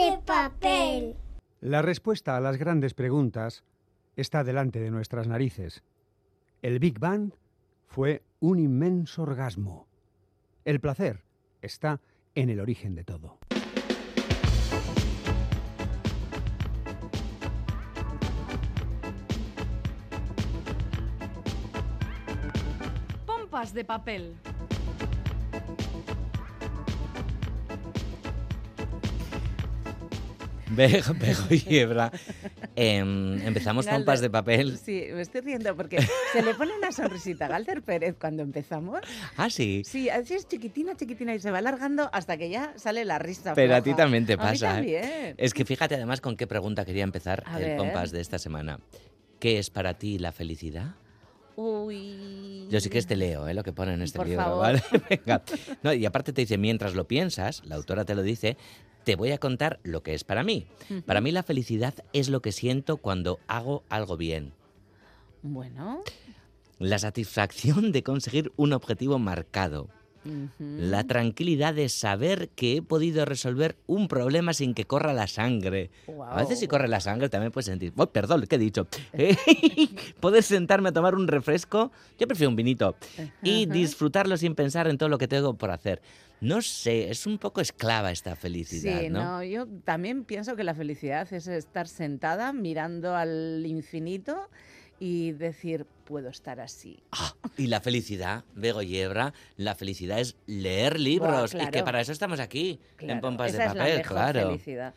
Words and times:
de 0.00 0.18
papel. 0.24 1.16
La 1.60 1.82
respuesta 1.82 2.34
a 2.34 2.40
las 2.40 2.56
grandes 2.56 2.94
preguntas 2.94 3.64
está 4.16 4.44
delante 4.44 4.80
de 4.80 4.90
nuestras 4.90 5.28
narices. 5.28 5.82
El 6.62 6.78
Big 6.78 6.98
Bang 6.98 7.32
fue 7.86 8.22
un 8.40 8.58
inmenso 8.58 9.22
orgasmo. 9.22 9.86
El 10.64 10.80
placer 10.80 11.22
está 11.60 12.00
en 12.34 12.48
el 12.48 12.60
origen 12.60 12.94
de 12.94 13.04
todo. 13.04 13.38
Pompas 23.26 23.74
de 23.74 23.84
papel. 23.84 24.34
Bego, 30.70 31.14
Bego 31.14 31.42
y 31.50 31.76
Hebra. 31.78 32.10
Em, 32.76 33.40
empezamos 33.46 33.86
Galder, 33.86 34.00
pompas 34.00 34.20
de 34.20 34.30
papel. 34.30 34.78
Sí, 34.78 35.04
me 35.12 35.22
estoy 35.22 35.40
riendo 35.40 35.74
porque 35.76 35.98
se 36.32 36.42
le 36.42 36.54
pone 36.54 36.72
una 36.76 36.92
sonrisita 36.92 37.46
a 37.46 37.48
Galder 37.48 37.82
Pérez 37.82 38.14
cuando 38.20 38.42
empezamos. 38.42 39.00
Ah, 39.36 39.50
sí. 39.50 39.82
Sí, 39.84 40.08
así 40.08 40.34
es 40.34 40.46
chiquitina, 40.48 40.96
chiquitina 40.96 41.34
y 41.34 41.40
se 41.40 41.50
va 41.50 41.58
alargando 41.58 42.08
hasta 42.12 42.36
que 42.36 42.48
ya 42.50 42.72
sale 42.76 43.04
la 43.04 43.18
risa. 43.18 43.54
Pero 43.54 43.74
a 43.74 43.82
ti 43.82 43.94
también 43.94 44.26
te 44.26 44.34
A 44.34 44.36
mí 44.36 44.42
pasa. 44.42 44.70
¿eh? 44.70 44.74
también. 44.74 45.34
Es 45.38 45.54
que 45.54 45.64
fíjate 45.64 45.94
además 45.96 46.20
con 46.20 46.36
qué 46.36 46.46
pregunta 46.46 46.84
quería 46.84 47.04
empezar 47.04 47.42
A 47.46 47.58
el 47.58 47.64
ver. 47.64 47.76
pompas 47.76 48.10
de 48.12 48.20
esta 48.20 48.38
semana. 48.38 48.78
¿Qué 49.38 49.58
es 49.58 49.70
para 49.70 49.94
ti 49.94 50.18
la 50.18 50.32
felicidad? 50.32 50.94
Uy. 51.62 52.66
Yo 52.70 52.80
sí 52.80 52.88
que 52.88 53.02
te 53.02 53.16
leo, 53.16 53.46
¿eh? 53.46 53.52
lo 53.52 53.62
que 53.62 53.72
pone 53.72 53.92
en 53.92 54.00
este 54.00 54.16
Por 54.16 54.26
libro, 54.26 54.44
favor. 54.44 54.60
¿vale? 54.62 54.82
Venga. 55.10 55.42
No, 55.82 55.92
y 55.92 56.06
aparte 56.06 56.32
te 56.32 56.40
dice, 56.40 56.56
mientras 56.56 56.94
lo 56.94 57.06
piensas, 57.06 57.62
la 57.66 57.74
autora 57.76 58.06
te 58.06 58.14
lo 58.14 58.22
dice, 58.22 58.56
te 59.04 59.14
voy 59.14 59.32
a 59.32 59.38
contar 59.38 59.78
lo 59.82 60.02
que 60.02 60.14
es 60.14 60.24
para 60.24 60.42
mí. 60.42 60.66
Para 61.04 61.20
mí 61.20 61.32
la 61.32 61.42
felicidad 61.42 61.94
es 62.14 62.30
lo 62.30 62.40
que 62.40 62.52
siento 62.52 62.96
cuando 62.96 63.40
hago 63.46 63.84
algo 63.90 64.16
bien. 64.16 64.54
Bueno. 65.42 66.02
La 66.78 66.98
satisfacción 66.98 67.92
de 67.92 68.02
conseguir 68.02 68.52
un 68.56 68.72
objetivo 68.72 69.18
marcado. 69.18 69.88
La 70.58 71.04
tranquilidad 71.04 71.74
de 71.74 71.88
saber 71.88 72.50
que 72.50 72.76
he 72.76 72.82
podido 72.82 73.24
resolver 73.24 73.76
un 73.86 74.08
problema 74.08 74.52
sin 74.52 74.74
que 74.74 74.84
corra 74.84 75.12
la 75.12 75.26
sangre. 75.26 75.90
A 76.26 76.40
veces 76.40 76.58
si 76.58 76.66
corre 76.68 76.88
la 76.88 77.00
sangre 77.00 77.28
también 77.28 77.52
puedes 77.52 77.66
sentir... 77.66 77.92
¡Oh, 77.96 78.06
perdón! 78.06 78.44
¿Qué 78.48 78.56
he 78.56 78.58
dicho? 78.58 78.86
Poder 80.20 80.42
sentarme 80.42 80.90
a 80.90 80.92
tomar 80.92 81.14
un 81.14 81.28
refresco, 81.28 81.90
yo 82.18 82.26
prefiero 82.26 82.50
un 82.50 82.56
vinito, 82.56 82.96
y 83.42 83.66
disfrutarlo 83.66 84.36
sin 84.36 84.54
pensar 84.54 84.88
en 84.88 84.98
todo 84.98 85.08
lo 85.08 85.18
que 85.18 85.28
tengo 85.28 85.54
por 85.54 85.70
hacer. 85.70 86.02
No 86.40 86.62
sé, 86.62 87.10
es 87.10 87.26
un 87.26 87.36
poco 87.36 87.60
esclava 87.60 88.10
esta 88.10 88.34
felicidad, 88.34 89.00
Sí, 89.00 89.10
¿no? 89.10 89.22
no, 89.22 89.42
yo 89.44 89.66
también 89.84 90.24
pienso 90.24 90.56
que 90.56 90.64
la 90.64 90.74
felicidad 90.74 91.30
es 91.32 91.46
estar 91.46 91.86
sentada 91.86 92.54
mirando 92.54 93.14
al 93.14 93.62
infinito 93.66 94.48
y 95.00 95.32
decir, 95.32 95.86
puedo 96.04 96.28
estar 96.28 96.60
así. 96.60 97.02
Ah, 97.10 97.34
y 97.56 97.66
la 97.66 97.80
felicidad, 97.80 98.44
Bego 98.54 98.82
Yebra, 98.82 99.32
la 99.56 99.74
felicidad 99.74 100.20
es 100.20 100.36
leer 100.46 101.00
libros. 101.00 101.54
Y 101.54 101.58
que 101.58 101.66
claro. 101.68 101.84
para 101.86 102.00
eso 102.02 102.12
estamos 102.12 102.38
aquí, 102.38 102.78
en 102.98 103.06
Claro, 103.06 103.20
pompas 103.22 103.54
esa 103.54 103.62
de 103.62 103.64
es 103.64 103.74
la 103.74 103.80
papel, 103.80 103.96
mejor 103.96 104.16
claro. 104.16 104.40
felicidad. 104.48 104.94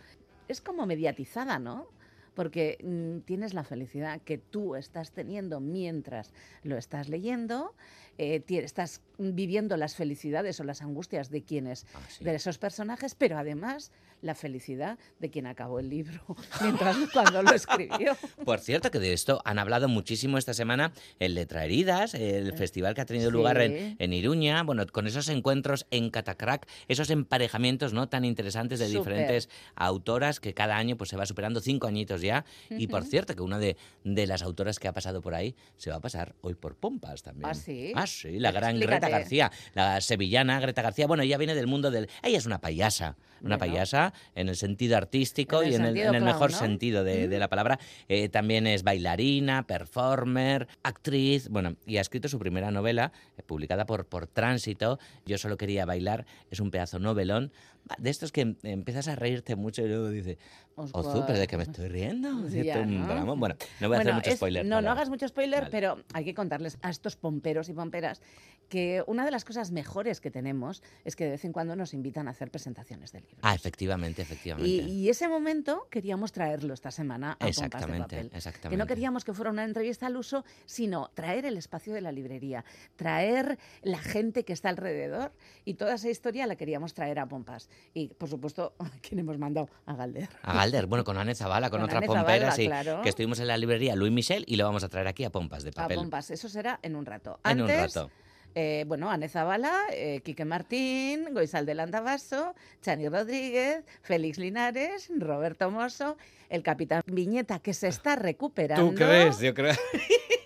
Es 0.50 0.60
como 0.60 0.86
mediatizada, 0.86 1.58
¿no? 1.58 1.88
Porque 2.36 2.78
mm, 2.84 3.20
tienes 3.26 3.54
la 3.54 3.64
felicidad 3.64 4.20
que 4.22 4.38
tú 4.38 4.76
estás 4.76 5.12
teniendo 5.12 5.62
mientras 5.62 6.34
lo 6.64 6.78
estás 6.78 7.08
leyendo, 7.08 7.74
eh, 8.18 8.44
estás 8.48 9.02
viviendo 9.18 9.78
las 9.78 9.96
felicidades 9.96 10.60
o 10.60 10.64
las 10.64 10.82
angustias 10.82 11.30
de 11.30 11.44
quienes, 11.44 11.86
Ah, 11.94 12.00
sí. 12.10 12.24
de 12.24 12.36
esos 12.36 12.58
personajes, 12.58 13.16
pero 13.16 13.38
además 13.38 13.92
la 14.22 14.36
felicidad 14.36 14.98
de 15.20 15.30
quien 15.30 15.46
acabó 15.48 15.80
el 15.80 15.90
libro 15.90 16.22
mientras 16.62 16.96
cuando 17.12 17.44
lo 17.44 17.52
escribió. 17.54 18.16
Por 18.46 18.60
cierto, 18.60 18.90
que 18.90 19.00
de 19.00 19.12
esto 19.14 19.42
han 19.46 19.60
hablado 19.60 19.88
muchísimo 19.90 20.38
esta 20.38 20.54
semana 20.54 20.94
en 21.20 21.36
Letra 21.36 21.66
Heridas, 21.66 22.14
el 22.14 22.54
festival 22.54 22.94
que 22.96 23.02
ha 23.02 23.06
tenido 23.06 23.30
Sí. 23.30 23.34
lugar 23.34 23.60
en, 23.62 23.96
en 24.00 24.14
Iruña, 24.14 24.64
bueno, 24.64 24.86
con 24.88 25.08
esos 25.08 25.28
encuentros 25.30 25.86
en 25.92 26.10
Catacrac, 26.10 26.68
esos 26.88 27.10
emparejamientos 27.10 27.94
no 27.94 28.08
tan 28.10 28.24
interesantes 28.26 28.80
de 28.80 28.88
Súper. 28.88 29.00
diferentes 29.14 29.50
autoras 29.76 30.40
que 30.40 30.54
cada 30.54 30.78
año 30.78 30.98
pues 30.98 31.10
se 31.10 31.18
va 31.18 31.26
superando 31.26 31.60
cinco 31.62 31.88
añitos 31.88 32.22
ya. 32.22 32.46
Y 32.70 32.88
por 32.88 33.04
cierto, 33.04 33.36
que 33.36 33.42
una 33.42 33.60
de, 33.60 33.76
de 34.04 34.28
las 34.28 34.42
autoras 34.42 34.80
que 34.80 34.88
ha 34.88 34.94
pasado 34.94 35.22
por 35.22 35.36
ahí 35.36 35.56
se 35.78 35.90
va 35.90 35.98
a 35.98 36.02
pasar 36.02 36.34
hoy 36.42 36.56
por 36.56 36.76
Pompas 36.76 37.22
también. 37.24 37.50
¿Ah, 37.50 37.54
sí? 37.54 37.92
Ah, 37.96 38.03
sí, 38.08 38.40
la 38.40 38.52
gran 38.52 38.80
Greta. 38.80 39.10
García, 39.10 39.52
la 39.74 40.00
sevillana 40.02 40.60
Greta 40.60 40.82
García. 40.82 41.08
Bueno, 41.08 41.24
ella 41.24 41.38
viene 41.38 41.56
del 41.56 41.68
mundo 41.68 41.92
del... 41.92 42.10
Ella 42.22 42.38
es 42.38 42.46
una 42.46 42.60
payasa, 42.62 43.16
una 43.42 43.58
Bueno. 43.58 43.60
payasa 43.74 44.14
en 44.36 44.50
el 44.50 44.56
sentido 44.56 44.96
artístico 44.98 45.62
En 45.64 45.72
y 45.72 45.76
en 45.76 45.82
el, 45.82 45.88
sentido 45.88 46.10
en 46.10 46.16
el 46.16 46.22
clown, 46.22 46.34
mejor 46.34 46.52
¿no? 46.52 46.58
sentido 46.58 47.04
de, 47.04 47.28
de 47.28 47.40
la 47.40 47.50
palabra. 47.50 47.80
Eh, 48.08 48.30
también 48.30 48.68
es 48.68 48.84
bailarina, 48.84 49.66
performer, 49.68 50.68
actriz, 50.84 51.50
bueno, 51.50 51.76
y 51.86 51.98
ha 51.98 52.02
escrito 52.02 52.28
su 52.30 52.40
primera 52.40 52.72
novela, 52.72 53.12
eh, 53.38 53.44
publicada 53.44 53.86
por, 53.86 54.06
por 54.08 54.28
Tránsito, 54.28 55.00
Yo 55.26 55.38
solo 55.38 55.58
quería 55.58 55.86
bailar, 55.86 56.26
es 56.52 56.60
un 56.60 56.72
pedazo 56.72 57.00
novelón, 57.00 57.52
de 57.98 58.10
estos 58.10 58.32
que 58.32 58.42
em- 58.42 58.56
empiezas 58.64 59.08
a 59.10 59.16
reírte 59.16 59.56
mucho 59.58 59.82
y 59.84 59.88
luego 59.90 60.10
dices. 60.10 60.38
Ozu, 60.76 61.24
pero 61.28 61.38
¿de 61.40 61.48
qué 61.48 61.58
me 61.58 61.64
estoy 61.64 61.88
riendo? 61.88 62.50
Sí, 62.50 62.64
ya, 62.64 62.86
¿no? 62.86 63.06
drama". 63.08 63.34
Bueno, 63.36 63.56
no 63.80 63.88
voy 63.90 63.98
a 63.98 64.00
hacer 64.02 64.14
mucho 64.14 64.30
es- 64.32 64.38
spoiler. 64.38 64.66
No, 64.66 64.82
no 64.82 64.92
hagas 64.92 65.10
mucho 65.10 65.28
spoiler, 65.28 65.62
Vale. 65.62 65.72
pero 65.72 66.04
hay 66.14 66.26
que 66.26 66.34
contarles 66.34 66.78
a 66.82 66.90
estos 66.90 67.16
pomperos 67.16 67.70
y 67.70 67.74
pomperas 67.74 68.22
que 68.70 69.04
una 69.06 69.24
de 69.26 69.30
las 69.30 69.46
cosas 69.46 69.72
mejores 69.72 70.20
que 70.20 70.32
tenemos 70.32 70.82
es 71.06 71.16
que 71.16 71.26
de 71.26 71.32
vez 71.32 71.46
en 71.46 71.52
cuando 71.54 71.76
nos 71.76 71.94
invitan 71.94 72.28
a 72.28 72.32
hacer 72.32 72.50
presentaciones 72.50 73.12
de 73.12 73.20
libros. 73.22 73.38
Ah, 73.44 73.54
efectivamente, 73.54 74.22
efectivamente. 74.24 74.68
y 74.68 75.10
ese 75.10 75.28
momento 75.28 75.88
queríamos 75.92 76.32
traerlo 76.32 76.74
esta 76.74 76.90
semana 76.90 77.34
a 77.34 77.38
Pompas 77.38 77.56
de 77.58 77.66
Exactamente, 77.66 78.16
Papel. 78.16 78.32
exactamente. 78.34 78.70
Que 78.70 78.78
no 78.78 78.88
queríamos 78.88 79.24
que 79.26 79.34
fuera 79.34 79.52
una 79.52 79.64
entrevista 79.64 80.08
al 80.08 80.18
uso, 80.18 80.44
sino 80.66 81.12
traer 81.14 81.46
el 81.46 81.58
espacio 81.58 81.94
de 81.94 82.02
la 82.02 82.12
librería, 82.12 82.66
traer 82.96 83.60
la 83.84 84.00
gente 84.00 84.44
que 84.44 84.54
está 84.54 84.70
alrededor 84.70 85.34
y 85.66 85.76
toda 85.76 85.96
esa 85.96 86.10
historia 86.10 86.48
la 86.48 86.56
queríamos 86.56 86.94
traer 86.96 87.20
a 87.20 87.28
Pompas. 87.28 87.70
Y, 87.94 88.08
por 88.08 88.30
supuesto, 88.30 88.74
¿a 88.80 88.90
quién 89.02 89.20
hemos 89.20 89.38
mandado? 89.38 89.70
A 89.86 89.94
Galder. 89.96 90.30
A 90.42 90.54
Galder, 90.64 90.86
bueno, 90.86 91.04
con 91.04 91.18
Anne 91.18 91.36
Zavala, 91.36 91.70
con, 91.70 91.80
Con 91.82 91.86
otra 91.90 91.98
Anne 91.98 92.08
pompera, 92.08 92.26
Zavala, 92.38 92.52
sí, 92.56 92.68
claro. 92.68 93.02
que 93.02 93.10
estuvimos 93.10 93.38
en 93.40 93.48
la 93.48 93.58
librería 93.58 93.96
Louis 93.98 94.14
Michel 94.14 94.46
y 94.48 94.56
lo 94.56 94.64
vamos 94.64 94.84
a 94.86 94.88
traer 94.90 95.08
aquí 95.08 95.26
a 95.26 95.30
Pompas 95.30 95.64
de 95.64 95.72
A 95.72 95.74
papel. 95.74 95.98
Pompas, 95.98 96.32
eso 96.32 96.48
será 96.48 96.80
en 96.82 96.96
un 96.96 97.06
rato. 97.06 97.38
En 97.44 97.62
un 97.62 97.68
rato. 97.68 98.10
eh, 98.56 98.86
bueno, 98.88 99.12
Ane 99.12 99.28
Zabala, 99.28 99.74
eh, 99.92 100.22
Quique 100.24 100.46
Martín, 100.46 101.34
Goizal 101.34 101.66
de 101.66 101.76
Landavaso, 101.76 102.56
Chani 102.82 103.10
Rodríguez, 103.10 103.84
Félix 104.04 104.38
Linares, 104.38 105.12
Roberto 105.18 105.70
Mosso, 105.70 106.16
el 106.50 106.64
capitán 106.64 107.02
Viñeta, 107.08 107.60
que 107.60 107.74
se 107.74 107.90
está 107.90 108.16
recuperando. 108.16 108.90
¿Tú 108.90 108.96
crees? 108.96 109.40
Yo 109.40 109.54
creo... 109.54 109.76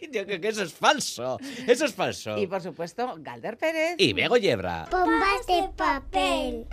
Yo 0.09 0.25
creo 0.25 0.39
que 0.39 0.47
eso 0.47 0.63
es 0.63 0.73
falso. 0.73 1.37
Eso 1.67 1.83
es 1.83 1.93
falso. 1.93 2.37
Y 2.37 2.47
por 2.47 2.61
supuesto, 2.61 3.15
Galder 3.19 3.57
Pérez. 3.57 3.95
Y 3.97 4.13
Bego 4.13 4.37
Yebra. 4.37 4.87
Pompas 4.89 5.45
de 5.45 5.69
papel. 5.75 6.65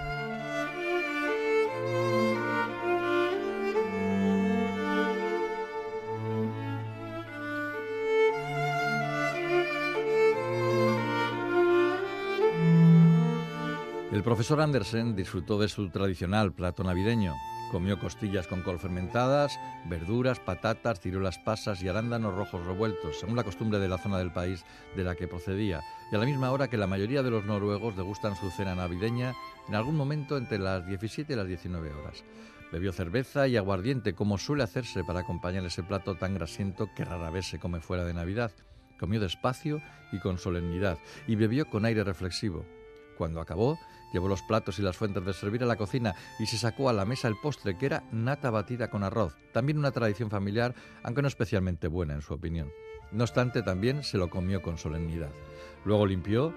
Profesor 14.25 14.63
Andersen 14.63 15.15
disfrutó 15.15 15.59
de 15.59 15.69
su 15.69 15.91
tradicional 15.91 16.55
plato 16.55 16.83
navideño. 16.83 17.35
Comió 17.71 18.01
costillas 18.01 18.47
con 18.47 18.63
col 18.63 18.79
fermentadas, 18.79 19.61
verduras, 19.85 20.41
patatas, 20.41 21.01
ciruelas 21.01 21.39
pasas 21.39 21.83
y 21.83 21.89
arándanos 21.89 22.35
rojos 22.35 22.65
revueltos, 22.65 23.21
según 23.21 23.37
la 23.37 23.45
costumbre 23.45 23.79
de 23.79 23.89
la 23.89 23.99
zona 23.99 24.17
del 24.17 24.33
país 24.33 24.65
de 24.97 25.05
la 25.05 25.15
que 25.15 25.29
procedía, 25.29 25.83
y 26.11 26.15
a 26.15 26.19
la 26.19 26.25
misma 26.25 26.51
hora 26.53 26.69
que 26.69 26.79
la 26.79 26.87
mayoría 26.87 27.23
de 27.23 27.31
los 27.31 27.45
noruegos 27.45 27.97
degustan 27.97 28.35
su 28.35 28.51
cena 28.51 28.75
navideña 28.75 29.35
en 29.69 29.75
algún 29.75 29.95
momento 29.95 30.39
entre 30.39 30.59
las 30.59 30.87
17 30.87 31.31
y 31.31 31.37
las 31.37 31.47
19 31.47 31.93
horas. 31.93 32.25
Bebió 32.73 32.93
cerveza 32.93 33.47
y 33.47 33.59
aguardiente, 33.59 34.15
como 34.15 34.39
suele 34.39 34.63
hacerse 34.63 35.05
para 35.05 35.21
acompañar 35.21 35.67
ese 35.67 35.83
plato 35.83 36.15
tan 36.15 36.33
grasiento 36.33 36.89
que 36.97 37.05
rara 37.05 37.29
vez 37.29 37.47
se 37.47 37.59
come 37.59 37.81
fuera 37.81 38.05
de 38.05 38.15
Navidad. 38.15 38.53
Comió 38.99 39.21
despacio 39.21 39.83
y 40.13 40.19
con 40.21 40.39
solemnidad, 40.39 40.99
y 41.27 41.35
bebió 41.35 41.69
con 41.69 41.85
aire 41.85 42.05
reflexivo. 42.05 42.65
Cuando 43.19 43.41
acabó, 43.41 43.79
llevó 44.15 44.29
los 44.29 44.43
platos 44.43 44.79
y 44.79 44.83
las 44.83 44.97
fuentes 44.97 45.25
de 45.25 45.35
servir 45.35 45.63
a 45.65 45.67
la 45.67 45.77
cocina 45.77 46.15
y 46.39 46.47
se 46.47 46.57
sacó 46.57 46.89
a 46.89 46.93
la 46.93 47.05
mesa 47.05 47.29
el 47.29 47.37
postre, 47.37 47.77
que 47.77 47.87
era 47.87 48.05
nata 48.13 48.49
batida 48.49 48.89
con 48.89 49.03
arroz, 49.03 49.37
también 49.53 49.77
una 49.77 49.91
tradición 49.91 50.31
familiar, 50.31 50.75
aunque 51.03 51.21
no 51.21 51.29
especialmente 51.29 51.89
buena 51.89 52.15
en 52.15 52.23
su 52.23 52.33
opinión. 52.33 52.71
No 53.11 53.25
obstante, 53.25 53.63
también 53.63 54.03
se 54.05 54.17
lo 54.17 54.31
comió 54.31 54.63
con 54.63 54.79
solemnidad. 54.79 55.31
Luego 55.85 56.07
limpió 56.07 56.55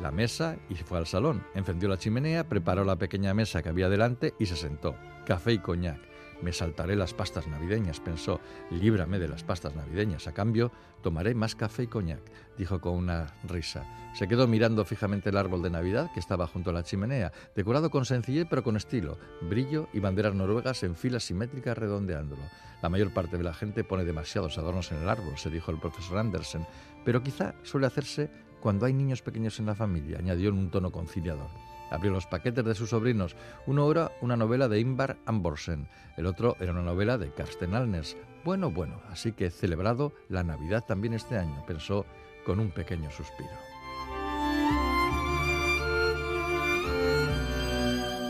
la 0.00 0.10
mesa 0.10 0.56
y 0.68 0.74
fue 0.74 0.98
al 0.98 1.06
salón. 1.06 1.42
Encendió 1.54 1.88
la 1.88 1.96
chimenea, 1.96 2.48
preparó 2.48 2.84
la 2.84 2.96
pequeña 2.96 3.34
mesa 3.34 3.62
que 3.62 3.68
había 3.68 3.88
delante 3.88 4.34
y 4.38 4.46
se 4.46 4.56
sentó. 4.56 4.96
Café 5.24 5.54
y 5.54 5.58
coñac. 5.58 6.00
Me 6.42 6.52
saltaré 6.52 6.96
las 6.96 7.14
pastas 7.14 7.46
navideñas, 7.46 8.00
pensó. 8.00 8.40
Líbrame 8.70 9.18
de 9.18 9.28
las 9.28 9.42
pastas 9.42 9.74
navideñas. 9.74 10.26
A 10.26 10.34
cambio, 10.34 10.70
tomaré 11.02 11.34
más 11.34 11.54
café 11.54 11.84
y 11.84 11.86
coñac, 11.86 12.20
dijo 12.56 12.80
con 12.80 12.94
una 12.94 13.26
risa. 13.48 13.84
Se 14.14 14.28
quedó 14.28 14.46
mirando 14.46 14.84
fijamente 14.84 15.28
el 15.28 15.36
árbol 15.36 15.62
de 15.62 15.70
Navidad 15.70 16.10
que 16.14 16.20
estaba 16.20 16.46
junto 16.46 16.70
a 16.70 16.72
la 16.72 16.82
chimenea, 16.82 17.32
decorado 17.54 17.90
con 17.90 18.06
sencillez 18.06 18.46
pero 18.48 18.62
con 18.62 18.76
estilo, 18.76 19.18
brillo 19.42 19.88
y 19.92 20.00
banderas 20.00 20.34
noruegas 20.34 20.82
en 20.84 20.96
filas 20.96 21.24
simétricas 21.24 21.76
redondeándolo. 21.76 22.42
La 22.82 22.88
mayor 22.88 23.12
parte 23.12 23.36
de 23.36 23.44
la 23.44 23.54
gente 23.54 23.84
pone 23.84 24.04
demasiados 24.04 24.58
adornos 24.58 24.90
en 24.92 24.98
el 25.02 25.08
árbol, 25.08 25.36
se 25.36 25.50
dijo 25.50 25.70
el 25.70 25.78
profesor 25.78 26.18
Andersen, 26.18 26.66
pero 27.04 27.22
quizá 27.22 27.54
suele 27.62 27.86
hacerse 27.86 28.30
cuando 28.60 28.86
hay 28.86 28.92
niños 28.92 29.22
pequeños 29.22 29.58
en 29.60 29.66
la 29.66 29.74
familia, 29.74 30.18
añadió 30.18 30.48
en 30.48 30.58
un 30.58 30.70
tono 30.70 30.90
conciliador. 30.90 31.48
Abrió 31.90 32.10
los 32.10 32.26
paquetes 32.26 32.64
de 32.64 32.74
sus 32.74 32.90
sobrinos. 32.90 33.36
Uno 33.66 33.88
era 33.90 34.10
una 34.20 34.36
novela 34.36 34.66
de 34.68 34.80
Ingvar 34.80 35.18
Amborsen, 35.24 35.88
el 36.16 36.26
otro 36.26 36.56
era 36.58 36.72
una 36.72 36.82
novela 36.82 37.16
de 37.16 37.30
Karsten 37.30 37.74
Alnes. 37.74 38.16
Bueno, 38.44 38.70
bueno, 38.70 39.00
así 39.10 39.32
que 39.32 39.50
celebrado 39.50 40.12
la 40.28 40.42
Navidad 40.42 40.84
también 40.84 41.14
este 41.14 41.38
año, 41.38 41.64
pensó 41.66 42.06
con 42.46 42.60
un 42.60 42.70
pequeño 42.70 43.10
suspiro. 43.10 43.50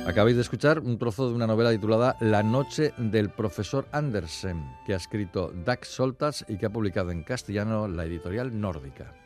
Acabáis 0.07 0.37
de 0.37 0.43
escuchar 0.43 0.79
un 0.79 0.99
trozo 0.99 1.29
de 1.29 1.35
una 1.35 1.47
novela 1.47 1.73
titulada 1.73 2.17
La 2.21 2.43
noche 2.43 2.95
del 2.97 3.29
profesor 3.29 3.87
Andersen, 3.93 4.65
que 4.87 4.95
ha 4.95 4.97
escrito 4.97 5.53
Dax 5.65 5.89
Soltas 5.89 6.45
y 6.49 6.57
que 6.57 6.67
ha 6.67 6.71
publicado 6.71 7.11
en 7.11 7.25
castellano 7.25 7.89
la 7.89 8.05
editorial 8.05 8.59
Nórdica. 8.59 9.25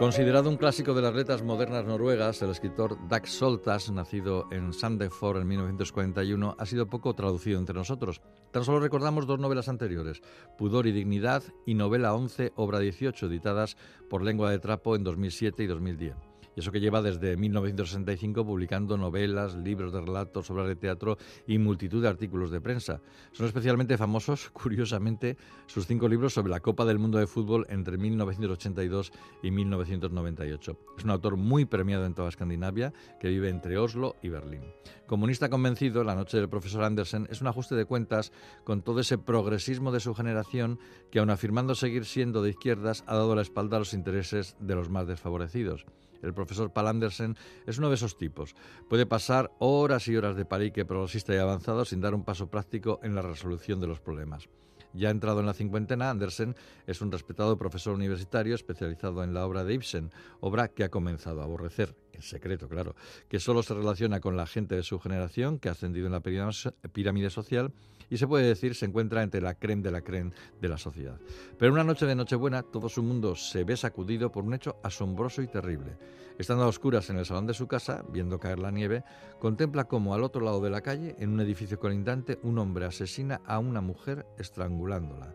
Considerado 0.00 0.48
un 0.48 0.56
clásico 0.56 0.94
de 0.94 1.02
las 1.02 1.14
letras 1.14 1.42
modernas 1.42 1.84
noruegas, 1.84 2.40
el 2.40 2.48
escritor 2.48 2.96
Dag 3.06 3.26
Soltas, 3.26 3.90
nacido 3.90 4.46
en 4.50 4.72
Sandefjord 4.72 5.42
en 5.42 5.48
1941, 5.48 6.56
ha 6.58 6.64
sido 6.64 6.88
poco 6.88 7.12
traducido 7.12 7.58
entre 7.58 7.74
nosotros. 7.74 8.22
Tan 8.50 8.64
solo 8.64 8.80
recordamos 8.80 9.26
dos 9.26 9.38
novelas 9.38 9.68
anteriores, 9.68 10.22
Pudor 10.56 10.86
y 10.86 10.92
Dignidad 10.92 11.42
y 11.66 11.74
Novela 11.74 12.14
11, 12.14 12.54
obra 12.56 12.78
18, 12.78 13.26
editadas 13.26 13.76
por 14.08 14.22
Lengua 14.22 14.50
de 14.50 14.58
Trapo 14.58 14.96
en 14.96 15.04
2007 15.04 15.64
y 15.64 15.66
2010. 15.66 16.29
Y 16.56 16.60
eso 16.60 16.72
que 16.72 16.80
lleva 16.80 17.02
desde 17.02 17.36
1965 17.36 18.44
publicando 18.44 18.96
novelas, 18.96 19.54
libros 19.54 19.92
de 19.92 20.00
relatos, 20.00 20.50
obras 20.50 20.68
de 20.68 20.76
teatro 20.76 21.18
y 21.46 21.58
multitud 21.58 22.02
de 22.02 22.08
artículos 22.08 22.50
de 22.50 22.60
prensa. 22.60 23.00
Son 23.32 23.46
especialmente 23.46 23.96
famosos, 23.96 24.50
curiosamente, 24.52 25.36
sus 25.66 25.86
cinco 25.86 26.08
libros 26.08 26.34
sobre 26.34 26.50
la 26.50 26.60
Copa 26.60 26.84
del 26.84 26.98
Mundo 26.98 27.18
de 27.18 27.26
Fútbol 27.26 27.66
entre 27.68 27.98
1982 27.98 29.12
y 29.42 29.50
1998. 29.50 30.78
Es 30.98 31.04
un 31.04 31.10
autor 31.10 31.36
muy 31.36 31.64
premiado 31.64 32.04
en 32.04 32.14
toda 32.14 32.28
Escandinavia, 32.28 32.92
que 33.20 33.28
vive 33.28 33.48
entre 33.48 33.78
Oslo 33.78 34.16
y 34.22 34.28
Berlín. 34.28 34.62
Comunista 35.06 35.48
convencido, 35.48 36.04
La 36.04 36.14
noche 36.14 36.36
del 36.36 36.48
profesor 36.48 36.84
Andersen 36.84 37.26
es 37.30 37.40
un 37.40 37.48
ajuste 37.48 37.74
de 37.74 37.84
cuentas 37.84 38.32
con 38.64 38.82
todo 38.82 39.00
ese 39.00 39.18
progresismo 39.18 39.90
de 39.90 40.00
su 40.00 40.14
generación 40.14 40.78
que, 41.10 41.18
aun 41.18 41.30
afirmando 41.30 41.74
seguir 41.74 42.04
siendo 42.04 42.42
de 42.42 42.50
izquierdas, 42.50 43.02
ha 43.06 43.16
dado 43.16 43.34
la 43.34 43.42
espalda 43.42 43.76
a 43.76 43.80
los 43.80 43.94
intereses 43.94 44.56
de 44.60 44.74
los 44.74 44.88
más 44.88 45.06
desfavorecidos. 45.06 45.86
El 46.22 46.34
profesor 46.34 46.72
Palandersen 46.72 47.36
es 47.66 47.78
uno 47.78 47.88
de 47.88 47.94
esos 47.94 48.16
tipos. 48.16 48.54
Puede 48.88 49.06
pasar 49.06 49.50
horas 49.58 50.08
y 50.08 50.16
horas 50.16 50.36
de 50.36 50.44
parique 50.44 50.84
progresista 50.84 51.34
y 51.34 51.38
avanzado 51.38 51.84
sin 51.84 52.00
dar 52.00 52.14
un 52.14 52.24
paso 52.24 52.48
práctico 52.48 53.00
en 53.02 53.14
la 53.14 53.22
resolución 53.22 53.80
de 53.80 53.86
los 53.86 54.00
problemas. 54.00 54.48
Ya 54.92 55.10
entrado 55.10 55.40
en 55.40 55.46
la 55.46 55.54
cincuentena, 55.54 56.10
Andersen 56.10 56.56
es 56.86 57.00
un 57.00 57.12
respetado 57.12 57.56
profesor 57.56 57.94
universitario 57.94 58.54
especializado 58.54 59.22
en 59.22 59.34
la 59.34 59.46
obra 59.46 59.64
de 59.64 59.74
Ibsen, 59.74 60.10
obra 60.40 60.68
que 60.68 60.82
ha 60.82 60.90
comenzado 60.90 61.40
a 61.40 61.44
aborrecer, 61.44 61.94
secreto, 62.22 62.68
claro, 62.68 62.94
que 63.28 63.40
solo 63.40 63.62
se 63.62 63.74
relaciona 63.74 64.20
con 64.20 64.36
la 64.36 64.46
gente 64.46 64.76
de 64.76 64.82
su 64.82 64.98
generación, 64.98 65.58
que 65.58 65.68
ha 65.68 65.72
ascendido 65.72 66.06
en 66.06 66.12
la 66.12 66.20
pirámide 66.20 67.30
social 67.30 67.72
y 68.10 68.16
se 68.16 68.26
puede 68.26 68.46
decir 68.46 68.74
se 68.74 68.86
encuentra 68.86 69.22
entre 69.22 69.40
la 69.40 69.54
creme 69.54 69.82
de 69.82 69.90
la 69.92 70.02
creme 70.02 70.32
de 70.60 70.68
la 70.68 70.76
sociedad. 70.76 71.18
Pero 71.58 71.72
una 71.72 71.84
noche 71.84 72.06
de 72.06 72.14
Nochebuena 72.14 72.62
todo 72.62 72.88
su 72.88 73.02
mundo 73.02 73.36
se 73.36 73.64
ve 73.64 73.76
sacudido 73.76 74.30
por 74.30 74.44
un 74.44 74.54
hecho 74.54 74.76
asombroso 74.82 75.40
y 75.42 75.46
terrible. 75.46 75.96
Estando 76.38 76.64
a 76.64 76.68
oscuras 76.68 77.08
en 77.10 77.18
el 77.18 77.26
salón 77.26 77.46
de 77.46 77.54
su 77.54 77.66
casa, 77.68 78.02
viendo 78.10 78.40
caer 78.40 78.58
la 78.58 78.70
nieve, 78.70 79.04
contempla 79.38 79.84
cómo 79.84 80.14
al 80.14 80.24
otro 80.24 80.40
lado 80.40 80.60
de 80.60 80.70
la 80.70 80.80
calle, 80.80 81.14
en 81.18 81.30
un 81.30 81.40
edificio 81.40 81.78
colindante, 81.78 82.38
un 82.42 82.58
hombre 82.58 82.86
asesina 82.86 83.42
a 83.44 83.58
una 83.58 83.80
mujer 83.80 84.26
estrangulándola. 84.38 85.34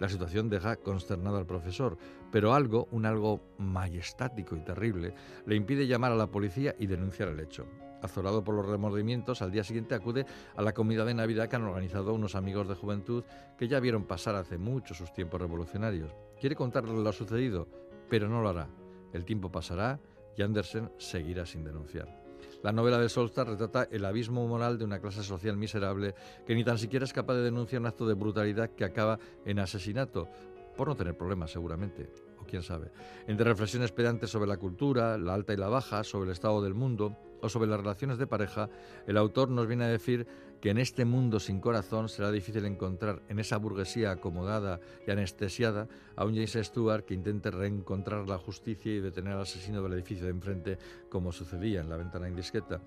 La 0.00 0.08
situación 0.08 0.48
deja 0.48 0.76
consternado 0.76 1.36
al 1.36 1.46
profesor, 1.46 1.96
pero 2.32 2.54
algo, 2.54 2.88
un 2.90 3.04
algo 3.04 3.40
majestático 3.58 4.56
y 4.56 4.64
terrible, 4.64 5.14
le 5.46 5.54
impide 5.54 5.86
llamar 5.86 6.10
a 6.10 6.16
la 6.16 6.26
policía 6.26 6.74
y 6.78 6.86
denunciar 6.86 7.28
el 7.28 7.38
hecho. 7.38 7.66
Azorado 8.02 8.42
por 8.42 8.54
los 8.54 8.66
remordimientos, 8.66 9.42
al 9.42 9.50
día 9.50 9.62
siguiente 9.62 9.94
acude 9.94 10.24
a 10.56 10.62
la 10.62 10.72
comida 10.72 11.04
de 11.04 11.12
Navidad 11.12 11.48
que 11.48 11.56
han 11.56 11.64
organizado 11.64 12.14
unos 12.14 12.34
amigos 12.34 12.66
de 12.66 12.74
juventud 12.74 13.24
que 13.58 13.68
ya 13.68 13.78
vieron 13.78 14.06
pasar 14.06 14.36
hace 14.36 14.56
mucho 14.56 14.94
sus 14.94 15.12
tiempos 15.12 15.38
revolucionarios. 15.38 16.14
Quiere 16.40 16.56
contarles 16.56 16.94
lo 16.94 17.12
sucedido, 17.12 17.68
pero 18.08 18.26
no 18.26 18.40
lo 18.40 18.48
hará. 18.48 18.68
El 19.12 19.26
tiempo 19.26 19.52
pasará 19.52 20.00
y 20.34 20.40
Andersen 20.40 20.90
seguirá 20.96 21.44
sin 21.44 21.62
denunciar. 21.62 22.19
La 22.62 22.72
novela 22.72 22.98
de 22.98 23.08
Solstar 23.08 23.48
retrata 23.48 23.88
el 23.90 24.04
abismo 24.04 24.46
moral 24.46 24.78
de 24.78 24.84
una 24.84 25.00
clase 25.00 25.22
social 25.22 25.56
miserable 25.56 26.14
que 26.46 26.54
ni 26.54 26.62
tan 26.62 26.78
siquiera 26.78 27.06
es 27.06 27.12
capaz 27.12 27.34
de 27.34 27.42
denunciar 27.42 27.80
un 27.80 27.86
acto 27.86 28.06
de 28.06 28.14
brutalidad 28.14 28.70
que 28.70 28.84
acaba 28.84 29.18
en 29.46 29.58
asesinato, 29.58 30.28
por 30.76 30.88
no 30.88 30.94
tener 30.94 31.16
problemas 31.16 31.50
seguramente, 31.50 32.10
o 32.38 32.44
quién 32.44 32.62
sabe. 32.62 32.90
Entre 33.26 33.44
reflexiones 33.44 33.92
pedantes 33.92 34.30
sobre 34.30 34.48
la 34.48 34.58
cultura, 34.58 35.16
la 35.16 35.32
alta 35.32 35.54
y 35.54 35.56
la 35.56 35.68
baja, 35.68 36.04
sobre 36.04 36.26
el 36.26 36.32
estado 36.32 36.62
del 36.62 36.74
mundo, 36.74 37.16
o 37.40 37.48
sobre 37.48 37.68
las 37.68 37.80
relaciones 37.80 38.18
de 38.18 38.26
pareja, 38.26 38.68
el 39.06 39.16
autor 39.16 39.48
nos 39.48 39.66
viene 39.66 39.84
a 39.84 39.88
decir 39.88 40.26
que 40.60 40.70
en 40.70 40.78
este 40.78 41.04
mundo 41.04 41.40
sin 41.40 41.60
corazón 41.60 42.08
será 42.08 42.30
difícil 42.30 42.64
encontrar 42.66 43.22
en 43.28 43.38
esa 43.38 43.56
burguesía 43.56 44.10
acomodada 44.10 44.80
y 45.06 45.10
anestesiada 45.10 45.88
a 46.16 46.24
un 46.24 46.34
James 46.34 46.52
Stewart 46.52 47.04
que 47.04 47.14
intente 47.14 47.50
reencontrar 47.50 48.28
la 48.28 48.38
justicia 48.38 48.92
y 48.92 49.00
detener 49.00 49.34
al 49.34 49.42
asesino 49.42 49.82
del 49.82 49.94
edificio 49.94 50.24
de 50.24 50.32
enfrente 50.32 50.78
como 51.08 51.32
sucedía 51.32 51.80
en 51.80 51.88
La 51.88 51.96
ventana 51.96 52.28
indiscreta. 52.28 52.80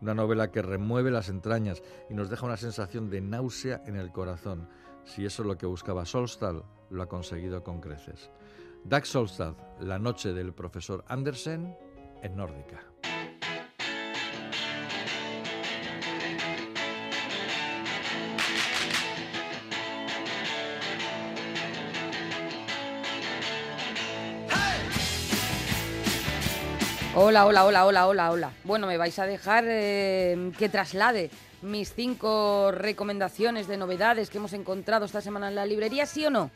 Una 0.00 0.14
novela 0.14 0.50
que 0.50 0.62
remueve 0.62 1.10
las 1.10 1.28
entrañas 1.28 1.82
y 2.08 2.14
nos 2.14 2.30
deja 2.30 2.46
una 2.46 2.56
sensación 2.56 3.10
de 3.10 3.20
náusea 3.20 3.82
en 3.86 3.96
el 3.96 4.10
corazón. 4.10 4.68
Si 5.04 5.24
eso 5.24 5.42
es 5.42 5.46
lo 5.46 5.56
que 5.56 5.66
buscaba 5.66 6.04
Solstad, 6.04 6.62
lo 6.90 7.02
ha 7.02 7.08
conseguido 7.08 7.62
con 7.62 7.80
creces. 7.80 8.30
Dag 8.84 9.06
Solstad, 9.06 9.54
La 9.80 9.98
noche 9.98 10.32
del 10.32 10.52
profesor 10.52 11.04
Andersen, 11.06 11.76
en 12.22 12.36
nórdica. 12.36 12.89
Hola, 27.22 27.44
hola, 27.44 27.66
hola, 27.66 27.84
hola, 27.84 28.06
hola, 28.08 28.30
hola. 28.30 28.52
Bueno, 28.64 28.86
me 28.86 28.96
vais 28.96 29.18
a 29.18 29.26
dejar 29.26 29.66
eh, 29.68 30.52
que 30.58 30.70
traslade 30.70 31.30
mis 31.60 31.92
cinco 31.92 32.72
recomendaciones 32.72 33.68
de 33.68 33.76
novedades 33.76 34.30
que 34.30 34.38
hemos 34.38 34.54
encontrado 34.54 35.04
esta 35.04 35.20
semana 35.20 35.48
en 35.48 35.54
la 35.54 35.66
librería, 35.66 36.06
¿sí 36.06 36.24
o 36.24 36.30
no? 36.30 36.50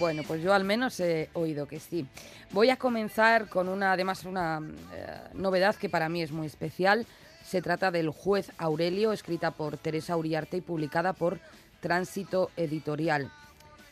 Bueno, 0.00 0.24
pues 0.26 0.42
yo 0.42 0.52
al 0.52 0.64
menos 0.64 0.98
he 0.98 1.30
oído 1.34 1.68
que 1.68 1.78
sí. 1.78 2.08
Voy 2.50 2.70
a 2.70 2.76
comenzar 2.76 3.48
con 3.48 3.68
una, 3.68 3.92
además, 3.92 4.24
una 4.24 4.60
eh, 4.92 5.06
novedad 5.34 5.76
que 5.76 5.88
para 5.88 6.08
mí 6.08 6.22
es 6.22 6.32
muy 6.32 6.48
especial. 6.48 7.06
Se 7.44 7.62
trata 7.62 7.92
del 7.92 8.10
juez 8.10 8.50
Aurelio, 8.58 9.12
escrita 9.12 9.52
por 9.52 9.76
Teresa 9.76 10.16
Uriarte 10.16 10.56
y 10.56 10.60
publicada 10.60 11.12
por 11.12 11.38
Tránsito 11.78 12.50
Editorial. 12.56 13.30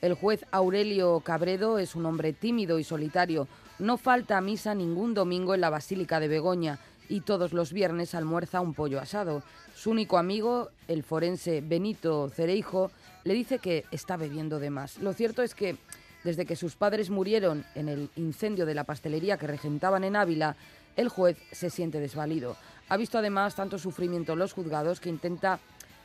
El 0.04 0.12
juez 0.12 0.44
Aurelio 0.50 1.20
Cabredo 1.20 1.78
es 1.78 1.94
un 1.94 2.04
hombre 2.04 2.34
tímido 2.34 2.78
y 2.78 2.84
solitario. 2.84 3.48
No 3.78 3.96
falta 3.96 4.36
a 4.36 4.42
misa 4.42 4.74
ningún 4.74 5.14
domingo 5.14 5.54
en 5.54 5.62
la 5.62 5.70
Basílica 5.70 6.20
de 6.20 6.28
Begoña 6.28 6.78
y 7.08 7.22
todos 7.22 7.54
los 7.54 7.72
viernes 7.72 8.14
almuerza 8.14 8.60
un 8.60 8.74
pollo 8.74 9.00
asado. 9.00 9.42
Su 9.74 9.92
único 9.92 10.18
amigo, 10.18 10.68
el 10.88 11.04
forense 11.04 11.62
Benito 11.62 12.28
Cereijo, 12.28 12.90
le 13.24 13.32
dice 13.32 13.60
que 13.60 13.86
está 13.92 14.18
bebiendo 14.18 14.58
de 14.58 14.68
más. 14.68 14.98
Lo 14.98 15.14
cierto 15.14 15.42
es 15.42 15.54
que 15.54 15.78
desde 16.22 16.44
que 16.44 16.54
sus 16.54 16.76
padres 16.76 17.08
murieron 17.08 17.64
en 17.74 17.88
el 17.88 18.10
incendio 18.16 18.66
de 18.66 18.74
la 18.74 18.84
pastelería 18.84 19.38
que 19.38 19.46
regentaban 19.46 20.04
en 20.04 20.16
Ávila, 20.16 20.54
el 20.96 21.08
juez 21.08 21.38
se 21.50 21.70
siente 21.70 21.98
desvalido. 21.98 22.58
Ha 22.90 22.98
visto 22.98 23.16
además 23.16 23.54
tanto 23.54 23.78
sufrimiento 23.78 24.34
en 24.34 24.40
los 24.40 24.52
juzgados 24.52 25.00
que 25.00 25.08
intenta 25.08 25.60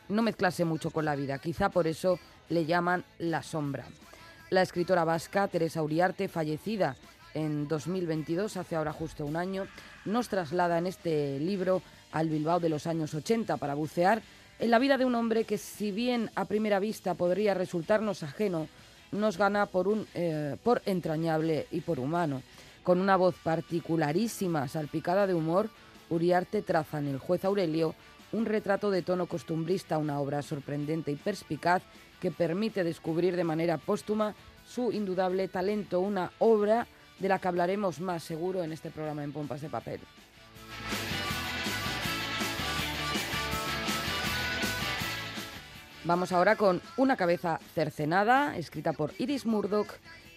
no 0.07 0.21
mezclarse 0.21 0.63
mucho 0.63 0.89
con 0.89 1.03
la 1.03 1.17
vida. 1.17 1.37
Quizá 1.39 1.67
por 1.67 1.85
eso 1.85 2.17
le 2.49 2.65
llaman 2.65 3.03
La 3.19 3.43
Sombra. 3.43 3.85
La 4.49 4.61
escritora 4.61 5.03
vasca 5.03 5.47
Teresa 5.47 5.83
Uriarte, 5.83 6.27
fallecida 6.27 6.95
en 7.33 7.67
2022, 7.67 8.57
hace 8.57 8.75
ahora 8.75 8.91
justo 8.91 9.25
un 9.25 9.35
año, 9.35 9.67
nos 10.05 10.29
traslada 10.29 10.77
en 10.77 10.87
este 10.87 11.39
libro 11.39 11.81
al 12.11 12.29
Bilbao 12.29 12.59
de 12.59 12.69
los 12.69 12.87
años 12.87 13.13
80 13.13 13.57
para 13.57 13.75
bucear 13.75 14.21
en 14.57 14.71
la 14.71 14.79
vida 14.79 14.97
de 14.97 15.05
un 15.05 15.15
hombre 15.15 15.45
que 15.45 15.57
si 15.57 15.91
bien 15.91 16.31
a 16.35 16.45
primera 16.45 16.79
vista 16.79 17.13
podría 17.13 17.53
resultarnos 17.53 18.23
ajeno, 18.23 18.67
nos 19.11 19.37
gana 19.37 19.67
por, 19.67 19.87
un, 19.87 20.07
eh, 20.13 20.57
por 20.63 20.81
entrañable 20.85 21.67
y 21.71 21.81
por 21.81 21.99
humano. 21.99 22.41
Con 22.83 22.99
una 22.99 23.15
voz 23.15 23.35
particularísima, 23.43 24.67
salpicada 24.67 25.27
de 25.27 25.33
humor, 25.33 25.69
Uriarte 26.09 26.61
traza 26.61 26.97
en 26.97 27.07
El 27.07 27.19
juez 27.19 27.45
Aurelio 27.45 27.93
un 28.31 28.45
retrato 28.45 28.91
de 28.91 29.01
tono 29.01 29.27
costumbrista, 29.27 29.97
una 29.97 30.19
obra 30.19 30.41
sorprendente 30.41 31.11
y 31.11 31.15
perspicaz 31.15 31.81
que 32.19 32.31
permite 32.31 32.83
descubrir 32.83 33.35
de 33.35 33.43
manera 33.43 33.77
póstuma 33.77 34.35
su 34.67 34.91
indudable 34.91 35.47
talento, 35.47 35.99
una 35.99 36.31
obra 36.39 36.87
de 37.19 37.27
la 37.27 37.39
que 37.39 37.47
hablaremos 37.47 37.99
más 37.99 38.23
seguro 38.23 38.63
en 38.63 38.71
este 38.71 38.91
programa 38.91 39.23
en 39.23 39.33
Pompas 39.33 39.61
de 39.61 39.69
Papel. 39.69 39.99
Vamos 46.05 46.31
ahora 46.31 46.55
con 46.55 46.81
Una 46.97 47.17
cabeza 47.17 47.59
cercenada, 47.75 48.57
escrita 48.57 48.93
por 48.93 49.13
Iris 49.17 49.45
Murdoch, 49.45 49.89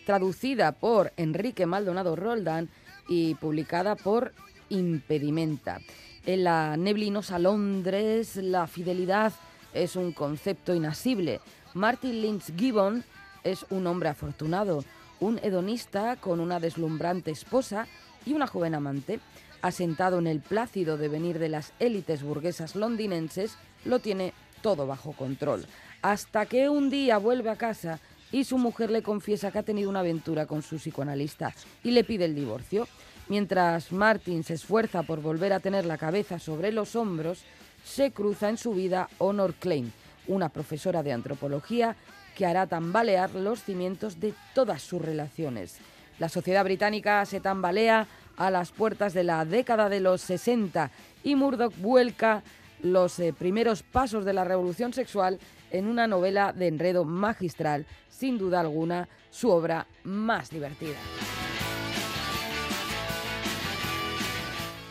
traducida 0.05 0.73
por 0.73 1.13
Enrique 1.17 1.67
Maldonado 1.67 2.17
Roldán 2.17 2.69
y 3.09 3.37
publicada 3.37 3.95
por 3.97 4.33
Impedimenta. 4.69 5.79
En 6.27 6.45
la 6.45 6.77
neblinosa 6.77 7.39
Londres, 7.39 8.37
la 8.37 8.67
fidelidad 8.67 9.33
es 9.73 9.97
un 9.97 10.13
concepto 10.13 10.75
inasible. 10.75 11.41
Martin 11.75 12.21
Lynch 12.21 12.55
Gibbon 12.57 13.03
es 13.45 13.65
un 13.71 13.87
hombre 13.87 14.11
afortunado, 14.11 14.85
un 15.21 15.39
hedonista 15.43 16.17
con 16.17 16.39
una 16.39 16.61
deslumbrante 16.61 17.31
esposa 17.31 17.87
y 18.27 18.35
una 18.35 18.47
joven 18.47 18.75
amante. 18.75 19.21
Asentado 19.63 20.19
en 20.19 20.27
el 20.27 20.41
plácido 20.41 20.99
devenir 20.99 21.39
de 21.39 21.49
las 21.49 21.73
élites 21.79 22.23
burguesas 22.23 22.75
londinenses, 22.77 23.57
lo 23.85 24.01
tiene 24.01 24.35
todo 24.61 24.87
bajo 24.87 25.13
control. 25.13 25.67
Hasta 26.03 26.47
que 26.47 26.69
un 26.69 26.91
día 26.91 27.17
vuelve 27.19 27.49
a 27.49 27.57
casa 27.57 28.01
y 28.33 28.45
su 28.45 28.59
mujer 28.59 28.91
le 28.91 29.03
confiesa 29.03 29.51
que 29.51 29.59
ha 29.59 29.63
tenido 29.63 29.89
una 29.89 30.01
aventura 30.01 30.47
con 30.47 30.63
su 30.63 30.77
psicoanalista 30.77 31.55
y 31.85 31.93
le 31.93 32.05
pide 32.05 32.27
el 32.27 32.35
divorcio. 32.35 32.87
Mientras 33.29 33.93
Martin 33.93 34.45
se 34.45 34.55
esfuerza 34.55 35.05
por 35.05 35.23
volver 35.23 35.53
a 35.53 35.61
tener 35.61 35.87
la 35.87 35.97
cabeza 35.97 36.39
sobre 36.39 36.73
los 36.73 36.97
hombros, 36.97 37.45
se 37.85 38.11
cruza 38.11 38.49
en 38.49 38.59
su 38.59 38.75
vida 38.75 39.09
Honor 39.19 39.55
Klein, 39.55 39.93
una 40.27 40.49
profesora 40.49 41.03
de 41.03 41.13
antropología 41.13 41.97
que 42.37 42.47
hará 42.47 42.67
tambalear 42.67 43.35
los 43.35 43.63
cimientos 43.63 44.21
de 44.21 44.35
todas 44.55 44.83
sus 44.83 45.03
relaciones. 45.03 45.79
La 46.19 46.29
sociedad 46.29 46.65
británica 46.65 47.25
se 47.27 47.41
tambalea 47.41 48.07
a 48.37 48.51
las 48.51 48.71
puertas 48.71 49.13
de 49.13 49.25
la 49.25 49.45
década 49.45 49.89
de 49.89 50.01
los 50.01 50.21
60 50.23 50.91
y 51.25 51.35
Murdoch 51.35 51.75
vuelca 51.79 52.43
los 52.83 53.19
eh, 53.19 53.33
primeros 53.33 53.83
pasos 53.83 54.25
de 54.25 54.33
la 54.33 54.45
revolución 54.45 54.93
sexual 54.93 55.39
en 55.71 55.87
una 55.87 56.07
novela 56.07 56.53
de 56.53 56.69
enredo 56.69 57.05
magistral, 57.05 57.87
sin 58.11 58.39
duda 58.39 58.61
alguna 58.61 59.09
su 59.31 59.51
obra 59.51 59.87
más 60.05 60.51
divertida. 60.51 60.97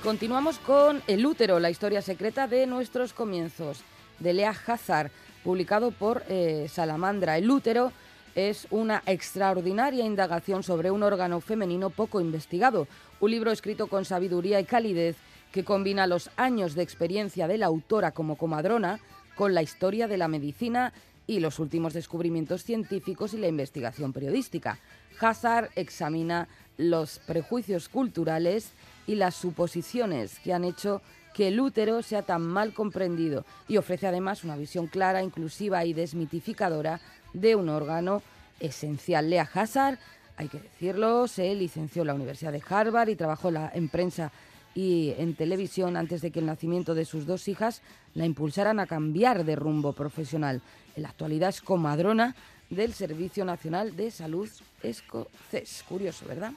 Continuamos 0.04 0.58
con 0.58 1.04
El 1.06 1.24
útero, 1.26 1.60
la 1.60 1.70
historia 1.70 2.02
secreta 2.02 2.48
de 2.48 2.66
nuestros 2.66 3.14
comienzos, 3.14 3.84
de 4.22 4.34
Lea 4.34 4.56
Hazard, 4.66 5.12
publicado 5.44 5.92
por 5.92 6.24
eh, 6.30 6.68
Salamandra. 6.70 7.38
El 7.38 7.50
útero 7.50 7.92
es 8.36 8.68
una 8.70 9.04
extraordinaria 9.06 10.06
indagación 10.06 10.64
sobre 10.64 10.92
un 10.92 11.04
órgano 11.04 11.42
femenino 11.42 11.90
poco 11.90 12.22
investigado, 12.22 12.88
un 13.20 13.32
libro 13.32 13.52
escrito 13.52 13.88
con 13.88 14.06
sabiduría 14.06 14.60
y 14.60 14.66
calidez 14.66 15.18
que 15.52 15.66
combina 15.66 16.08
los 16.08 16.30
años 16.38 16.76
de 16.76 16.84
experiencia 16.84 17.48
de 17.48 17.58
la 17.58 17.66
autora 17.66 18.12
como 18.12 18.38
comadrona 18.38 19.00
con 19.36 19.54
la 19.54 19.62
historia 19.62 20.08
de 20.08 20.18
la 20.18 20.28
medicina 20.28 20.94
y 21.28 21.40
los 21.40 21.60
últimos 21.60 21.94
descubrimientos 21.94 22.64
científicos 22.64 23.34
y 23.34 23.38
la 23.38 23.48
investigación 23.48 24.14
periodística. 24.14 24.80
Hazard 25.20 25.70
examina 25.76 26.48
los 26.78 27.20
prejuicios 27.20 27.90
culturales 27.90 28.72
y 29.08 29.16
las 29.16 29.36
suposiciones 29.36 30.40
que 30.40 30.54
han 30.54 30.64
hecho 30.64 31.02
que 31.34 31.48
el 31.48 31.60
útero 31.60 32.02
sea 32.02 32.22
tan 32.24 32.42
mal 32.42 32.74
comprendido 32.74 33.46
y 33.68 33.78
ofrece 33.78 34.08
además 34.08 34.44
una 34.44 34.56
visión 34.56 34.88
clara, 34.88 35.24
inclusiva 35.24 35.86
y 35.86 35.94
desmitificadora 35.94 37.00
de 37.34 37.56
un 37.56 37.70
órgano 37.70 38.22
esencial. 38.60 39.30
Lea 39.30 39.50
Hazard, 39.54 39.98
hay 40.38 40.48
que 40.48 40.60
decirlo, 40.60 41.28
se 41.28 41.54
licenció 41.56 42.02
en 42.02 42.08
la 42.08 42.14
Universidad 42.14 42.52
de 42.52 42.64
Harvard 42.68 43.10
y 43.10 43.16
trabajó 43.16 43.50
en 43.50 43.90
prensa 43.90 44.32
y 44.74 45.14
en 45.18 45.36
televisión 45.36 45.98
antes 45.98 46.22
de 46.22 46.32
que 46.32 46.40
el 46.40 46.46
nacimiento 46.46 46.96
de 46.96 47.06
sus 47.06 47.26
dos 47.26 47.48
hijas 47.48 47.82
la 48.14 48.26
impulsaran 48.26 48.80
a 48.80 48.88
cambiar 48.88 49.44
de 49.44 49.56
rumbo 49.56 49.94
profesional. 49.94 50.62
En 50.96 51.04
la 51.04 51.10
actualidad 51.10 51.50
es 51.50 51.62
comadrona 51.62 52.36
del 52.70 52.94
Servicio 52.94 53.44
Nacional 53.44 53.96
de 53.96 54.12
Salud 54.12 54.50
escocés. 54.82 55.84
Curioso, 55.88 56.26
¿verdad? 56.26 56.54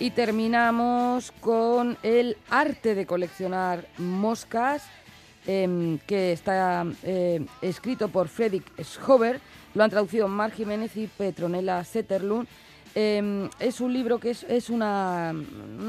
Y 0.00 0.10
terminamos 0.10 1.30
con 1.40 1.96
el 2.02 2.36
arte 2.50 2.96
de 2.96 3.06
coleccionar 3.06 3.86
moscas, 3.98 4.82
em, 5.46 5.98
que 5.98 6.32
está 6.32 6.84
eh, 7.04 7.46
escrito 7.62 8.08
por 8.08 8.26
Fredrik 8.28 8.64
Schober. 8.82 9.40
Lo 9.72 9.84
han 9.84 9.90
traducido 9.90 10.26
Mar 10.26 10.50
Jiménez 10.50 10.96
y 10.96 11.06
Petronella 11.06 11.84
Setterlund. 11.84 12.48
Em, 12.96 13.48
es 13.60 13.80
un 13.80 13.92
libro 13.92 14.18
que 14.18 14.30
es, 14.30 14.70
una, 14.70 15.32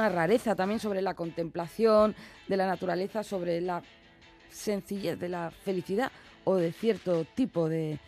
rareza 0.09 0.55
también 0.55 0.79
sobre 0.79 1.01
la 1.01 1.15
contemplación 1.15 2.15
de 2.47 2.57
la 2.57 2.67
naturaleza, 2.67 3.23
sobre 3.23 3.59
la 3.59 3.81
sencillez 4.51 5.19
de 5.19 5.29
la 5.29 5.49
felicidad 5.51 6.11
o 6.43 6.55
de 6.55 6.71
cierto 6.71 7.25
tipo 7.35 7.67
de, 7.69 7.99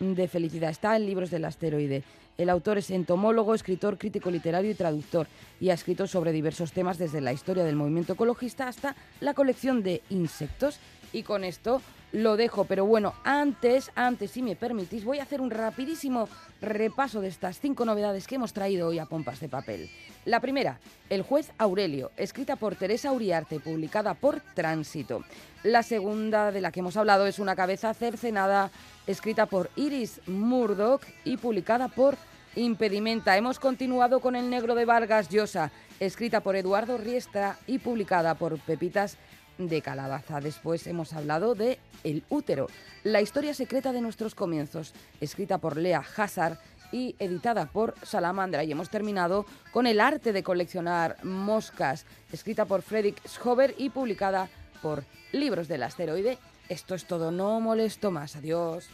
de 0.00 0.28
felicidad. 0.28 0.70
Está 0.70 0.96
en 0.96 1.06
libros 1.06 1.30
del 1.30 1.46
asteroide. 1.46 2.02
El 2.38 2.50
autor 2.50 2.78
es 2.78 2.90
entomólogo, 2.90 3.54
escritor, 3.54 3.96
crítico 3.96 4.30
literario 4.30 4.70
y 4.70 4.74
traductor 4.74 5.26
y 5.58 5.70
ha 5.70 5.74
escrito 5.74 6.06
sobre 6.06 6.32
diversos 6.32 6.72
temas 6.72 6.98
desde 6.98 7.20
la 7.20 7.32
historia 7.32 7.64
del 7.64 7.76
movimiento 7.76 8.12
ecologista 8.12 8.68
hasta 8.68 8.94
la 9.20 9.32
colección 9.32 9.82
de 9.82 10.02
insectos. 10.10 10.78
Y 11.12 11.22
con 11.22 11.44
esto 11.44 11.80
lo 12.12 12.36
dejo, 12.36 12.64
pero 12.64 12.84
bueno, 12.84 13.14
antes, 13.24 13.90
antes, 13.94 14.30
si 14.30 14.42
me 14.42 14.56
permitís, 14.56 15.04
voy 15.04 15.18
a 15.18 15.22
hacer 15.22 15.40
un 15.40 15.50
rapidísimo 15.50 16.28
repaso 16.60 17.20
de 17.20 17.28
estas 17.28 17.58
cinco 17.58 17.84
novedades 17.84 18.26
que 18.26 18.34
hemos 18.34 18.52
traído 18.52 18.88
hoy 18.88 18.98
a 18.98 19.06
Pompas 19.06 19.40
de 19.40 19.48
Papel. 19.48 19.90
La 20.24 20.40
primera, 20.40 20.78
El 21.08 21.22
juez 21.22 21.52
Aurelio, 21.58 22.10
escrita 22.16 22.56
por 22.56 22.74
Teresa 22.74 23.12
Uriarte, 23.12 23.60
publicada 23.60 24.14
por 24.14 24.40
Tránsito. 24.54 25.24
La 25.62 25.82
segunda 25.82 26.52
de 26.52 26.60
la 26.60 26.70
que 26.70 26.80
hemos 26.80 26.96
hablado 26.96 27.26
es 27.26 27.38
Una 27.38 27.56
cabeza 27.56 27.94
cercenada, 27.94 28.70
escrita 29.06 29.46
por 29.46 29.70
Iris 29.76 30.20
Murdoch 30.26 31.02
y 31.24 31.36
publicada 31.36 31.88
por 31.88 32.16
Impedimenta. 32.54 33.36
Hemos 33.36 33.58
continuado 33.58 34.20
con 34.20 34.34
El 34.34 34.48
negro 34.50 34.74
de 34.74 34.84
Vargas 34.84 35.28
Llosa, 35.28 35.70
escrita 36.00 36.40
por 36.40 36.56
Eduardo 36.56 36.98
Riestra 36.98 37.58
y 37.66 37.78
publicada 37.78 38.34
por 38.34 38.58
Pepitas 38.58 39.18
de 39.58 39.82
Calabaza. 39.82 40.40
Después 40.40 40.86
hemos 40.86 41.12
hablado 41.12 41.54
de 41.54 41.78
El 42.02 42.24
útero, 42.28 42.68
la 43.04 43.20
historia 43.20 43.54
secreta 43.54 43.92
de 43.92 44.00
nuestros 44.00 44.34
comienzos, 44.34 44.94
escrita 45.20 45.58
por 45.58 45.76
Lea 45.76 46.02
Hazard 46.16 46.58
y 46.92 47.14
editada 47.18 47.66
por 47.66 47.94
Salamandra. 48.02 48.64
Y 48.64 48.72
hemos 48.72 48.90
terminado 48.90 49.44
con 49.72 49.86
El 49.86 50.00
arte 50.00 50.32
de 50.32 50.42
coleccionar 50.42 51.22
moscas, 51.24 52.06
escrita 52.32 52.64
por 52.64 52.82
Fredrik 52.82 53.20
Schober 53.26 53.74
y 53.76 53.90
publicada 53.90 54.48
por 54.82 55.04
Libros 55.32 55.68
del 55.68 55.82
Asteroide. 55.82 56.38
Esto 56.68 56.94
es 56.94 57.06
todo, 57.06 57.30
no 57.30 57.60
molesto 57.60 58.10
más. 58.10 58.36
Adiós. 58.36 58.88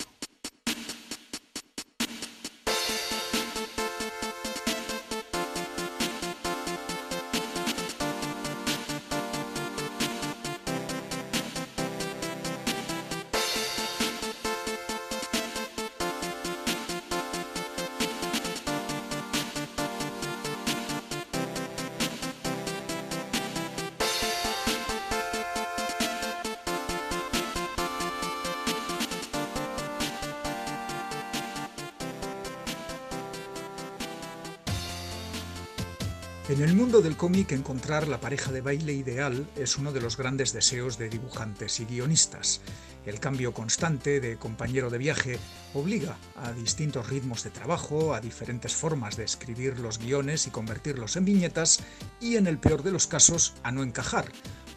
En 36.49 36.61
el 36.61 36.75
mundo 36.75 37.01
del 37.03 37.17
cómic 37.17 37.53
encontrar 37.53 38.09
la 38.09 38.21
pareja 38.21 38.51
de 38.51 38.61
baile 38.61 38.93
ideal 38.93 39.49
es 39.55 39.79
uno 39.79 39.93
de 39.93 40.01
los 40.01 40.17
grandes 40.17 40.53
deseos 40.53 40.99
de 40.99 41.09
dibujantes 41.09 41.79
y 41.79 41.85
guionistas. 41.85 42.61
El 43.07 43.21
cambio 43.21 43.55
constante 43.55 44.19
de 44.19 44.37
compañero 44.37 44.91
de 44.91 44.99
viaje 44.99 45.39
obliga 45.73 46.17
a 46.35 46.51
distintos 46.53 47.09
ritmos 47.09 47.45
de 47.45 47.51
trabajo, 47.51 48.13
a 48.13 48.21
diferentes 48.21 48.75
formas 48.75 49.17
de 49.17 49.23
escribir 49.23 49.79
los 49.79 49.99
guiones 49.99 50.49
y 50.49 50.51
convertirlos 50.51 51.15
en 51.15 51.27
viñetas 51.27 51.79
y 52.21 52.35
en 52.35 52.49
el 52.49 52.59
peor 52.59 52.83
de 52.83 52.91
los 52.91 53.07
casos 53.07 53.55
a 53.63 53.71
no 53.71 53.85
encajar, 53.85 54.27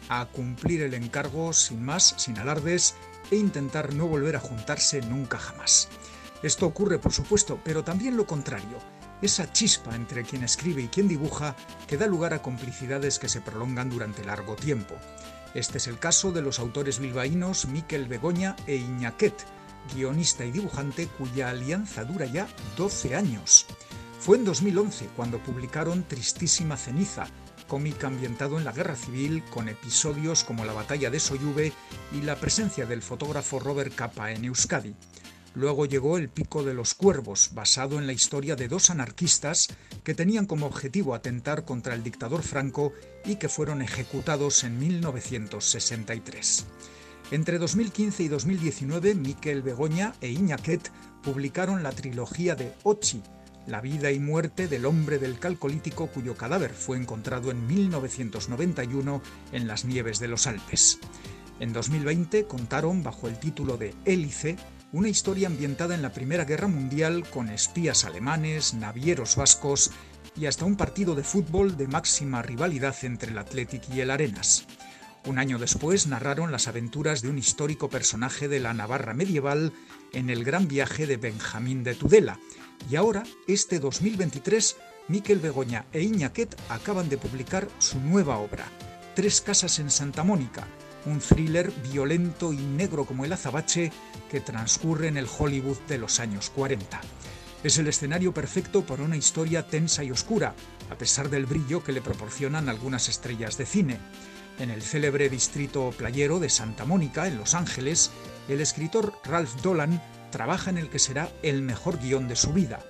a 0.08 0.26
cumplir 0.26 0.82
el 0.82 0.94
encargo 0.94 1.52
sin 1.52 1.82
más, 1.82 2.14
sin 2.16 2.38
alardes, 2.38 2.94
e 3.32 3.36
intentar 3.36 3.92
no 3.92 4.06
volver 4.06 4.36
a 4.36 4.40
juntarse 4.40 5.00
nunca 5.02 5.36
jamás. 5.36 5.88
Esto 6.44 6.66
ocurre, 6.66 7.00
por 7.00 7.12
supuesto, 7.12 7.58
pero 7.64 7.82
también 7.82 8.16
lo 8.16 8.24
contrario, 8.24 8.78
esa 9.22 9.50
chispa 9.52 9.94
entre 9.94 10.24
quien 10.24 10.44
escribe 10.44 10.82
y 10.82 10.88
quien 10.88 11.08
dibuja 11.08 11.56
que 11.86 11.96
da 11.96 12.06
lugar 12.06 12.34
a 12.34 12.42
complicidades 12.42 13.18
que 13.18 13.28
se 13.28 13.40
prolongan 13.40 13.90
durante 13.90 14.24
largo 14.24 14.56
tiempo. 14.56 14.94
Este 15.54 15.78
es 15.78 15.86
el 15.86 15.98
caso 15.98 16.32
de 16.32 16.42
los 16.42 16.58
autores 16.58 16.98
bilbaínos 16.98 17.66
Miquel 17.66 18.06
Begoña 18.08 18.56
e 18.66 18.76
Iñaquet, 18.76 19.34
guionista 19.94 20.44
y 20.44 20.50
dibujante 20.50 21.06
cuya 21.06 21.50
alianza 21.50 22.04
dura 22.04 22.26
ya 22.26 22.46
12 22.76 23.14
años. 23.14 23.66
Fue 24.20 24.36
en 24.36 24.44
2011 24.44 25.08
cuando 25.16 25.38
publicaron 25.38 26.02
Tristísima 26.02 26.76
Ceniza, 26.76 27.26
cómic 27.66 28.02
ambientado 28.04 28.58
en 28.58 28.64
la 28.64 28.72
Guerra 28.72 28.96
Civil 28.96 29.42
con 29.50 29.68
episodios 29.68 30.44
como 30.44 30.64
la 30.64 30.72
batalla 30.72 31.10
de 31.10 31.20
Soyuve 31.20 31.72
y 32.12 32.22
la 32.22 32.36
presencia 32.36 32.86
del 32.86 33.02
fotógrafo 33.02 33.58
Robert 33.58 33.94
Capa 33.94 34.32
en 34.32 34.44
Euskadi. 34.44 34.94
Luego 35.56 35.86
llegó 35.86 36.18
El 36.18 36.28
Pico 36.28 36.62
de 36.64 36.74
los 36.74 36.92
Cuervos, 36.92 37.52
basado 37.54 37.98
en 37.98 38.06
la 38.06 38.12
historia 38.12 38.56
de 38.56 38.68
dos 38.68 38.90
anarquistas 38.90 39.68
que 40.04 40.12
tenían 40.12 40.44
como 40.44 40.66
objetivo 40.66 41.14
atentar 41.14 41.64
contra 41.64 41.94
el 41.94 42.02
dictador 42.02 42.42
Franco 42.42 42.92
y 43.24 43.36
que 43.36 43.48
fueron 43.48 43.80
ejecutados 43.80 44.64
en 44.64 44.78
1963. 44.78 46.66
Entre 47.30 47.58
2015 47.58 48.24
y 48.24 48.28
2019, 48.28 49.14
Miquel 49.14 49.62
Begoña 49.62 50.12
e 50.20 50.28
Iñaquet 50.28 50.92
publicaron 51.22 51.82
la 51.82 51.92
trilogía 51.92 52.54
de 52.54 52.74
Ochi, 52.82 53.22
la 53.66 53.80
vida 53.80 54.12
y 54.12 54.20
muerte 54.20 54.68
del 54.68 54.84
hombre 54.84 55.18
del 55.18 55.38
calcolítico 55.38 56.08
cuyo 56.08 56.36
cadáver 56.36 56.74
fue 56.74 56.98
encontrado 56.98 57.50
en 57.50 57.66
1991 57.66 59.22
en 59.52 59.66
las 59.66 59.86
nieves 59.86 60.20
de 60.20 60.28
los 60.28 60.46
Alpes. 60.46 60.98
En 61.60 61.72
2020 61.72 62.44
contaron, 62.44 63.02
bajo 63.02 63.26
el 63.26 63.38
título 63.40 63.78
de 63.78 63.94
Hélice, 64.04 64.58
una 64.92 65.08
historia 65.08 65.48
ambientada 65.48 65.94
en 65.94 66.02
la 66.02 66.12
Primera 66.12 66.44
Guerra 66.44 66.68
Mundial 66.68 67.28
con 67.28 67.48
espías 67.48 68.04
alemanes, 68.04 68.74
navieros 68.74 69.36
vascos 69.36 69.90
y 70.36 70.46
hasta 70.46 70.64
un 70.64 70.76
partido 70.76 71.14
de 71.14 71.24
fútbol 71.24 71.76
de 71.76 71.88
máxima 71.88 72.42
rivalidad 72.42 72.94
entre 73.02 73.32
el 73.32 73.38
Athletic 73.38 73.82
y 73.92 74.00
el 74.00 74.10
Arenas. 74.10 74.66
Un 75.24 75.38
año 75.38 75.58
después 75.58 76.06
narraron 76.06 76.52
las 76.52 76.68
aventuras 76.68 77.20
de 77.20 77.28
un 77.28 77.38
histórico 77.38 77.90
personaje 77.90 78.46
de 78.46 78.60
la 78.60 78.74
Navarra 78.74 79.12
medieval 79.12 79.72
en 80.12 80.30
el 80.30 80.44
gran 80.44 80.68
viaje 80.68 81.06
de 81.06 81.16
Benjamín 81.16 81.82
de 81.82 81.94
Tudela. 81.94 82.38
Y 82.88 82.94
ahora, 82.94 83.24
este 83.48 83.80
2023, 83.80 84.76
Miquel 85.08 85.40
Begoña 85.40 85.86
e 85.92 86.02
Iñaquet 86.02 86.54
acaban 86.68 87.08
de 87.08 87.18
publicar 87.18 87.68
su 87.78 87.98
nueva 87.98 88.38
obra, 88.38 88.66
Tres 89.16 89.40
Casas 89.40 89.78
en 89.80 89.90
Santa 89.90 90.22
Mónica, 90.22 90.68
un 91.06 91.20
thriller 91.20 91.72
violento 91.90 92.52
y 92.52 92.58
negro 92.58 93.04
como 93.04 93.24
el 93.24 93.32
azabache 93.32 93.92
que 94.30 94.40
transcurre 94.40 95.08
en 95.08 95.16
el 95.16 95.26
Hollywood 95.26 95.78
de 95.88 95.98
los 95.98 96.20
años 96.20 96.50
40. 96.50 97.00
Es 97.64 97.78
el 97.78 97.88
escenario 97.88 98.34
perfecto 98.34 98.84
para 98.84 99.02
una 99.02 99.16
historia 99.16 99.66
tensa 99.66 100.04
y 100.04 100.10
oscura, 100.10 100.54
a 100.90 100.98
pesar 100.98 101.30
del 101.30 101.46
brillo 101.46 101.82
que 101.82 101.92
le 101.92 102.02
proporcionan 102.02 102.68
algunas 102.68 103.08
estrellas 103.08 103.56
de 103.56 103.66
cine. 103.66 103.98
En 104.58 104.70
el 104.70 104.82
célebre 104.82 105.28
distrito 105.28 105.92
playero 105.96 106.38
de 106.38 106.48
Santa 106.48 106.84
Mónica, 106.84 107.26
en 107.26 107.38
Los 107.38 107.54
Ángeles, 107.54 108.10
el 108.48 108.60
escritor 108.60 109.14
Ralph 109.24 109.54
Dolan 109.62 110.02
trabaja 110.30 110.70
en 110.70 110.78
el 110.78 110.90
que 110.90 110.98
será 110.98 111.30
el 111.42 111.62
mejor 111.62 111.98
guion 111.98 112.28
de 112.28 112.36
su 112.36 112.52
vida. 112.52 112.80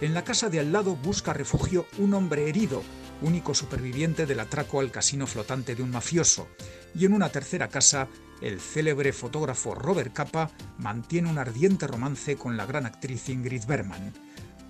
En 0.00 0.14
la 0.14 0.24
casa 0.24 0.48
de 0.48 0.60
al 0.60 0.72
lado 0.72 0.96
busca 0.96 1.32
refugio 1.32 1.86
un 1.98 2.14
hombre 2.14 2.48
herido, 2.48 2.82
único 3.24 3.54
superviviente 3.54 4.26
del 4.26 4.40
atraco 4.40 4.80
al 4.80 4.90
casino 4.90 5.26
flotante 5.26 5.74
de 5.74 5.82
un 5.82 5.90
mafioso. 5.90 6.48
Y 6.94 7.06
en 7.06 7.12
una 7.12 7.30
tercera 7.30 7.68
casa, 7.68 8.08
el 8.40 8.60
célebre 8.60 9.12
fotógrafo 9.12 9.74
Robert 9.74 10.12
Capa 10.12 10.50
mantiene 10.78 11.30
un 11.30 11.38
ardiente 11.38 11.86
romance 11.86 12.36
con 12.36 12.56
la 12.56 12.66
gran 12.66 12.86
actriz 12.86 13.28
Ingrid 13.28 13.64
Bergman. 13.66 14.12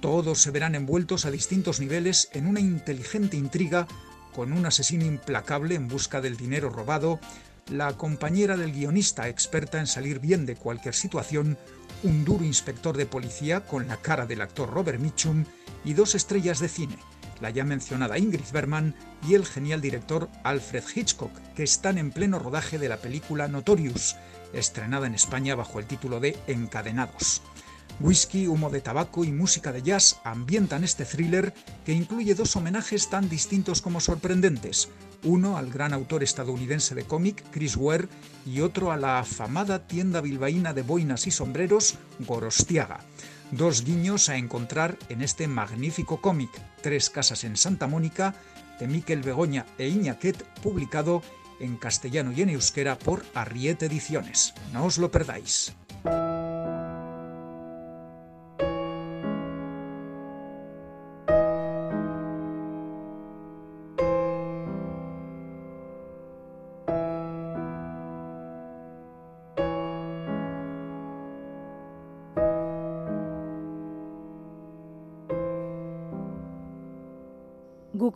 Todos 0.00 0.40
se 0.40 0.50
verán 0.50 0.74
envueltos 0.74 1.24
a 1.24 1.30
distintos 1.30 1.80
niveles 1.80 2.28
en 2.32 2.46
una 2.46 2.60
inteligente 2.60 3.36
intriga 3.36 3.86
con 4.34 4.52
un 4.52 4.66
asesino 4.66 5.04
implacable 5.04 5.76
en 5.76 5.88
busca 5.88 6.20
del 6.20 6.36
dinero 6.36 6.68
robado, 6.68 7.20
la 7.70 7.96
compañera 7.96 8.56
del 8.56 8.72
guionista 8.72 9.28
experta 9.28 9.80
en 9.80 9.86
salir 9.86 10.18
bien 10.18 10.44
de 10.44 10.56
cualquier 10.56 10.94
situación, 10.94 11.56
un 12.02 12.24
duro 12.24 12.44
inspector 12.44 12.96
de 12.96 13.06
policía 13.06 13.60
con 13.60 13.88
la 13.88 13.96
cara 13.96 14.26
del 14.26 14.42
actor 14.42 14.70
Robert 14.70 15.00
Mitchum 15.00 15.44
y 15.84 15.94
dos 15.94 16.14
estrellas 16.14 16.58
de 16.58 16.68
cine, 16.68 16.98
la 17.40 17.50
ya 17.50 17.64
mencionada 17.64 18.18
Ingrid 18.18 18.50
Bergman 18.52 18.94
y 19.26 19.34
el 19.34 19.46
genial 19.46 19.80
director 19.80 20.28
Alfred 20.42 20.84
Hitchcock, 20.94 21.32
que 21.54 21.62
están 21.62 21.98
en 21.98 22.10
pleno 22.10 22.38
rodaje 22.38 22.78
de 22.78 22.88
la 22.88 22.98
película 22.98 23.48
Notorious, 23.48 24.16
estrenada 24.52 25.06
en 25.06 25.14
España 25.14 25.54
bajo 25.54 25.78
el 25.78 25.86
título 25.86 26.20
de 26.20 26.36
Encadenados. 26.46 27.42
Whisky, 28.00 28.48
humo 28.48 28.70
de 28.70 28.80
tabaco 28.80 29.24
y 29.24 29.30
música 29.30 29.70
de 29.70 29.82
jazz 29.82 30.20
ambientan 30.24 30.82
este 30.82 31.04
thriller 31.04 31.54
que 31.84 31.92
incluye 31.92 32.34
dos 32.34 32.56
homenajes 32.56 33.08
tan 33.08 33.28
distintos 33.28 33.80
como 33.80 34.00
sorprendentes, 34.00 34.88
uno 35.22 35.56
al 35.56 35.70
gran 35.70 35.92
autor 35.92 36.22
estadounidense 36.22 36.94
de 36.94 37.04
cómic 37.04 37.44
Chris 37.50 37.76
Ware 37.76 38.08
y 38.44 38.60
otro 38.60 38.90
a 38.90 38.96
la 38.96 39.20
afamada 39.20 39.86
tienda 39.86 40.20
bilbaína 40.20 40.74
de 40.74 40.82
boinas 40.82 41.26
y 41.26 41.30
sombreros 41.30 41.94
Gorostiaga. 42.20 43.00
Dos 43.50 43.84
guiños 43.84 44.28
a 44.28 44.36
encontrar 44.36 44.96
en 45.08 45.22
este 45.22 45.46
magnífico 45.48 46.20
cómic, 46.20 46.50
Tres 46.82 47.10
Casas 47.10 47.44
en 47.44 47.56
Santa 47.56 47.86
Mónica, 47.86 48.34
de 48.80 48.88
Miquel 48.88 49.22
Begoña 49.22 49.66
e 49.78 49.88
Iñaquet, 49.88 50.42
publicado 50.62 51.22
en 51.60 51.76
castellano 51.76 52.32
y 52.32 52.42
en 52.42 52.50
euskera 52.50 52.98
por 52.98 53.24
Arriete 53.34 53.86
Ediciones. 53.86 54.54
No 54.72 54.84
os 54.84 54.98
lo 54.98 55.10
perdáis. 55.10 55.74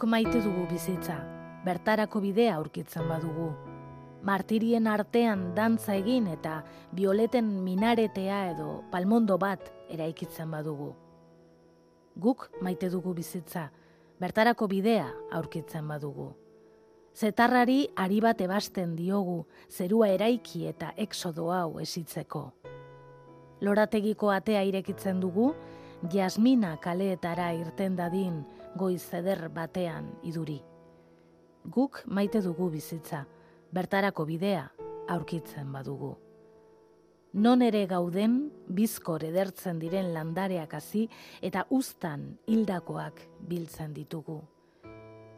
Maite 0.08 0.40
dugu 0.40 0.62
bizitza, 0.70 1.18
bertarako 1.66 2.22
bidea 2.24 2.54
aurkitzen 2.56 3.04
badugu. 3.10 3.50
Martirien 4.24 4.86
artean 4.88 5.42
dantza 5.54 5.98
egin 6.00 6.30
eta 6.32 6.62
bioleten 6.96 7.50
minaretea 7.66 8.38
edo 8.54 8.70
palmondo 8.90 9.36
bat 9.38 9.68
eraikitzen 9.92 10.50
badugu. 10.50 10.94
Guk 12.16 12.48
maite 12.64 12.88
dugu 12.88 13.12
bizitza, 13.14 13.68
bertarako 14.18 14.66
bidea 14.72 15.10
aurkitzen 15.30 15.86
badugu. 15.92 16.30
Zetarrari 17.14 17.90
ari 17.96 18.22
bat 18.24 18.40
ebasten 18.40 18.96
diogu 18.96 19.42
zerua 19.68 20.08
eraiki 20.14 20.64
eta 20.72 20.94
exodo 20.96 21.50
hau 21.52 21.80
esitzeko. 21.84 22.46
Lorategiko 23.60 24.30
atea 24.32 24.62
irekitzen 24.64 25.20
dugu, 25.20 25.52
jasmina 26.12 26.76
kaleetara 26.80 27.52
irten 27.58 27.96
dadin 27.98 28.44
goiz 28.78 29.02
zeder 29.02 29.48
batean 29.52 30.12
iduri. 30.22 30.60
Guk 31.68 32.00
maite 32.06 32.40
dugu 32.40 32.70
bizitza, 32.70 33.26
bertarako 33.74 34.24
bidea 34.24 34.64
aurkitzen 35.08 35.72
badugu. 35.72 36.14
Non 37.32 37.60
ere 37.60 37.82
gauden, 37.86 38.38
bizkor 38.72 39.24
edertzen 39.26 39.78
diren 39.82 40.14
landareak 40.14 40.78
hasi 40.78 41.04
eta 41.44 41.66
uztan 41.70 42.38
hildakoak 42.48 43.20
biltzen 43.50 43.92
ditugu. 43.92 44.40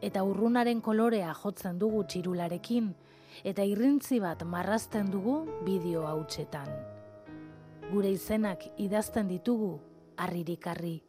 Eta 0.01 0.23
urrunaren 0.23 0.79
kolorea 0.81 1.33
jotzen 1.35 1.77
dugu 1.81 2.05
txirularekin, 2.07 2.93
eta 3.43 3.63
irrintzi 3.67 4.19
bat 4.23 4.43
marrazten 4.47 5.11
dugu 5.11 5.43
bideo 5.67 6.07
hautsetan. 6.07 6.71
Gure 7.91 8.11
izenak 8.15 8.63
idazten 8.79 9.27
ditugu 9.27 9.75
harririk 10.17 10.67
harri. 10.67 11.01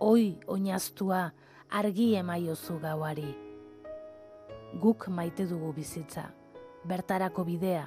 Oi 0.00 0.38
oinaztua 0.48 1.26
argi 1.68 2.14
emaiozu 2.16 2.78
gauari. 2.80 3.34
Guk 4.80 5.04
maite 5.12 5.44
dugu 5.44 5.74
bizitza, 5.76 6.24
bertarako 6.88 7.44
bidea 7.44 7.82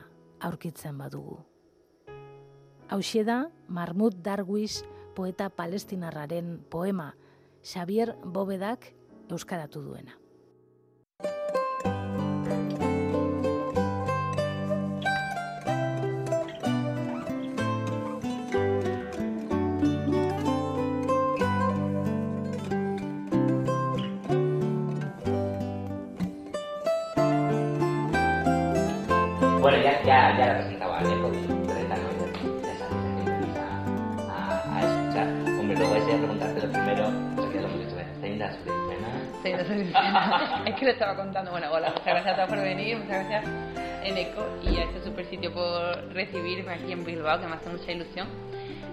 aurkitzen 0.46 1.00
badugu. 1.02 1.40
Hauxe 2.94 3.24
da 3.26 3.40
Marmut 3.68 4.22
Darwish 4.22 4.84
poeta 5.18 5.50
palestinarraren 5.50 6.60
poema 6.70 7.16
Xavier 7.66 8.14
Bobedak 8.22 8.92
euskaratu 9.32 9.82
duena. 9.82 10.23
Bueno, 29.64 29.78
ya, 29.78 30.04
ya, 30.04 30.38
ya 30.38 30.46
la 30.46 30.58
presentaba 30.58 31.00
¿eh? 31.00 31.06
Por 31.22 31.32
30 31.32 31.96
noches. 31.96 32.44
Ya 32.64 32.76
sabes, 32.76 33.00
aquí 33.00 33.32
venís 33.32 33.56
a, 33.56 34.76
a, 34.76 34.82
escuchar. 34.82 35.28
Hombre, 35.58 35.78
luego 35.78 35.94
a 35.94 36.00
preguntarte 36.00 36.68
lo 36.68 36.70
primero, 36.74 37.04
que 37.50 37.62
lo 37.62 37.68
hemos 37.70 37.94
Es 40.68 40.76
que 40.76 40.86
le 40.86 40.92
estaba 40.92 41.16
contando. 41.16 41.52
Bueno, 41.52 41.72
hola, 41.72 41.92
muchas 41.92 42.06
gracias 42.06 42.34
a 42.34 42.36
todos 42.36 42.50
por 42.50 42.62
venir, 42.62 42.98
muchas 42.98 43.26
gracias 43.26 43.46
Eneco 44.04 44.46
y 44.64 44.80
a 44.80 44.84
este 44.84 45.02
super 45.02 45.26
sitio 45.28 45.54
por 45.54 46.14
recibirme 46.14 46.74
aquí 46.74 46.92
en 46.92 47.06
Bilbao, 47.06 47.40
que 47.40 47.48
me 47.48 47.56
hace 47.56 47.70
mucha 47.70 47.90
ilusión. 47.90 48.28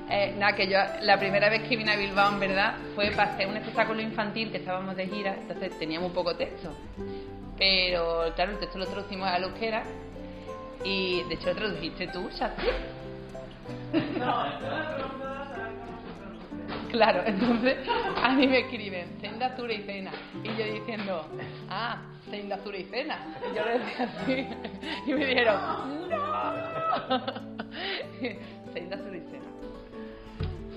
Eh, 0.08 0.36
nada, 0.38 0.54
que 0.54 0.68
yo 0.68 0.78
la 1.00 1.18
primera 1.18 1.48
vez 1.48 1.68
que 1.68 1.76
vine 1.76 1.94
a 1.94 1.96
Bilbao, 1.96 2.32
en 2.32 2.38
verdad, 2.38 2.74
fue 2.94 3.10
para 3.10 3.32
hacer 3.32 3.48
un 3.48 3.56
espectáculo 3.56 4.00
infantil 4.02 4.52
que 4.52 4.58
estábamos 4.58 4.94
de 4.94 5.08
gira, 5.08 5.34
entonces 5.34 5.76
teníamos 5.80 6.12
poco 6.12 6.36
texto. 6.36 6.72
Pero 7.58 8.32
claro, 8.36 8.52
el 8.52 8.58
texto 8.60 8.78
lo 8.78 8.86
traducimos 8.86 9.28
a 9.28 9.36
la 9.36 9.48
euskera 9.48 9.82
y 10.84 11.22
de 11.24 11.34
hecho 11.34 11.48
lo 11.48 11.56
tradujiste 11.56 12.06
tú, 12.08 12.28
Shasti. 12.30 12.66
Claro, 16.90 17.22
entonces 17.24 17.76
a 18.20 18.34
mí 18.34 18.46
me 18.48 18.60
escriben 18.60 19.20
Senda 19.20 19.54
Zura 19.56 19.72
y 19.72 19.82
Cena. 19.82 20.10
Y 20.42 20.48
yo 20.48 20.64
diciendo, 20.64 21.28
ah, 21.68 22.02
Senda 22.28 22.58
Zura 22.58 22.78
y 22.78 22.84
Cena. 22.84 23.26
Y 23.50 23.56
yo 23.56 23.64
le 23.64 23.78
decía 23.78 24.04
así. 24.04 24.46
Y 25.06 25.14
me 25.14 25.26
dijeron, 25.26 25.56
no. 26.08 27.18
Senda 28.72 28.96
y 28.96 29.20
Cena. 29.30 29.50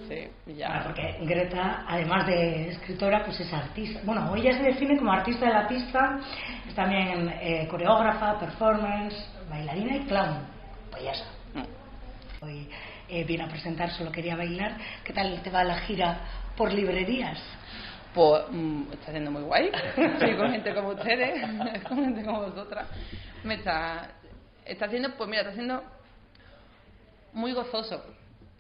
Sí, 0.07 0.53
ya. 0.53 0.67
Bueno, 0.67 0.83
porque 0.85 1.17
Greta, 1.21 1.85
además 1.87 2.27
de 2.27 2.69
escritora, 2.69 3.23
pues 3.25 3.39
es 3.39 3.51
artista. 3.51 4.01
Bueno, 4.03 4.35
ella 4.35 4.57
se 4.57 4.63
define 4.63 4.97
como 4.97 5.11
artista 5.11 5.47
de 5.47 5.53
la 5.53 5.67
pista, 5.67 6.19
es 6.67 6.75
también 6.75 7.29
eh, 7.41 7.67
coreógrafa, 7.69 8.37
performance, 8.37 9.15
bailarina 9.53 9.97
y 9.97 9.99
clown, 10.05 10.47
payasa. 10.89 11.25
Hoy 12.41 12.67
eh, 13.07 13.23
viene 13.23 13.43
a 13.43 13.47
presentar 13.47 13.91
Solo 13.91 14.11
Quería 14.11 14.35
Bailar. 14.35 14.77
¿Qué 15.03 15.13
tal 15.13 15.41
te 15.43 15.51
va 15.51 15.63
la 15.63 15.77
gira 15.79 16.19
por 16.57 16.73
librerías? 16.73 17.39
Pues 18.15 18.45
mm, 18.49 18.91
está 18.93 19.11
siendo 19.11 19.29
muy 19.29 19.43
guay. 19.43 19.69
Estoy 19.97 20.35
con 20.35 20.51
gente 20.51 20.73
como 20.73 20.89
ustedes, 20.89 21.41
con 21.87 22.03
gente 22.03 22.23
como 22.23 22.49
vosotras. 22.49 22.87
Me 23.43 23.55
está, 23.55 24.09
está 24.65 24.85
haciendo, 24.85 25.15
pues 25.15 25.29
mira, 25.29 25.41
está 25.41 25.51
haciendo 25.51 25.83
muy 27.33 27.53
gozoso. 27.53 28.03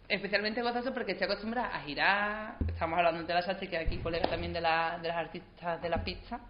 Especialmente 0.07 0.61
gozoso 0.61 0.93
porque 0.93 1.13
estoy 1.13 1.25
acostumbrada 1.25 1.75
a 1.75 1.81
girar. 1.81 2.55
Estamos 2.83 2.99
hablando 2.99 3.23
de 3.23 3.33
la 3.33 3.41
Sachi, 3.41 3.69
que 3.69 3.77
aquí 3.77 3.95
colega 3.99 4.27
también 4.27 4.51
de, 4.51 4.59
la, 4.59 4.99
de 5.01 5.07
las 5.07 5.15
artistas 5.15 5.81
de 5.81 5.87
la 5.87 6.03
pista. 6.03 6.41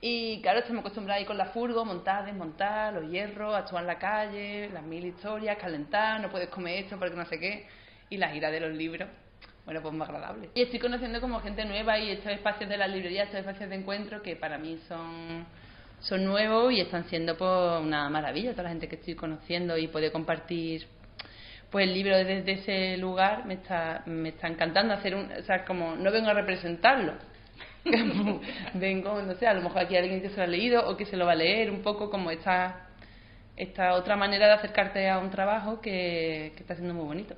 Y 0.00 0.42
claro, 0.42 0.58
estamos 0.58 0.80
acostumbrados 0.80 1.18
a 1.18 1.20
ir 1.20 1.28
con 1.28 1.38
la 1.38 1.44
furgo, 1.44 1.84
montar, 1.84 2.26
desmontar, 2.26 2.92
los 2.92 3.08
hierros, 3.08 3.54
actuar 3.54 3.82
en 3.82 3.86
la 3.86 3.96
calle, 3.96 4.68
las 4.70 4.82
mil 4.82 5.06
historias, 5.06 5.56
calentar, 5.58 6.20
no 6.20 6.28
puedes 6.28 6.48
comer 6.48 6.82
esto 6.82 6.98
porque 6.98 7.14
no 7.14 7.24
sé 7.24 7.38
qué. 7.38 7.68
Y 8.08 8.16
la 8.16 8.30
gira 8.30 8.50
de 8.50 8.58
los 8.58 8.72
libros, 8.72 9.08
bueno, 9.64 9.80
pues 9.80 9.94
más 9.94 10.08
agradable. 10.08 10.50
Y 10.56 10.62
estoy 10.62 10.80
conociendo 10.80 11.20
como 11.20 11.38
gente 11.38 11.64
nueva 11.64 12.00
y 12.00 12.10
estos 12.10 12.32
espacios 12.32 12.68
de 12.68 12.76
las 12.76 12.90
librerías, 12.90 13.26
estos 13.26 13.38
espacios 13.38 13.70
de 13.70 13.76
encuentro 13.76 14.22
que 14.22 14.34
para 14.34 14.58
mí 14.58 14.76
son, 14.88 15.46
son 16.00 16.24
nuevos 16.24 16.72
y 16.72 16.80
están 16.80 17.04
siendo 17.04 17.36
pues 17.36 17.80
una 17.80 18.10
maravilla. 18.10 18.50
Toda 18.50 18.64
la 18.64 18.70
gente 18.70 18.88
que 18.88 18.96
estoy 18.96 19.14
conociendo 19.14 19.78
y 19.78 19.86
poder 19.86 20.10
compartir 20.10 20.88
pues 21.70 21.86
el 21.86 21.94
libro 21.94 22.16
desde 22.16 22.52
ese 22.52 22.96
lugar 22.96 23.46
me 23.46 23.54
está, 23.54 24.02
me 24.06 24.30
está 24.30 24.48
encantando 24.48 24.94
hacer 24.94 25.14
un, 25.14 25.30
o 25.30 25.42
sea, 25.42 25.64
como 25.64 25.94
no 25.94 26.10
vengo 26.10 26.28
a 26.28 26.34
representarlo, 26.34 27.14
vengo, 28.74 29.22
no 29.22 29.34
sé, 29.34 29.46
a 29.46 29.54
lo 29.54 29.62
mejor 29.62 29.80
aquí 29.80 29.94
hay 29.94 30.02
alguien 30.02 30.20
que 30.20 30.30
se 30.30 30.36
lo 30.36 30.42
ha 30.42 30.46
leído 30.46 30.88
o 30.88 30.96
que 30.96 31.06
se 31.06 31.16
lo 31.16 31.26
va 31.26 31.32
a 31.32 31.36
leer, 31.36 31.70
un 31.70 31.82
poco 31.82 32.10
como 32.10 32.30
esta, 32.30 32.88
esta 33.56 33.94
otra 33.94 34.16
manera 34.16 34.46
de 34.48 34.52
acercarte 34.54 35.08
a 35.08 35.18
un 35.18 35.30
trabajo 35.30 35.80
que, 35.80 36.52
que 36.56 36.62
está 36.62 36.74
siendo 36.74 36.94
muy 36.94 37.04
bonito. 37.04 37.36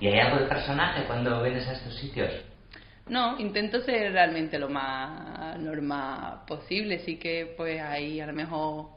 ¿Y 0.00 0.08
hay 0.08 0.18
algo 0.18 0.40
de 0.40 0.46
personaje 0.46 1.04
cuando 1.04 1.42
vienes 1.42 1.68
a 1.68 1.72
estos 1.72 1.96
sitios? 1.96 2.30
No, 3.06 3.38
intento 3.38 3.82
ser 3.82 4.12
realmente 4.12 4.58
lo 4.58 4.70
más 4.70 5.58
normal 5.58 6.40
posible, 6.46 7.00
sí 7.00 7.18
que 7.18 7.52
pues 7.56 7.80
ahí 7.80 8.20
a 8.20 8.26
lo 8.26 8.32
mejor 8.32 8.93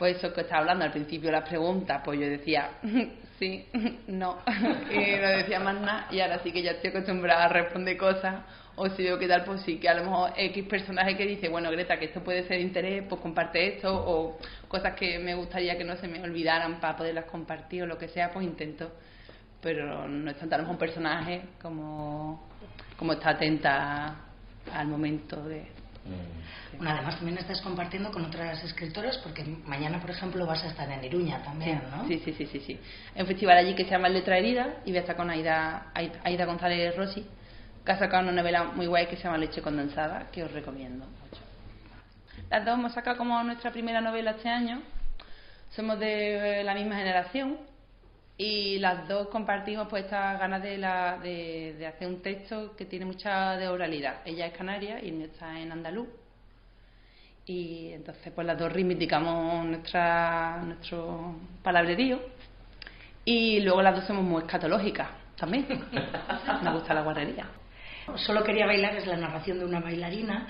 pues 0.00 0.16
eso 0.16 0.32
que 0.32 0.40
estaba 0.40 0.62
hablando 0.62 0.86
al 0.86 0.92
principio 0.92 1.30
las 1.30 1.46
preguntas, 1.46 2.00
pues 2.02 2.18
yo 2.18 2.26
decía 2.26 2.70
sí, 3.38 3.66
no, 4.08 4.38
y 4.90 5.20
no 5.20 5.28
decía 5.28 5.60
más 5.60 5.78
nada, 5.78 6.06
y 6.10 6.20
ahora 6.20 6.38
sí 6.42 6.50
que 6.50 6.62
ya 6.62 6.70
estoy 6.70 6.88
acostumbrada 6.88 7.44
a 7.44 7.48
responder 7.48 7.98
cosas, 7.98 8.42
o 8.76 8.88
si 8.88 9.02
veo 9.02 9.18
que 9.18 9.28
tal, 9.28 9.44
pues 9.44 9.60
sí, 9.60 9.78
que 9.78 9.90
a 9.90 9.94
lo 9.94 10.04
mejor 10.04 10.32
X 10.34 10.64
personaje 10.64 11.18
que 11.18 11.26
dice, 11.26 11.50
bueno, 11.50 11.70
Greta, 11.70 11.98
que 11.98 12.06
esto 12.06 12.24
puede 12.24 12.44
ser 12.44 12.56
de 12.56 12.62
interés, 12.62 13.04
pues 13.06 13.20
comparte 13.20 13.76
esto, 13.76 13.94
o 13.94 14.38
cosas 14.68 14.94
que 14.94 15.18
me 15.18 15.34
gustaría 15.34 15.76
que 15.76 15.84
no 15.84 15.94
se 15.96 16.08
me 16.08 16.22
olvidaran 16.22 16.80
para 16.80 16.96
poderlas 16.96 17.26
compartir 17.26 17.82
o 17.82 17.86
lo 17.86 17.98
que 17.98 18.08
sea, 18.08 18.30
pues 18.30 18.46
intento, 18.46 18.90
pero 19.60 20.08
no 20.08 20.30
es 20.30 20.38
tanto 20.38 20.54
a 20.54 20.58
lo 20.58 20.62
mejor 20.62 20.76
un 20.76 20.78
personaje 20.78 21.42
como, 21.60 22.48
como 22.96 23.12
está 23.12 23.30
atenta 23.30 24.16
al 24.72 24.86
momento 24.88 25.46
de... 25.46 25.79
Bueno, 26.76 26.92
además 26.92 27.16
también 27.16 27.36
estás 27.36 27.60
compartiendo 27.60 28.10
con 28.10 28.24
otras 28.24 28.62
escritoras 28.64 29.18
porque 29.18 29.44
mañana, 29.44 30.00
por 30.00 30.10
ejemplo, 30.10 30.46
vas 30.46 30.62
a 30.64 30.68
estar 30.68 30.90
en 30.90 31.04
Iruña 31.04 31.42
también, 31.42 31.82
¿no? 31.90 32.06
Sí, 32.06 32.22
sí, 32.24 32.32
sí, 32.32 32.46
sí, 32.46 32.60
sí. 32.60 32.80
En 33.14 33.22
un 33.22 33.26
festival 33.28 33.58
allí 33.58 33.74
que 33.74 33.84
se 33.84 33.90
llama 33.90 34.08
Letra 34.08 34.38
Herida 34.38 34.76
y 34.84 34.90
voy 34.90 34.98
a 34.98 35.00
estar 35.00 35.16
con 35.16 35.28
Aida, 35.28 35.92
Aida 35.94 36.46
González 36.46 36.96
Rossi, 36.96 37.26
que 37.84 37.92
ha 37.92 37.98
sacado 37.98 38.22
una 38.22 38.32
novela 38.32 38.64
muy 38.64 38.86
guay 38.86 39.06
que 39.08 39.16
se 39.16 39.24
llama 39.24 39.38
Leche 39.38 39.60
Condensada, 39.60 40.30
que 40.30 40.42
os 40.44 40.52
recomiendo 40.52 41.04
mucho. 41.04 41.42
Las 42.48 42.64
dos 42.64 42.78
hemos 42.78 42.92
sacado 42.94 43.16
como 43.18 43.42
nuestra 43.42 43.70
primera 43.70 44.00
novela 44.00 44.32
este 44.32 44.48
año, 44.48 44.80
somos 45.70 45.98
de 45.98 46.62
la 46.64 46.74
misma 46.74 46.96
generación 46.96 47.58
y 48.42 48.78
las 48.78 49.06
dos 49.06 49.28
compartimos 49.28 49.86
pues 49.88 50.04
estas 50.04 50.40
ganas 50.40 50.62
de, 50.62 50.78
la, 50.78 51.18
de, 51.18 51.74
de 51.78 51.86
hacer 51.86 52.08
un 52.08 52.22
texto 52.22 52.74
que 52.74 52.86
tiene 52.86 53.04
mucha 53.04 53.54
de 53.58 53.68
oralidad. 53.68 54.22
Ella 54.24 54.46
es 54.46 54.56
canaria 54.56 54.98
y 55.04 55.08
el 55.10 55.20
está 55.20 55.60
en 55.60 55.70
andaluz 55.70 56.08
y 57.44 57.92
entonces 57.92 58.32
pues 58.34 58.46
las 58.46 58.58
dos 58.58 58.72
reivindicamos 58.72 59.66
nuestra, 59.66 60.56
nuestro 60.64 61.36
palabrerío 61.62 62.18
y 63.26 63.60
luego 63.60 63.82
las 63.82 63.96
dos 63.96 64.06
somos 64.06 64.24
muy 64.24 64.40
escatológicas 64.40 65.08
también. 65.36 65.66
Nos 66.62 66.74
gusta 66.76 66.94
la 66.94 67.02
guarrería. 67.02 67.44
Solo 68.16 68.42
quería 68.42 68.64
bailar 68.64 68.94
es 68.94 69.06
la 69.06 69.18
narración 69.18 69.58
de 69.58 69.66
una 69.66 69.80
bailarina 69.80 70.48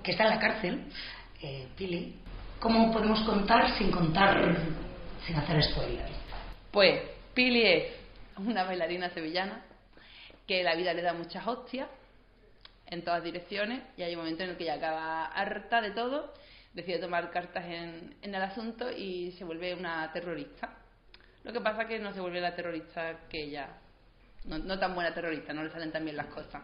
que 0.00 0.12
está 0.12 0.22
en 0.22 0.30
la 0.30 0.38
cárcel, 0.38 0.84
eh, 1.42 1.66
Pili. 1.76 2.14
¿Cómo 2.60 2.92
podemos 2.92 3.20
contar 3.22 3.76
sin 3.76 3.90
contar, 3.90 4.56
sin 5.26 5.34
hacer 5.34 5.60
spoiler? 5.64 6.06
Pues 6.70 7.15
Pili 7.36 7.66
es 7.66 7.92
una 8.38 8.64
bailarina 8.64 9.10
sevillana 9.10 9.62
que 10.46 10.62
la 10.62 10.74
vida 10.74 10.94
le 10.94 11.02
da 11.02 11.12
muchas 11.12 11.46
hostias 11.46 11.86
en 12.86 13.04
todas 13.04 13.22
direcciones 13.22 13.82
y 13.98 14.04
hay 14.04 14.14
un 14.14 14.20
momento 14.20 14.42
en 14.42 14.50
el 14.50 14.56
que 14.56 14.64
ella 14.64 14.76
acaba 14.76 15.26
harta 15.26 15.82
de 15.82 15.90
todo, 15.90 16.32
decide 16.72 16.98
tomar 16.98 17.30
cartas 17.30 17.66
en, 17.66 18.16
en 18.22 18.34
el 18.34 18.40
asunto 18.40 18.90
y 18.90 19.32
se 19.32 19.44
vuelve 19.44 19.74
una 19.74 20.10
terrorista. 20.14 20.78
Lo 21.44 21.52
que 21.52 21.60
pasa 21.60 21.82
es 21.82 21.88
que 21.88 21.98
no 21.98 22.14
se 22.14 22.20
vuelve 22.20 22.40
la 22.40 22.56
terrorista 22.56 23.28
que 23.28 23.42
ella, 23.42 23.68
no, 24.46 24.56
no 24.56 24.78
tan 24.78 24.94
buena 24.94 25.12
terrorista, 25.12 25.52
no 25.52 25.62
le 25.62 25.70
salen 25.70 25.92
tan 25.92 26.04
bien 26.04 26.16
las 26.16 26.28
cosas. 26.28 26.62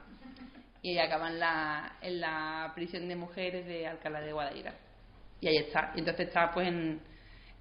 Y 0.80 0.92
ella 0.92 1.04
acaba 1.04 1.28
en 1.28 1.38
la, 1.38 1.98
en 2.00 2.18
la 2.18 2.72
prisión 2.74 3.06
de 3.08 3.16
mujeres 3.16 3.66
de 3.66 3.86
Alcalá 3.86 4.22
de 4.22 4.32
Guadaira. 4.32 4.72
Y 5.38 5.48
ahí 5.48 5.58
está. 5.58 5.92
Y 5.94 5.98
entonces 5.98 6.28
está, 6.28 6.50
pues, 6.50 6.66
en, 6.66 6.98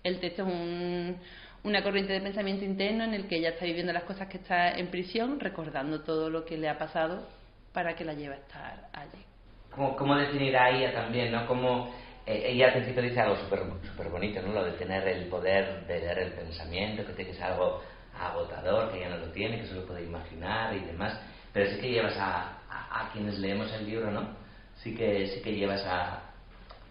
el 0.04 0.19
texto 0.19 0.43
es 0.43 0.47
un, 0.47 1.19
una 1.63 1.84
corriente 1.84 2.13
de 2.13 2.21
pensamiento 2.21 2.65
interno 2.65 3.04
en 3.04 3.13
el 3.13 3.28
que 3.28 3.38
ella 3.38 3.50
está 3.50 3.65
viviendo 3.65 3.93
las 3.93 4.04
cosas 4.04 4.28
que 4.28 4.38
está 4.38 4.71
en 4.71 4.88
prisión, 4.88 5.39
recordando 5.39 6.02
todo 6.02 6.30
lo 6.30 6.45
que 6.45 6.58
le 6.58 6.69
ha 6.69 6.78
pasado 6.78 7.28
para 7.74 7.95
que 7.95 8.04
la 8.04 8.13
lleve 8.13 8.36
a 8.36 8.38
estar 8.38 8.89
allí. 8.93 9.24
¿Cómo, 9.69 9.95
cómo 9.95 10.15
definir 10.15 10.58
a 10.58 10.69
ella 10.69 10.93
también, 10.93 11.32
no? 11.32 11.45
Como 11.47 11.93
eh, 12.26 12.43
ella 12.47 12.67
al 12.67 12.74
principio 12.74 13.02
dice 13.02 13.21
algo 13.21 13.38
súper 13.38 14.10
bonito, 14.10 14.41
¿no? 14.41 14.54
Lo 14.54 14.65
de 14.65 14.74
tener 14.74 15.08
el 15.08 15.28
poder 15.28 15.86
de 15.88 16.00
leer 16.00 16.19
el 16.19 16.34
pensamiento, 16.34 17.04
que 17.15 17.30
es 17.30 17.41
algo 17.41 17.82
agotador, 18.19 18.91
que 18.91 18.97
ella 19.00 19.10
no 19.10 19.17
lo 19.17 19.32
tiene, 19.32 19.62
que 19.62 19.67
solo 19.67 19.86
puede 19.86 20.04
imaginar 20.04 20.76
y 20.76 20.80
demás. 20.80 21.19
Pero 21.54 21.69
sí 21.69 21.80
que 21.80 21.89
llevas 21.89 22.17
a, 22.17 22.60
a, 22.69 23.08
a 23.08 23.12
quienes 23.12 23.38
leemos 23.39 23.71
el 23.74 23.86
libro, 23.86 24.12
¿no? 24.12 24.36
Sí 24.78 24.95
que, 24.95 25.28
sí 25.28 25.41
que 25.41 25.56
llevas 25.56 25.84
a, 25.86 26.21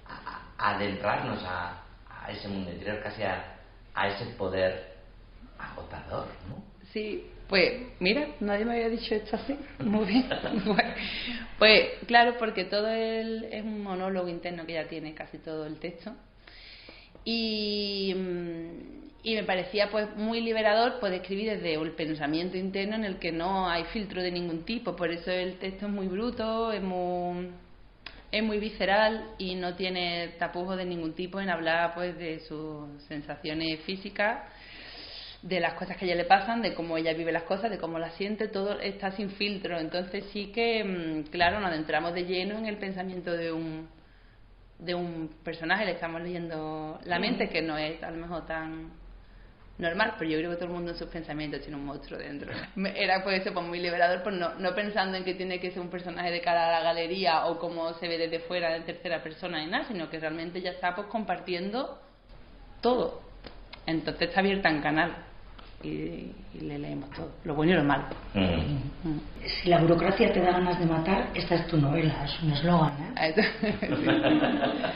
a 0.07 0.75
adentrarnos 0.77 1.43
a, 1.45 1.77
ese 2.29 2.49
mundo 2.49 2.71
interior, 2.71 3.03
casi 3.03 3.23
a, 3.23 3.50
a 3.95 4.09
ese 4.09 4.27
poder 4.37 4.95
agotador, 5.59 6.27
¿no? 6.49 6.63
Sí, 6.93 7.25
pues 7.49 7.83
mira, 7.99 8.29
nadie 8.41 8.65
me 8.65 8.75
había 8.75 8.89
dicho 8.89 9.15
esto 9.15 9.37
así. 9.37 9.57
Muy 9.81 10.05
bien. 10.07 10.29
Pues 11.59 11.91
claro, 12.07 12.37
porque 12.39 12.65
todo 12.65 12.89
el, 12.89 13.45
es 13.45 13.65
un 13.65 13.83
monólogo 13.83 14.29
interno 14.29 14.65
que 14.67 14.75
ya 14.75 14.87
tiene 14.87 15.15
casi 15.15 15.39
todo 15.39 15.67
el 15.67 15.79
texto. 15.81 16.13
Y, 17.25 18.15
y 19.23 19.35
me 19.35 19.45
parecía 19.45 19.91
pues 19.91 20.17
muy 20.17 20.41
liberador 20.41 21.01
poder 21.01 21.21
escribir 21.21 21.51
desde 21.51 21.75
el 21.75 21.91
pensamiento 21.93 22.57
interno 22.57 22.95
en 22.95 23.05
el 23.05 23.19
que 23.19 23.33
no 23.33 23.69
hay 23.69 23.85
filtro 23.85 24.23
de 24.23 24.31
ningún 24.31 24.65
tipo. 24.65 24.97
Por 24.97 25.11
eso 25.11 25.31
el 25.31 25.59
texto 25.59 25.87
es 25.87 25.93
muy 25.93 26.07
bruto, 26.07 26.73
es 26.73 26.83
muy 26.83 27.51
es 28.33 28.43
muy 28.43 28.59
visceral 28.59 29.35
y 29.39 29.55
no 29.55 29.75
tiene 29.75 30.35
tapujos 30.39 30.77
de 30.77 30.85
ningún 30.85 31.15
tipo 31.15 31.41
en 31.41 31.51
hablar 31.51 31.95
pues 31.95 32.17
de 32.17 32.41
sus 32.41 33.03
sensaciones 33.05 33.81
físicas 33.81 34.45
de 35.43 35.59
las 35.59 35.75
cosas 35.75 35.97
que 35.97 36.05
a 36.05 36.09
ella 36.09 36.17
le 36.17 36.25
pasan, 36.25 36.61
de 36.61 36.75
cómo 36.75 36.97
ella 36.99 37.15
vive 37.15 37.33
las 37.33 37.45
cosas, 37.45 37.71
de 37.71 37.79
cómo 37.79 37.99
las 37.99 38.15
siente, 38.15 38.49
todo 38.49 38.79
está 38.81 39.13
sin 39.13 39.31
filtro. 39.31 39.79
Entonces 39.79 40.25
sí 40.33 40.53
que, 40.53 40.85
mm, 40.85 41.31
claro, 41.31 41.61
nos 41.61 41.71
adentramos 41.71 42.13
de 42.13 42.25
lleno 42.25 42.59
en 42.59 42.67
el 42.67 42.77
pensamiento 42.77 43.33
de 43.33 43.51
un, 43.51 43.89
de 44.79 44.95
un 44.95 45.31
personaje, 45.43 45.85
le 45.85 45.93
estamos 45.93 46.21
leyendo 46.21 47.01
la 47.05 47.19
mente, 47.19 47.49
que 47.49 47.63
no 47.63 47.79
es 47.79 48.03
a 48.03 48.11
lo 48.11 48.19
mejor 48.19 48.47
tan 48.47 48.91
normal, 49.81 50.15
pero 50.19 50.31
yo 50.31 50.39
creo 50.39 50.51
que 50.51 50.57
todo 50.57 50.67
el 50.67 50.73
mundo 50.73 50.93
en 50.93 50.97
sus 50.97 51.09
pensamientos 51.09 51.61
tiene 51.61 51.77
un 51.77 51.85
monstruo 51.85 52.19
dentro. 52.19 52.53
Era 52.95 53.23
por 53.25 53.33
eso 53.33 53.53
pues, 53.53 53.67
muy 53.67 53.81
liberador, 53.81 54.23
pues 54.23 54.37
no, 54.37 54.55
no 54.55 54.75
pensando 54.75 55.17
en 55.17 55.25
que 55.25 55.35
tiene 55.35 55.59
que 55.59 55.71
ser 55.71 55.81
un 55.81 55.89
personaje 55.89 56.31
de 56.31 56.41
cara 56.41 56.69
a 56.69 56.73
la 56.73 56.81
galería 56.81 57.47
o 57.47 57.59
cómo 57.59 57.93
se 57.95 58.07
ve 58.07 58.19
desde 58.19 58.41
fuera 58.41 58.77
en 58.77 58.85
tercera 58.85 59.23
persona 59.23 59.63
y 59.63 59.67
nada, 59.67 59.85
sino 59.85 60.09
que 60.09 60.21
realmente 60.21 60.61
ya 60.61 60.71
está 60.71 60.95
pues 60.95 61.07
compartiendo 61.09 61.99
todo. 62.81 63.23
Entonces 63.87 64.29
está 64.29 64.41
abierta 64.41 64.69
en 64.69 64.83
canal 64.83 65.17
y, 65.83 66.33
le 66.61 66.79
leemos 66.79 67.11
todo, 67.11 67.33
lo 67.45 67.55
bueno 67.55 67.73
y 67.73 67.77
lo 67.77 67.85
malo. 67.85 68.05
Mm. 68.35 69.19
Si 69.47 69.71
la 69.71 69.79
burocracia 69.81 70.33
te 70.33 70.41
da 70.41 70.53
ganas 70.53 70.79
de 70.79 70.87
matar, 70.87 71.31
esta 71.35 71.55
es 71.55 71.67
tu 71.67 71.79
novela, 71.79 72.25
es 72.25 72.43
un 72.43 72.53
eslogan. 72.53 73.15
¿eh? 73.17 73.35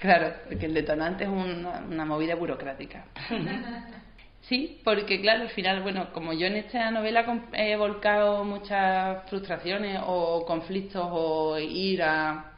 claro, 0.00 0.32
porque 0.48 0.66
el 0.66 0.74
detonante 0.74 1.24
es 1.24 1.30
una, 1.30 1.80
una 1.88 2.04
movida 2.04 2.34
burocrática. 2.34 3.04
Sí, 4.48 4.80
porque 4.84 5.20
claro, 5.20 5.42
al 5.42 5.50
final, 5.50 5.82
bueno, 5.82 6.12
como 6.12 6.32
yo 6.32 6.46
en 6.46 6.54
esta 6.54 6.90
novela 6.92 7.24
he 7.52 7.76
volcado 7.76 8.44
muchas 8.44 9.28
frustraciones 9.28 10.00
o 10.06 10.44
conflictos 10.46 11.04
o 11.10 11.58
ira, 11.58 12.52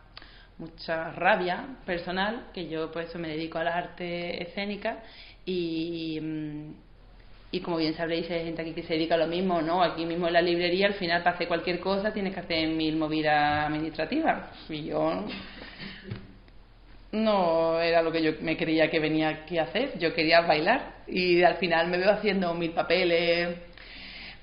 mucha 0.59 1.11
rabia 1.13 1.65
personal, 1.87 2.49
que 2.53 2.69
yo 2.69 2.91
por 2.93 3.03
eso 3.05 3.19
me 3.19 3.29
dedico 3.29 3.59
a 3.59 3.65
las 3.65 3.75
artes 3.77 4.49
escénicas 4.49 4.99
y, 5.47 6.19
mm, 6.21 6.73
y 7.53 7.61
como 7.61 7.79
bien 7.79 7.95
sabréis, 7.95 8.31
hay 8.31 8.45
gente 8.45 8.63
aquí 8.63 8.75
que 8.75 8.83
se 8.83 8.95
dedica 8.95 9.15
a 9.15 9.19
lo 9.19 9.27
mismo, 9.27 9.63
¿no? 9.63 9.83
Aquí 9.83 10.05
mismo 10.05 10.27
en 10.27 10.35
la 10.35 10.43
librería, 10.43 10.89
al 10.89 10.95
final, 10.95 11.23
para 11.23 11.37
hacer 11.37 11.49
cualquier 11.49 11.81
cosa, 11.81 12.13
tienes 12.13 12.35
que 12.35 12.41
hacer 12.41 12.69
mil 12.69 12.97
movidas 12.97 13.67
administrativas. 13.67 14.43
Y 14.69 14.85
yo 14.87 15.25
no 17.13 17.81
era 17.81 18.03
lo 18.03 18.13
que 18.13 18.23
yo 18.23 18.33
me 18.41 18.57
creía 18.57 18.91
que 18.91 19.01
venía 19.01 19.29
aquí 19.29 19.59
a 19.59 19.65
hacer. 19.65 19.99
Yo 19.99 20.15
quería 20.15 20.43
bailar 20.43 20.97
y 21.07 21.43
al 21.43 21.57
final 21.57 21.89
me 21.89 21.99
veo 21.99 22.11
haciendo 22.11 22.53
mil 22.55 22.73
papeles 22.73 23.57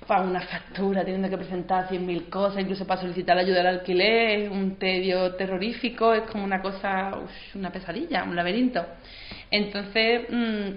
para 0.06 0.22
una 0.22 0.40
factura, 0.40 1.04
teniendo 1.04 1.28
que 1.28 1.36
presentar 1.36 1.88
cien 1.88 2.06
mil 2.06 2.28
cosas, 2.28 2.60
incluso 2.60 2.86
para 2.86 3.00
solicitar 3.00 3.36
ayuda 3.36 3.60
al 3.60 3.66
alquiler, 3.66 4.50
un 4.50 4.76
tedio 4.76 5.34
terrorífico, 5.34 6.14
es 6.14 6.22
como 6.30 6.44
una 6.44 6.62
cosa, 6.62 7.18
una 7.54 7.70
pesadilla, 7.72 8.22
un 8.24 8.36
laberinto. 8.36 8.84
Entonces, 9.50 10.22
mm, 10.30 10.70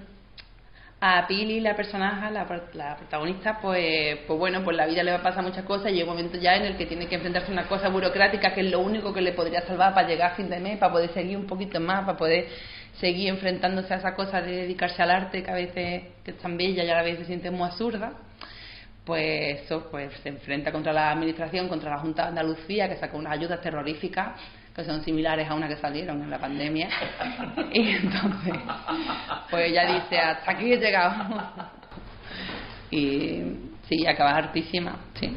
a 1.01 1.25
Pili, 1.27 1.61
la 1.61 1.75
personaje, 1.77 2.29
la, 2.29 2.45
la, 2.73 2.97
protagonista, 2.97 3.59
pues, 3.61 4.19
pues 4.27 4.37
bueno, 4.37 4.63
pues 4.63 4.75
la 4.75 4.85
vida 4.85 5.01
le 5.01 5.11
va 5.11 5.19
a 5.19 5.23
pasar 5.23 5.43
muchas 5.43 5.63
cosas 5.63 5.91
y 5.91 5.95
llega 5.95 6.11
un 6.11 6.17
momento 6.17 6.37
ya 6.37 6.55
en 6.55 6.63
el 6.63 6.77
que 6.77 6.85
tiene 6.85 7.07
que 7.07 7.15
enfrentarse 7.15 7.49
a 7.49 7.53
una 7.53 7.67
cosa 7.67 7.87
burocrática 7.87 8.53
que 8.53 8.61
es 8.61 8.69
lo 8.69 8.81
único 8.81 9.13
que 9.13 9.21
le 9.21 9.31
podría 9.31 9.61
salvar 9.61 9.93
para 9.93 10.07
llegar 10.07 10.33
a 10.33 10.35
fin 10.35 10.49
de 10.49 10.59
mes, 10.59 10.77
para 10.77 10.91
poder 10.91 11.13
seguir 11.13 11.37
un 11.37 11.47
poquito 11.47 11.79
más, 11.79 12.05
para 12.05 12.17
poder 12.17 12.47
seguir 12.99 13.29
enfrentándose 13.29 13.93
a 13.93 13.97
esa 13.97 14.13
cosa 14.13 14.41
de 14.41 14.51
dedicarse 14.51 15.01
al 15.01 15.11
arte 15.11 15.41
que 15.41 15.51
a 15.51 15.53
veces 15.53 16.03
que 16.23 16.31
es 16.31 16.37
tan 16.37 16.57
bella 16.57 16.83
y 16.83 16.89
a 16.89 16.95
la 16.95 17.03
vez 17.03 17.17
se 17.19 17.25
siente 17.25 17.49
muy 17.49 17.67
absurda. 17.67 18.11
Pues 19.05 19.61
eso, 19.63 19.87
pues 19.89 20.11
se 20.21 20.29
enfrenta 20.29 20.71
contra 20.71 20.93
la 20.93 21.11
administración, 21.11 21.67
contra 21.69 21.89
la 21.89 21.99
Junta 21.99 22.23
de 22.23 22.27
Andalucía, 22.29 22.89
que 22.89 22.97
sacó 22.97 23.17
unas 23.17 23.33
ayudas 23.33 23.61
terroríficas 23.61 24.33
que 24.79 24.85
son 24.85 25.03
similares 25.03 25.49
a 25.49 25.53
una 25.53 25.67
que 25.67 25.75
salieron 25.75 26.21
en 26.21 26.29
la 26.29 26.39
pandemia. 26.39 26.89
Y 27.71 27.89
entonces, 27.91 28.53
pues 29.49 29.71
ella 29.71 29.93
dice, 29.93 30.17
hasta 30.17 30.51
aquí 30.51 30.73
he 30.73 30.77
llegado. 30.77 31.13
Y 32.89 33.43
sí, 33.87 34.07
acabas 34.07 34.35
hartísima, 34.35 34.95
sí. 35.19 35.35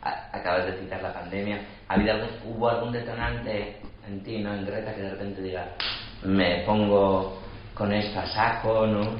Acabas 0.00 0.66
de 0.66 0.80
citar 0.80 1.02
la 1.02 1.12
pandemia. 1.12 1.60
¿Ha 1.88 1.94
habido 1.94 2.12
algún, 2.12 2.28
¿Hubo 2.46 2.70
algún 2.70 2.92
detonante 2.92 3.80
en 4.06 4.22
ti, 4.22 4.38
no 4.38 4.54
en 4.54 4.64
Greta, 4.64 4.94
que 4.94 5.02
de 5.02 5.10
repente 5.10 5.42
diga, 5.42 5.68
me 6.22 6.62
pongo 6.64 7.42
con 7.74 7.92
esta 7.92 8.26
saco, 8.26 8.86
¿no? 8.86 9.18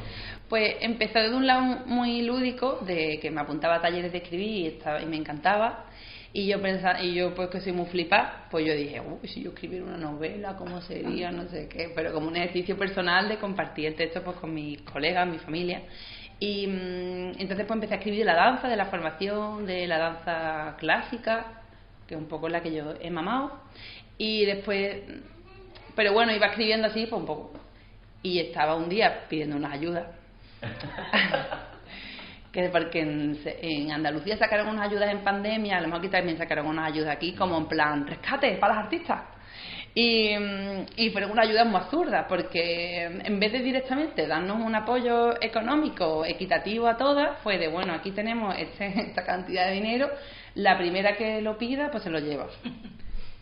Pues 0.49 0.77
empezó 0.81 1.19
de 1.19 1.35
un 1.35 1.47
lado 1.47 1.63
muy 1.87 2.23
lúdico, 2.23 2.79
de 2.87 3.19
que 3.21 3.31
me 3.31 3.41
apuntaba 3.43 3.77
a 3.77 3.81
talleres 3.83 4.13
de 4.13 4.19
escribir 4.19 4.49
y, 4.49 4.67
estaba, 4.69 5.03
y 5.03 5.07
me 5.07 5.17
encantaba. 5.17 5.85
Y 6.39 6.47
yo 6.47 6.63
pensaba, 6.63 7.03
y 7.03 7.15
yo 7.15 7.35
pues 7.35 7.49
que 7.49 7.61
soy 7.61 7.73
muy 7.73 7.87
flipada, 7.87 8.47
pues 8.49 8.65
yo 8.65 8.73
dije, 8.73 9.01
uy, 9.01 9.27
si 9.27 9.43
yo 9.43 9.51
escribiera 9.51 9.85
una 9.85 9.97
novela, 9.97 10.55
¿cómo 10.55 10.81
sería? 10.81 11.33
No 11.33 11.49
sé 11.49 11.69
qué, 11.69 11.91
pero 11.93 12.13
como 12.13 12.29
un 12.29 12.37
ejercicio 12.37 12.79
personal 12.79 13.29
de 13.29 13.39
compartir 13.39 13.87
el 13.87 13.97
texto 13.97 14.23
pues 14.23 14.37
con 14.37 14.55
mis 14.55 14.81
colegas, 14.83 15.27
mi 15.27 15.39
familia. 15.39 15.83
Y 16.39 16.69
mm, 16.69 17.41
entonces 17.41 17.67
pues 17.67 17.73
empecé 17.73 17.95
a 17.95 17.97
escribir 17.97 18.21
de 18.21 18.27
la 18.27 18.37
danza, 18.37 18.69
de 18.69 18.77
la 18.77 18.87
formación, 18.87 19.67
de 19.67 19.89
la 19.89 19.99
danza 19.99 20.77
clásica, 20.79 21.45
que 22.07 22.15
es 22.15 22.21
un 22.21 22.29
poco 22.29 22.49
la 22.49 22.63
que 22.63 22.73
yo 22.73 22.95
he 23.01 23.11
mamado. 23.11 23.61
Y 24.17 24.45
después, 24.45 24.97
pero 25.97 26.13
bueno, 26.13 26.33
iba 26.33 26.47
escribiendo 26.47 26.87
así 26.87 27.07
pues 27.07 27.21
un 27.21 27.27
poco. 27.27 27.53
Y 28.23 28.39
estaba 28.39 28.77
un 28.77 28.89
día 28.89 29.25
pidiendo 29.29 29.57
unas 29.57 29.73
ayudas. 29.73 30.07
que 32.63 32.69
porque 32.71 33.01
en, 33.01 33.91
Andalucía 33.93 34.37
sacaron 34.37 34.69
unas 34.69 34.89
ayudas 34.89 35.11
en 35.11 35.21
pandemia, 35.21 35.79
a 35.79 35.81
lo 35.81 35.87
mejor 35.87 36.01
aquí 36.01 36.09
también 36.09 36.37
sacaron 36.37 36.67
unas 36.67 36.93
ayudas 36.93 37.15
aquí, 37.15 37.33
como 37.33 37.57
en 37.57 37.67
plan 37.67 38.07
rescate 38.07 38.57
para 38.57 38.75
los 38.75 38.85
artistas. 38.85 39.21
Y, 39.95 40.31
y 40.97 41.11
fueron 41.11 41.31
una 41.31 41.43
ayuda 41.43 41.65
muy 41.65 41.81
absurda, 41.81 42.27
porque 42.29 43.05
en 43.05 43.41
vez 43.41 43.53
de 43.53 43.61
directamente 43.61 44.27
darnos 44.27 44.61
un 44.61 44.75
apoyo 44.75 45.41
económico 45.41 46.25
equitativo 46.25 46.87
a 46.87 46.97
todas, 46.97 47.39
fue 47.43 47.59
de, 47.59 47.69
bueno, 47.69 47.95
aquí 47.95 48.11
tenemos 48.11 48.55
este, 48.59 48.87
esta 49.09 49.25
cantidad 49.25 49.67
de 49.67 49.75
dinero, 49.75 50.11
la 50.55 50.77
primera 50.77 51.17
que 51.17 51.41
lo 51.41 51.57
pida, 51.59 51.91
pues 51.91 52.03
se 52.03 52.11
lo 52.11 52.19
lleva. 52.19 52.49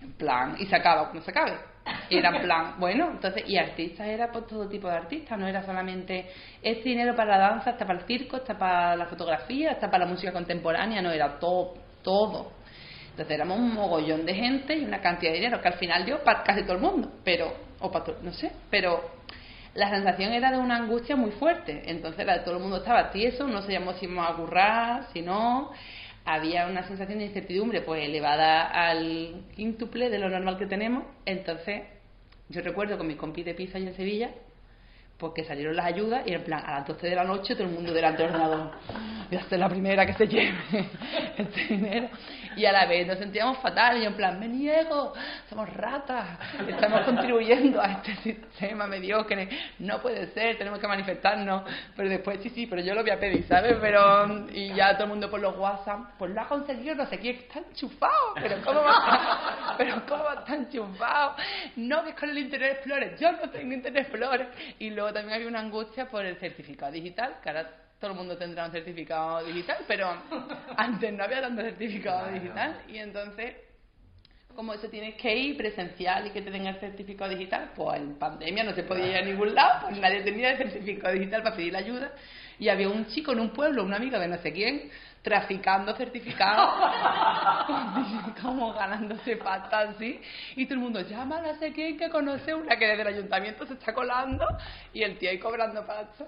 En 0.02 0.12
plan, 0.12 0.56
y 0.58 0.66
se 0.66 0.76
acaba 0.76 1.08
como 1.08 1.22
se 1.22 1.30
acabe. 1.30 1.75
Era 2.10 2.36
en 2.36 2.42
plan, 2.42 2.74
bueno, 2.78 3.10
entonces, 3.12 3.44
y 3.48 3.56
artistas 3.58 4.06
era 4.06 4.30
por 4.30 4.46
todo 4.46 4.68
tipo 4.68 4.88
de 4.88 4.96
artistas, 4.96 5.38
no 5.38 5.46
era 5.46 5.64
solamente 5.64 6.26
este 6.62 6.88
dinero 6.88 7.14
para 7.14 7.38
la 7.38 7.48
danza, 7.48 7.70
está 7.70 7.86
para 7.86 8.00
el 8.00 8.06
circo, 8.06 8.38
está 8.38 8.56
para 8.56 8.96
la 8.96 9.06
fotografía, 9.06 9.72
está 9.72 9.90
para 9.90 10.04
la 10.04 10.10
música 10.10 10.32
contemporánea, 10.32 11.02
no, 11.02 11.10
era 11.10 11.38
todo, 11.38 11.74
todo. 12.02 12.52
Entonces 13.10 13.34
éramos 13.34 13.58
un 13.58 13.74
mogollón 13.74 14.26
de 14.26 14.34
gente 14.34 14.76
y 14.76 14.84
una 14.84 15.00
cantidad 15.00 15.32
de 15.32 15.38
dinero 15.38 15.60
que 15.60 15.68
al 15.68 15.74
final 15.74 16.04
dio 16.04 16.22
para 16.22 16.42
casi 16.42 16.62
todo 16.62 16.74
el 16.74 16.82
mundo, 16.82 17.10
pero, 17.24 17.52
o 17.80 17.90
para 17.90 18.04
todo, 18.04 18.18
no 18.22 18.32
sé, 18.32 18.52
pero 18.70 19.16
la 19.76 19.90
sensación 19.90 20.32
era 20.32 20.50
de 20.50 20.58
una 20.58 20.76
angustia 20.76 21.16
muy 21.16 21.30
fuerte. 21.32 21.82
Entonces 21.86 22.26
todo 22.44 22.56
el 22.56 22.62
mundo 22.62 22.78
estaba 22.78 23.10
tieso, 23.10 23.46
no 23.46 23.62
sabíamos 23.62 23.96
si 23.96 24.06
íbamos 24.06 24.30
a 24.30 24.34
currar, 24.34 25.04
si 25.12 25.22
no 25.22 25.70
había 26.26 26.66
una 26.66 26.86
sensación 26.86 27.20
de 27.20 27.26
incertidumbre 27.26 27.80
pues 27.82 28.04
elevada 28.04 28.66
al 28.66 29.44
quíntuple 29.54 30.10
de 30.10 30.18
lo 30.18 30.28
normal 30.28 30.58
que 30.58 30.66
tenemos. 30.66 31.04
Entonces, 31.24 31.82
yo 32.48 32.60
recuerdo 32.62 32.98
con 32.98 33.06
mis 33.06 33.16
compis 33.16 33.44
de 33.44 33.54
pizza 33.54 33.78
y 33.78 33.86
en 33.86 33.94
Sevilla, 33.94 34.30
porque 35.18 35.44
salieron 35.44 35.76
las 35.76 35.86
ayudas 35.86 36.26
y 36.26 36.32
en 36.32 36.42
plan 36.42 36.62
a 36.66 36.80
las 36.80 36.86
12 36.86 37.08
de 37.08 37.14
la 37.14 37.24
noche 37.24 37.54
todo 37.54 37.66
el 37.66 37.72
mundo 37.72 37.92
delante 37.92 38.22
del 38.22 38.32
ordenador 38.32 38.72
voy 39.30 39.38
a 39.38 39.48
ser 39.48 39.58
la 39.58 39.68
primera 39.68 40.04
que 40.04 40.12
se 40.12 40.26
lleve 40.26 40.52
este 41.38 41.74
dinero 41.74 42.08
y 42.56 42.66
a 42.66 42.72
la 42.72 42.86
vez 42.86 43.06
nos 43.06 43.18
sentíamos 43.18 43.58
fatal 43.58 44.02
y 44.02 44.06
en 44.06 44.14
plan 44.14 44.40
me 44.40 44.48
niego 44.48 45.12
somos 45.48 45.72
ratas 45.74 46.38
estamos 46.66 47.02
contribuyendo 47.02 47.80
a 47.80 47.92
este 47.92 48.16
sistema 48.16 48.86
mediocre 48.86 49.48
no 49.78 50.00
puede 50.00 50.26
ser 50.28 50.58
tenemos 50.58 50.78
que 50.78 50.88
manifestarnos 50.88 51.62
pero 51.94 52.08
después 52.08 52.40
sí 52.42 52.50
sí 52.50 52.66
pero 52.66 52.82
yo 52.82 52.94
lo 52.94 53.02
voy 53.02 53.10
a 53.10 53.20
pedir 53.20 53.46
¿sabes? 53.46 53.76
pero 53.80 54.48
y 54.52 54.74
ya 54.74 54.94
todo 54.94 55.04
el 55.04 55.10
mundo 55.10 55.30
por 55.30 55.40
los 55.40 55.56
WhatsApp 55.56 56.16
pues 56.18 56.32
lo 56.32 56.40
ha 56.40 56.48
conseguido 56.48 56.94
no 56.94 57.06
sé 57.06 57.18
quién 57.18 57.36
está 57.36 57.60
enchufado 57.60 58.34
pero 58.34 58.56
cómo 58.64 58.82
va 58.82 59.74
pero 59.78 60.02
cómo 60.06 60.24
va 60.24 60.34
estar 60.34 60.56
enchufado 60.56 61.36
no 61.76 62.02
que 62.04 62.10
es 62.10 62.16
con 62.16 62.30
el 62.30 62.38
Internet 62.38 62.72
Explorer. 62.76 63.16
Yo 63.18 63.32
no 63.32 63.50
tengo 63.50 63.72
Internet 63.72 64.02
Explorer. 64.02 64.48
Y 64.78 64.90
luego 64.90 65.12
también 65.12 65.34
había 65.34 65.48
una 65.48 65.60
angustia 65.60 66.08
por 66.08 66.24
el 66.24 66.36
certificado 66.36 66.92
digital, 66.92 67.36
que 67.42 67.48
ahora 67.48 67.70
todo 68.00 68.10
el 68.10 68.16
mundo 68.16 68.36
tendrá 68.36 68.66
un 68.66 68.72
certificado 68.72 69.44
digital, 69.44 69.78
pero 69.86 70.14
antes 70.76 71.12
no 71.12 71.24
había 71.24 71.40
tanto 71.40 71.62
certificado 71.62 72.30
digital. 72.30 72.82
Y 72.88 72.98
entonces 72.98 73.54
como 74.56 74.72
eso 74.72 74.88
tienes 74.88 75.14
que 75.16 75.36
ir 75.36 75.56
presencial 75.56 76.26
y 76.26 76.30
que 76.30 76.40
te 76.40 76.50
tenga 76.50 76.70
el 76.70 76.80
certificado 76.80 77.30
digital, 77.30 77.72
pues 77.76 78.00
en 78.00 78.18
pandemia 78.18 78.64
no 78.64 78.72
se 78.72 78.82
podía 78.82 79.06
ir 79.06 79.16
a 79.18 79.22
ningún 79.22 79.54
lado, 79.54 79.86
pues 79.86 80.00
nadie 80.00 80.22
tenía 80.22 80.52
el 80.52 80.56
certificado 80.56 81.12
digital 81.12 81.42
para 81.42 81.54
pedir 81.54 81.74
la 81.74 81.80
ayuda. 81.80 82.12
Y 82.58 82.70
había 82.70 82.88
un 82.88 83.06
chico 83.08 83.32
en 83.32 83.40
un 83.40 83.50
pueblo, 83.50 83.84
una 83.84 83.96
amiga 83.96 84.18
de 84.18 84.28
no 84.28 84.38
sé 84.38 84.50
quién, 84.52 84.90
traficando 85.20 85.94
certificados, 85.94 86.70
como 88.42 88.72
ganándose 88.72 89.36
pasta 89.36 89.80
así, 89.80 90.18
y 90.56 90.64
todo 90.64 90.74
el 90.74 90.80
mundo 90.80 91.00
llama 91.02 91.38
a 91.38 91.42
no 91.42 91.54
sé 91.58 91.72
quién 91.72 91.98
que 91.98 92.08
conoce 92.08 92.54
una 92.54 92.76
que 92.78 92.86
desde 92.86 93.02
el 93.02 93.08
ayuntamiento 93.08 93.66
se 93.66 93.74
está 93.74 93.92
colando 93.92 94.46
y 94.94 95.02
el 95.02 95.18
tío 95.18 95.28
ahí 95.28 95.38
cobrando 95.38 95.86
pasta. 95.86 96.26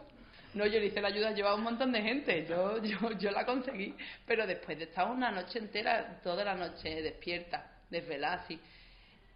No, 0.58 0.66
yo 0.66 0.80
le 0.80 0.86
hice 0.86 1.00
la 1.00 1.06
ayuda, 1.06 1.30
llevaba 1.30 1.54
un 1.54 1.62
montón 1.62 1.92
de 1.92 2.02
gente, 2.02 2.44
yo, 2.44 2.82
yo, 2.82 3.12
yo 3.12 3.30
la 3.30 3.46
conseguí, 3.46 3.94
pero 4.26 4.44
después 4.44 4.76
de 4.76 4.86
estar 4.86 5.08
una 5.08 5.30
noche 5.30 5.60
entera, 5.60 6.18
toda 6.20 6.42
la 6.42 6.56
noche 6.56 7.00
despierta, 7.00 7.64
desvelada 7.88 8.42
así, 8.42 8.58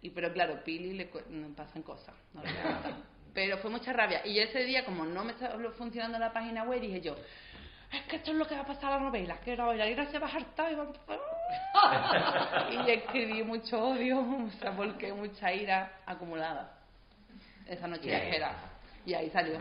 Y 0.01 0.09
pero 0.09 0.33
claro, 0.33 0.61
Pili 0.65 0.91
le 0.91 1.05
pasan 1.55 1.81
cosas. 1.81 2.13
no 2.33 2.43
le 2.43 2.49
pero 3.33 3.57
fue 3.59 3.71
mucha 3.71 3.93
rabia. 3.93 4.27
Y 4.27 4.37
ese 4.37 4.65
día, 4.65 4.83
como 4.83 5.05
no 5.05 5.23
me 5.23 5.31
estaba 5.31 5.57
funcionando 5.71 6.19
la 6.19 6.33
página 6.33 6.65
web, 6.65 6.81
dije 6.81 6.99
yo, 6.99 7.15
es 7.93 8.01
que 8.09 8.17
esto 8.17 8.31
es 8.31 8.37
lo 8.37 8.45
que 8.45 8.55
va 8.55 8.61
a 8.61 8.67
pasar 8.67 8.91
a 8.91 8.97
la 8.97 9.03
novela, 9.03 9.39
que 9.39 9.55
la 9.55 9.63
bailarina 9.63 10.11
se 10.11 10.19
va 10.19 10.27
a 10.27 10.35
hartar 10.35 10.73
y 10.73 10.75
va 10.75 10.83
a 10.83 10.87
y 12.85 12.91
escribí 12.91 13.43
mucho 13.43 13.81
odio, 13.81 14.19
o 14.19 14.51
sea, 14.59 14.71
mucha 14.71 15.53
ira 15.53 15.99
acumulada. 16.05 16.79
Esa 17.65 17.87
noche. 17.87 18.09
Y 19.05 19.13
ahí 19.13 19.29
salió. 19.29 19.57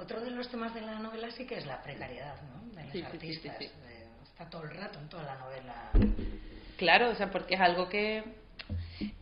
Otro 0.00 0.20
de 0.20 0.30
los 0.30 0.48
temas 0.48 0.74
de 0.74 0.80
la 0.80 0.98
novela 0.98 1.30
sí 1.30 1.46
que 1.46 1.56
es 1.58 1.66
la 1.66 1.82
precariedad, 1.82 2.34
¿no? 2.42 2.74
De 2.74 2.82
los 2.84 2.92
Sí, 2.92 3.02
artistas. 3.02 3.56
sí, 3.58 3.66
sí. 3.66 3.72
de- 3.86 4.24
está 4.24 4.48
todo 4.48 4.64
el 4.64 4.70
rato 4.70 4.98
en 4.98 5.08
toda 5.08 5.22
la 5.24 5.34
novela. 5.36 5.90
Claro, 6.78 7.10
o 7.10 7.14
sea, 7.14 7.30
porque 7.30 7.54
es 7.56 7.60
algo 7.60 7.88
que, 7.88 8.22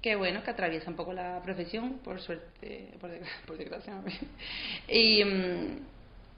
que 0.00 0.14
bueno, 0.14 0.42
que 0.44 0.50
atraviesa 0.50 0.88
un 0.90 0.96
poco 0.96 1.12
la 1.12 1.40
profesión, 1.42 1.98
por 2.04 2.20
suerte, 2.20 2.92
por, 3.00 3.10
desgra- 3.10 3.44
por 3.46 3.56
desgracia. 3.58 3.94
Y 4.86 5.24
mm, 5.24 5.78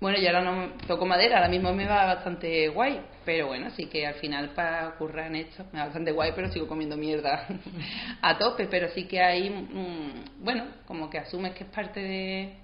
bueno, 0.00 0.18
yo 0.18 0.29
ahora 0.29 0.40
no 0.42 0.72
toco 0.87 1.05
madera, 1.05 1.37
ahora 1.37 1.50
mismo 1.50 1.74
me 1.74 1.87
va 1.87 2.07
bastante 2.07 2.68
guay, 2.68 3.03
pero 3.26 3.48
bueno, 3.48 3.68
sí 3.72 3.85
que 3.87 4.07
al 4.07 4.14
final 4.14 4.50
para 4.55 4.92
currar 4.92 5.26
en 5.26 5.37
esto 5.37 5.66
me 5.72 5.79
va 5.81 5.85
bastante 5.87 6.12
guay, 6.12 6.33
pero 6.35 6.50
sigo 6.50 6.66
comiendo 6.66 6.96
mierda 6.96 7.46
a 8.22 8.38
tope, 8.38 8.66
pero 8.66 8.88
sí 8.94 9.05
que 9.05 9.20
hay, 9.20 9.50
mm, 9.50 10.42
bueno, 10.42 10.64
como 10.87 11.11
que 11.11 11.18
asumes 11.18 11.53
que 11.53 11.64
es 11.64 11.70
parte 11.70 12.00
de 12.00 12.55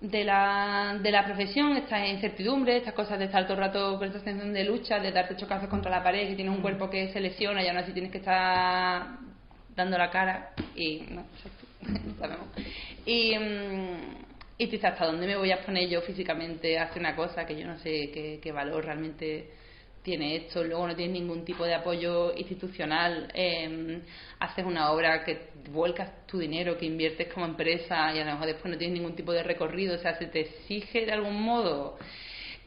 de 0.00 0.24
la, 0.24 0.98
de 1.02 1.10
la 1.10 1.24
profesión, 1.24 1.76
esta 1.76 2.06
incertidumbre, 2.06 2.76
estas 2.76 2.94
cosas 2.94 3.18
de 3.18 3.26
estar 3.26 3.44
todo 3.44 3.54
el 3.54 3.60
rato 3.60 3.98
con 3.98 4.08
esta 4.08 4.20
sensación 4.20 4.52
de 4.54 4.64
lucha, 4.64 4.98
de 4.98 5.12
darte 5.12 5.36
chocazos 5.36 5.68
contra 5.68 5.90
la 5.90 6.02
pared, 6.02 6.28
que 6.28 6.36
tienes 6.36 6.54
un 6.54 6.62
cuerpo 6.62 6.88
que 6.88 7.12
se 7.12 7.20
lesiona 7.20 7.62
y 7.62 7.68
aún 7.68 7.78
así 7.78 7.92
tienes 7.92 8.10
que 8.10 8.18
estar 8.18 9.18
dando 9.76 9.98
la 9.98 10.10
cara 10.10 10.52
y 10.74 11.02
no, 11.10 11.24
sabemos. 12.18 12.46
Y, 13.06 13.36
mm, 13.36 14.20
y 14.58 14.66
dices, 14.66 14.84
¿hasta 14.84 15.06
dónde 15.06 15.26
me 15.26 15.36
voy 15.36 15.50
a 15.52 15.62
poner 15.62 15.88
yo 15.88 16.02
físicamente 16.02 16.78
a 16.78 16.84
hacer 16.84 17.00
una 17.00 17.16
cosa 17.16 17.46
que 17.46 17.58
yo 17.58 17.66
no 17.66 17.78
sé 17.78 18.10
qué, 18.12 18.38
qué 18.42 18.52
valor 18.52 18.84
realmente 18.84 19.50
tiene 20.02 20.36
esto? 20.36 20.62
Luego 20.64 20.86
no 20.86 20.96
tienes 20.96 21.14
ningún 21.20 21.44
tipo 21.44 21.64
de 21.64 21.74
apoyo 21.74 22.32
institucional, 22.36 23.30
eh, 23.34 24.00
haces 24.38 24.64
una 24.64 24.90
obra 24.92 25.24
que 25.24 25.50
vuelcas 25.70 26.26
tu 26.26 26.38
dinero, 26.38 26.76
que 26.78 26.86
inviertes 26.86 27.32
como 27.32 27.46
empresa 27.46 28.14
y 28.14 28.18
a 28.20 28.24
lo 28.24 28.32
mejor 28.32 28.46
después 28.46 28.72
no 28.72 28.78
tienes 28.78 28.98
ningún 28.98 29.14
tipo 29.16 29.32
de 29.32 29.42
recorrido, 29.42 29.94
o 29.96 29.98
sea, 29.98 30.14
se 30.18 30.26
te 30.26 30.40
exige 30.40 31.06
de 31.06 31.12
algún 31.12 31.40
modo 31.42 31.98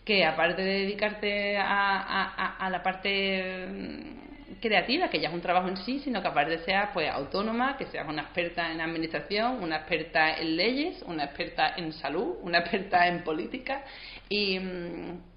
que 0.05 0.25
aparte 0.25 0.61
de 0.61 0.79
dedicarte 0.81 1.57
a, 1.57 1.65
a- 2.01 2.55
a- 2.57 2.69
la 2.69 2.83
parte 2.83 3.67
mm, 3.67 4.59
creativa, 4.61 5.09
que 5.09 5.19
ya 5.19 5.29
es 5.29 5.33
un 5.33 5.41
trabajo 5.41 5.67
en 5.69 5.77
sí, 5.77 5.99
sino 5.99 6.21
que 6.21 6.27
aparte 6.27 6.59
seas 6.59 6.89
pues 6.93 7.09
autónoma, 7.09 7.77
que 7.77 7.85
seas 7.87 8.07
una 8.07 8.23
experta 8.23 8.71
en 8.71 8.81
administración, 8.81 9.61
una 9.63 9.77
experta 9.77 10.35
en 10.37 10.55
leyes, 10.57 11.01
una 11.03 11.25
experta 11.25 11.73
en 11.77 11.93
salud, 11.93 12.35
una 12.41 12.59
experta 12.59 13.07
en 13.07 13.23
política 13.23 13.83
y, 14.29 14.59
mm, 14.59 15.32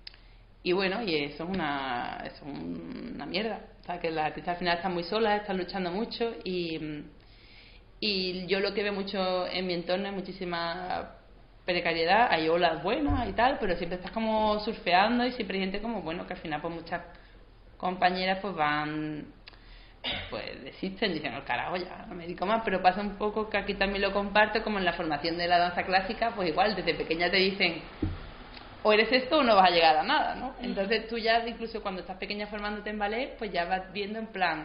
y 0.66 0.72
bueno, 0.72 1.00
y 1.00 1.14
eso 1.14 1.44
es 1.44 1.48
una, 1.48 2.24
eso 2.24 2.44
es 2.44 2.58
una 3.14 3.24
mierda. 3.24 3.60
O 3.82 3.84
sea, 3.84 4.00
que 4.00 4.10
las 4.10 4.26
artistas 4.26 4.54
al 4.54 4.58
final 4.58 4.76
están 4.78 4.94
muy 4.94 5.04
solas, 5.04 5.42
están 5.42 5.58
luchando 5.58 5.92
mucho 5.92 6.34
y, 6.42 7.04
y 8.00 8.46
yo 8.48 8.58
lo 8.58 8.74
que 8.74 8.82
veo 8.82 8.92
mucho 8.92 9.46
en 9.46 9.64
mi 9.64 9.74
entorno 9.74 10.08
es 10.08 10.14
muchísima 10.14 11.18
precariedad, 11.64 12.26
hay 12.32 12.48
olas 12.48 12.82
buenas 12.82 13.28
y 13.28 13.32
tal, 13.34 13.58
pero 13.60 13.76
siempre 13.76 13.98
estás 13.98 14.10
como 14.10 14.58
surfeando 14.58 15.24
y 15.24 15.30
siempre 15.34 15.56
hay 15.58 15.66
gente 15.66 15.80
como, 15.80 16.02
bueno, 16.02 16.26
que 16.26 16.34
al 16.34 16.40
final 16.40 16.60
pues 16.60 16.74
muchas 16.74 17.02
compañeras 17.76 18.40
pues 18.42 18.56
van 18.56 19.24
pues 20.30 20.64
desisten, 20.64 21.12
dicen, 21.12 21.32
al 21.32 21.44
carajo, 21.44 21.76
ya 21.76 22.06
no 22.08 22.16
me 22.16 22.24
dedico 22.24 22.44
más, 22.44 22.62
pero 22.64 22.82
pasa 22.82 23.02
un 23.02 23.16
poco 23.18 23.48
que 23.48 23.56
aquí 23.56 23.74
también 23.74 24.02
lo 24.02 24.12
comparto, 24.12 24.64
como 24.64 24.78
en 24.80 24.84
la 24.84 24.94
formación 24.94 25.38
de 25.38 25.46
la 25.46 25.58
danza 25.58 25.84
clásica, 25.84 26.32
pues 26.34 26.48
igual, 26.48 26.74
desde 26.74 26.94
pequeña 26.94 27.30
te 27.30 27.36
dicen, 27.36 27.82
o 28.86 28.92
eres 28.92 29.10
esto 29.10 29.38
o 29.38 29.42
no 29.42 29.56
vas 29.56 29.68
a 29.68 29.74
llegar 29.74 29.96
a 29.96 30.04
nada, 30.04 30.36
¿no? 30.36 30.54
Entonces 30.62 31.08
tú 31.08 31.18
ya, 31.18 31.44
incluso 31.44 31.82
cuando 31.82 32.02
estás 32.02 32.18
pequeña 32.18 32.46
formándote 32.46 32.90
en 32.90 33.00
ballet, 33.00 33.36
pues 33.36 33.50
ya 33.50 33.64
vas 33.64 33.92
viendo 33.92 34.20
en 34.20 34.28
plan, 34.28 34.62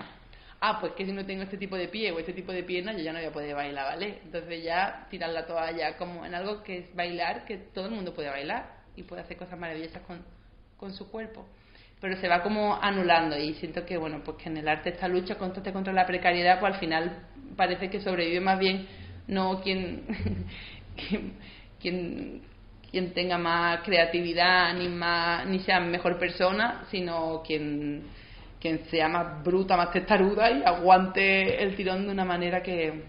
ah, 0.60 0.78
pues 0.80 0.94
que 0.94 1.08
si 1.08 1.12
no 1.12 1.26
tengo 1.26 1.42
este 1.42 1.58
tipo 1.58 1.76
de 1.76 1.88
pie 1.88 2.12
o 2.12 2.20
este 2.20 2.32
tipo 2.32 2.52
de 2.52 2.62
pierna, 2.62 2.94
yo 2.94 3.00
ya 3.00 3.14
no 3.14 3.18
voy 3.18 3.30
a 3.30 3.32
poder 3.32 3.56
bailar 3.56 3.88
ballet. 3.88 4.22
Entonces 4.24 4.64
ya 4.64 5.08
tirar 5.10 5.32
la 5.32 5.48
toalla 5.48 5.98
como 5.98 6.24
en 6.24 6.36
algo 6.36 6.62
que 6.62 6.78
es 6.78 6.96
bailar, 6.96 7.46
que 7.46 7.58
todo 7.74 7.88
el 7.88 7.94
mundo 7.94 8.14
puede 8.14 8.30
bailar 8.30 8.70
y 8.96 9.02
puede 9.02 9.24
hacer 9.24 9.38
cosas 9.38 9.58
maravillosas 9.58 10.04
con, 10.04 10.24
con 10.78 10.94
su 10.94 11.10
cuerpo. 11.10 11.48
Pero 12.00 12.16
se 12.18 12.28
va 12.28 12.44
como 12.44 12.76
anulando 12.80 13.40
y 13.40 13.56
siento 13.56 13.88
que, 13.88 13.98
bueno, 13.98 14.22
pues 14.24 14.38
que 14.38 14.50
en 14.50 14.58
el 14.58 14.68
arte 14.68 14.92
esta 14.92 15.08
lucha 15.08 15.34
constante 15.34 15.74
contra 15.74 15.94
la 15.94 16.06
precariedad, 16.06 16.60
pues 16.60 16.76
al 16.76 16.80
final 16.80 17.26
parece 17.56 17.90
que 17.90 18.00
sobrevive 18.00 18.40
más 18.40 18.60
bien 18.60 18.88
no 19.26 19.62
quien, 19.62 20.06
quien, 20.96 21.34
quien, 21.80 22.51
quien 22.92 23.14
tenga 23.14 23.38
más 23.38 23.82
creatividad 23.82 24.74
ni 24.76 24.90
más 24.90 25.46
ni 25.48 25.60
sea 25.60 25.80
mejor 25.80 26.20
persona, 26.20 26.84
sino 26.92 27.42
quien 27.46 28.04
quien 28.60 28.86
sea 28.92 29.10
más 29.10 29.44
bruta, 29.44 29.76
más 29.76 29.92
testaruda 29.92 30.52
y 30.52 30.62
aguante 30.64 31.64
el 31.64 31.76
tirón 31.76 32.06
de 32.06 32.12
una 32.12 32.24
manera 32.24 32.62
que, 32.62 33.06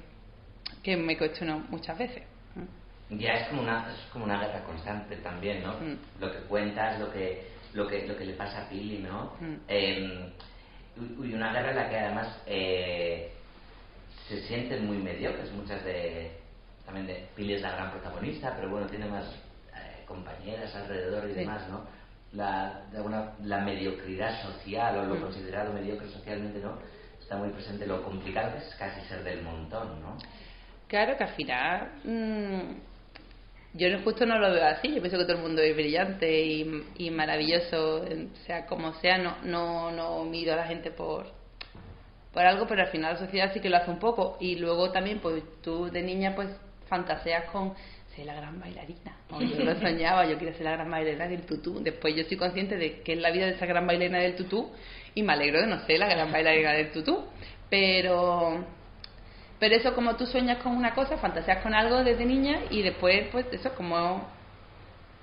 que 0.83 0.97
me 0.97 1.19
cuestiono 1.19 1.67
muchas 1.69 1.99
veces. 1.99 2.23
Ya 3.11 3.33
es 3.35 3.49
como 3.49 3.61
una, 3.61 3.87
es 3.93 4.11
como 4.11 4.25
una 4.25 4.41
guerra 4.41 4.65
constante 4.65 5.17
también, 5.17 5.63
¿no? 5.63 5.75
Mm. 5.75 5.99
Lo 6.19 6.33
que 6.33 6.39
cuentas, 6.49 6.99
lo 6.99 7.13
que, 7.13 7.49
lo 7.75 7.87
que, 7.87 8.07
lo 8.07 8.17
que 8.17 8.25
le 8.25 8.33
pasa 8.33 8.63
a 8.63 8.69
Pili, 8.71 8.99
¿no? 8.99 9.35
Mm. 9.39 9.55
Eh, 9.69 10.33
y 10.97 11.27
y 11.27 11.35
una 11.35 11.53
guerra 11.53 11.71
en 11.71 11.77
la 11.77 11.91
que 11.91 11.99
además 11.99 12.43
eh, 12.47 13.33
se 14.29 14.41
sienten 14.47 14.87
muy 14.87 14.97
mediocres, 14.97 15.53
muchas 15.53 15.85
de... 15.85 16.39
También 16.87 17.07
de 17.07 17.27
Pili 17.37 17.55
es 17.55 17.63
la 17.63 17.73
gran 17.73 17.91
protagonista, 17.91 18.55
pero 18.57 18.71
bueno, 18.71 18.87
tiene 18.87 19.07
más 19.07 19.25
compañeras 20.13 20.75
alrededor 20.75 21.29
y 21.31 21.35
demás, 21.35 21.69
¿no? 21.69 21.85
La, 22.33 22.83
la 23.45 23.59
mediocridad 23.61 24.43
social 24.43 24.99
o 24.99 25.05
lo 25.05 25.15
Mm. 25.17 25.21
considerado 25.21 25.73
mediocre 25.73 26.09
socialmente, 26.09 26.59
¿no? 26.61 26.79
Está 27.21 27.37
muy 27.37 27.51
presente 27.51 27.87
lo 27.87 28.03
complicado 28.03 28.53
que 28.53 28.59
es 28.67 28.75
casi 28.77 29.01
ser 29.09 29.23
del 29.25 29.43
montón, 29.43 30.01
¿no? 30.01 30.17
Claro 30.89 31.17
que 31.17 31.25
al 31.25 31.35
final 31.35 31.89
mm, 32.05 32.61
yo 33.75 33.87
justo 34.05 34.27
no 34.27 34.39
lo 34.39 34.53
veo 34.53 34.67
así, 34.67 34.89
yo 34.95 35.01
pienso 35.01 35.17
que 35.19 35.25
todo 35.25 35.37
el 35.37 35.43
mundo 35.43 35.63
es 35.63 35.75
brillante 35.75 36.43
y, 36.45 36.85
y 36.99 37.11
maravilloso, 37.11 38.05
sea 38.47 38.67
como 38.67 38.93
sea, 39.01 39.17
no, 39.19 39.37
no, 39.45 39.91
no 39.91 40.25
miro 40.25 40.53
a 40.53 40.57
la 40.57 40.67
gente 40.67 40.91
por, 40.91 41.27
por 42.33 42.43
algo, 42.45 42.67
pero 42.67 42.83
al 42.83 42.89
final 42.91 43.15
la 43.15 43.19
sociedad 43.21 43.53
sí 43.55 43.61
que 43.61 43.71
lo 43.71 43.77
hace 43.79 43.91
un 43.91 43.99
poco 43.99 44.37
y 44.41 44.57
luego 44.57 44.91
también 44.91 45.21
pues 45.21 45.43
tú 45.63 45.91
de 45.91 46.03
niña 46.03 46.35
pues 46.35 46.49
fantaseas 46.89 47.45
con 47.51 47.75
ser 48.15 48.27
la 48.27 48.35
gran 48.35 48.61
bailarina, 48.61 49.17
yo 49.41 49.65
lo 49.65 49.75
soñaba, 49.81 50.27
yo 50.27 50.39
quería 50.39 50.55
ser 50.55 50.65
la 50.65 50.73
gran 50.73 50.91
bailarina 50.91 51.29
del 51.29 51.43
tutú, 51.43 51.83
después 51.83 52.15
yo 52.15 52.25
soy 52.25 52.37
consciente 52.37 52.77
de 52.77 53.03
que 53.03 53.15
es 53.15 53.19
la 53.19 53.31
vida 53.31 53.47
de 53.47 53.53
esa 53.53 53.67
gran 53.67 53.87
bailarina 53.87 54.19
del 54.19 54.37
tutú 54.37 54.71
y 55.15 55.23
me 55.23 55.33
alegro 55.33 55.61
de 55.61 55.67
no 55.67 55.81
ser 55.87 55.99
la 55.99 56.09
gran 56.09 56.31
bailarina 56.31 56.73
del 56.73 56.91
tutú, 56.93 57.25
pero 57.71 58.65
pero 59.59 59.77
eso 59.77 59.95
como 59.95 60.17
tú 60.17 60.27
sueñas 60.27 60.59
con 60.59 60.77
una 60.77 60.93
cosa, 60.95 61.19
fantaseas 61.19 61.63
con 61.63 61.73
algo 61.73 62.03
desde 62.03 62.25
niña 62.25 62.63
y 62.71 62.83
después 62.83 63.29
pues 63.31 63.47
eso 63.53 63.75
como 63.75 64.29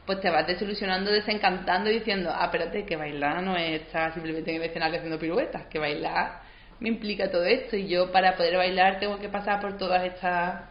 pues 0.06 0.22
te 0.22 0.30
vas 0.30 0.48
desilusionando, 0.48 1.12
desencantando 1.12 1.89
y 1.91 2.00
diciendo, 2.00 2.32
ah, 2.34 2.45
espérate, 2.45 2.84
que 2.84 2.95
bailar 2.95 3.43
no 3.43 3.56
es 3.56 3.82
estar 3.82 4.12
simplemente 4.13 4.50
en 4.50 4.62
el 4.62 4.69
escenario 4.69 4.98
haciendo 4.98 5.19
piruetas, 5.19 5.67
que 5.67 5.78
bailar 5.78 6.41
me 6.80 6.89
implica 6.89 7.30
todo 7.30 7.43
esto 7.43 7.76
y 7.76 7.88
yo 7.88 8.12
para 8.12 8.36
poder 8.36 8.56
bailar 8.58 9.00
tengo 9.00 9.19
que 9.19 9.30
pasar 9.30 9.60
por 9.60 9.78
todas 9.78 10.04
estas 10.06 10.63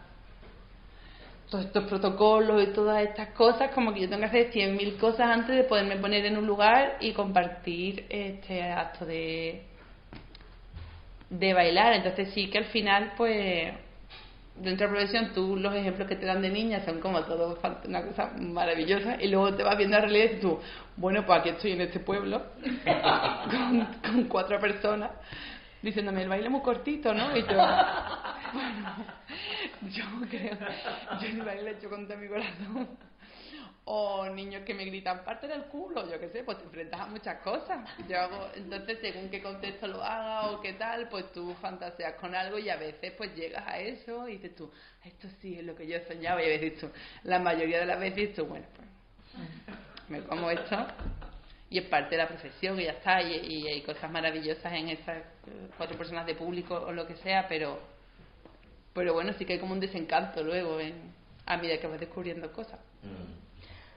todos 1.49 1.65
estos 1.65 1.85
protocolos 1.85 2.63
y 2.63 2.67
todas 2.67 3.03
estas 3.03 3.29
cosas, 3.29 3.71
como 3.71 3.93
que 3.93 4.01
yo 4.01 4.09
tengo 4.09 4.21
que 4.21 4.27
hacer 4.27 4.51
100.000 4.51 4.97
cosas 4.97 5.27
antes 5.27 5.55
de 5.55 5.63
poderme 5.63 5.97
poner 5.97 6.25
en 6.25 6.37
un 6.37 6.45
lugar 6.45 6.97
y 6.99 7.11
compartir 7.13 8.05
este 8.09 8.61
acto 8.63 9.05
de, 9.05 9.63
de 11.29 11.53
bailar. 11.53 11.93
Entonces 11.93 12.29
sí 12.33 12.49
que 12.51 12.59
al 12.59 12.65
final, 12.65 13.13
pues, 13.17 13.73
dentro 14.57 14.87
de 14.87 14.93
la 14.93 14.99
profesión, 14.99 15.33
tú 15.33 15.55
los 15.55 15.73
ejemplos 15.73 16.07
que 16.07 16.15
te 16.15 16.25
dan 16.27 16.41
de 16.41 16.49
niña 16.49 16.85
son 16.85 16.99
como 16.99 17.21
todo 17.23 17.57
una 17.85 18.03
cosa 18.03 18.31
maravillosa 18.39 19.17
y 19.19 19.27
luego 19.29 19.55
te 19.55 19.63
vas 19.63 19.75
viendo 19.75 19.97
la 19.97 20.05
realidad 20.05 20.31
y 20.37 20.39
tú, 20.39 20.59
bueno, 20.97 21.25
pues 21.25 21.39
aquí 21.39 21.49
estoy 21.49 21.71
en 21.71 21.81
este 21.81 21.99
pueblo 21.99 22.43
con, 23.49 23.87
con 24.03 24.23
cuatro 24.25 24.59
personas 24.59 25.11
diciéndome 25.81 26.23
el 26.23 26.29
baile 26.29 26.49
muy 26.49 26.61
cortito, 26.61 27.13
¿no? 27.13 27.35
Y 27.35 27.41
yo, 27.41 27.47
bueno, 28.53 29.05
yo 29.89 30.05
creo, 30.29 30.57
yo 31.21 31.27
el 31.27 31.41
baile 31.41 31.71
he 31.71 31.73
hecho 31.73 31.89
con 31.89 32.07
todo 32.07 32.17
mi 32.17 32.27
corazón. 32.27 32.97
O 33.91 34.29
niños 34.29 34.63
que 34.65 34.75
me 34.75 34.85
gritan, 34.85 35.23
parte 35.23 35.47
del 35.47 35.63
culo, 35.63 36.07
yo 36.07 36.19
qué 36.19 36.29
sé, 36.29 36.43
pues 36.43 36.59
te 36.59 36.65
enfrentas 36.65 37.01
a 37.01 37.07
muchas 37.07 37.41
cosas. 37.41 37.89
Yo 38.07 38.19
hago, 38.19 38.47
entonces, 38.53 38.99
según 39.01 39.29
qué 39.29 39.41
contexto 39.41 39.87
lo 39.87 40.03
haga 40.03 40.51
o 40.51 40.61
qué 40.61 40.73
tal, 40.73 41.09
pues 41.09 41.31
tú 41.31 41.55
fantaseas 41.59 42.13
con 42.13 42.35
algo 42.35 42.59
y 42.59 42.69
a 42.69 42.75
veces 42.75 43.13
pues 43.17 43.33
llegas 43.35 43.65
a 43.65 43.79
eso 43.79 44.27
y 44.27 44.33
dices 44.33 44.55
tú, 44.55 44.71
esto 45.03 45.27
sí 45.41 45.57
es 45.57 45.63
lo 45.63 45.75
que 45.75 45.87
yo 45.87 45.97
soñaba 46.07 46.39
y 46.43 46.45
a 46.45 46.49
veces 46.49 46.79
tú, 46.79 46.89
la 47.23 47.39
mayoría 47.39 47.79
de 47.79 47.87
las 47.87 47.99
veces 47.99 48.35
tú, 48.35 48.45
bueno, 48.45 48.67
pues 48.75 48.87
me 50.07 50.21
como 50.21 50.51
esto 50.51 50.85
y 51.69 51.77
es 51.77 51.85
parte 51.85 52.15
de 52.15 52.23
la 52.23 52.27
profesión 52.27 52.79
y 52.79 52.83
ya 52.85 52.91
está 52.91 53.21
y, 53.21 53.35
y 53.35 53.67
hay 53.67 53.81
cosas 53.81 54.09
maravillosas 54.11 54.73
en 54.73 54.89
esas 54.89 55.23
cuatro 55.77 55.97
personas 55.97 56.25
de 56.25 56.35
público 56.35 56.75
o 56.75 56.91
lo 56.91 57.05
que 57.05 57.15
sea 57.17 57.47
pero 57.47 57.79
Pero 58.93 59.13
bueno, 59.13 59.31
sí 59.37 59.45
que 59.45 59.53
hay 59.53 59.59
como 59.59 59.73
un 59.73 59.79
desencanto 59.79 60.43
luego 60.43 60.79
en, 60.79 61.13
a 61.45 61.57
medida 61.57 61.77
que 61.77 61.87
vas 61.87 61.99
descubriendo 61.99 62.51
cosas. 62.51 62.79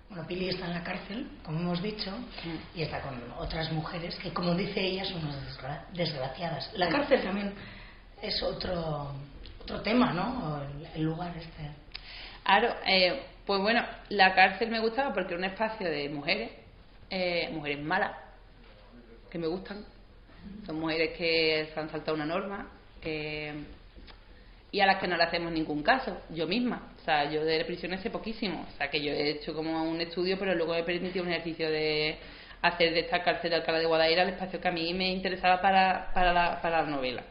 Bueno, 0.09 0.27
Pili 0.27 0.51
está 0.51 0.67
en 0.67 0.75
la 0.75 0.85
cárcel, 0.85 1.27
como 1.43 1.59
hemos 1.61 1.83
dicho, 1.83 2.13
y 2.75 2.83
está 2.83 3.01
con 3.01 3.15
otras 3.39 3.73
mujeres 3.73 4.15
que, 4.17 4.31
como 4.33 4.55
dice 4.55 4.79
ella, 4.81 5.05
son 5.07 5.25
unas 5.25 5.41
desgra- 5.49 5.87
desgraciadas. 5.95 6.71
La 6.75 6.89
cárcel 6.91 7.23
también 7.23 7.55
es 8.21 8.43
otro, 8.43 9.15
otro 9.63 9.81
tema, 9.81 10.13
¿no? 10.13 10.63
El, 10.63 10.87
el 10.95 11.03
lugar 11.03 11.35
este. 11.39 11.71
Claro, 12.45 12.75
eh, 12.87 13.23
pues 13.47 13.61
bueno, 13.63 13.83
la 14.11 14.35
cárcel 14.35 14.69
me 14.71 14.81
gustaba 14.81 15.15
porque 15.15 15.33
era 15.35 15.39
un 15.39 15.45
espacio 15.51 15.89
de 15.91 16.11
mujeres, 16.11 16.51
eh, 17.13 17.51
mujeres 17.53 17.79
malas, 17.81 18.13
que 19.31 19.39
me 19.39 19.47
gustan. 19.47 19.85
Son 20.67 20.81
mujeres 20.81 21.17
que 21.17 21.69
se 21.73 21.79
han 21.79 21.89
saltado 21.91 22.17
una 22.17 22.27
norma 22.27 22.69
y 24.73 24.81
a 24.81 24.87
las 24.87 24.99
que 24.99 25.07
no 25.07 25.17
le 25.17 25.25
hacemos 25.25 25.53
ningún 25.53 25.83
caso, 25.83 26.23
yo 26.31 26.47
misma. 26.47 26.93
O 27.01 27.05
sea, 27.05 27.31
yo 27.31 27.45
de 27.45 27.65
prisión 27.65 27.97
sé 27.99 28.09
poquísimo. 28.09 28.67
O 28.67 28.77
sea, 28.79 28.89
que 28.89 29.03
yo 29.03 29.13
he 29.13 29.31
hecho 29.31 29.55
como 29.55 29.85
un 29.85 30.01
estudio, 30.01 30.39
pero 30.39 30.55
luego 30.55 30.75
he 30.75 30.83
permitido 30.83 31.25
un 31.25 31.31
ejercicio 31.31 31.71
de 31.71 32.17
hacer 32.63 32.95
de 32.95 33.01
esta 33.01 33.23
cárcel 33.23 33.51
de 33.51 33.57
Alcalá 33.57 33.79
de 33.79 33.87
Guadaira 33.87 34.23
el 34.23 34.31
espacio 34.31 34.61
que 34.61 34.69
a 34.69 34.73
mí 34.73 34.95
me 34.95 35.11
interesaba 35.13 35.61
para, 35.61 36.11
para, 36.15 36.33
la, 36.33 36.61
para 36.63 36.83
la 36.83 36.91
novela 36.91 37.23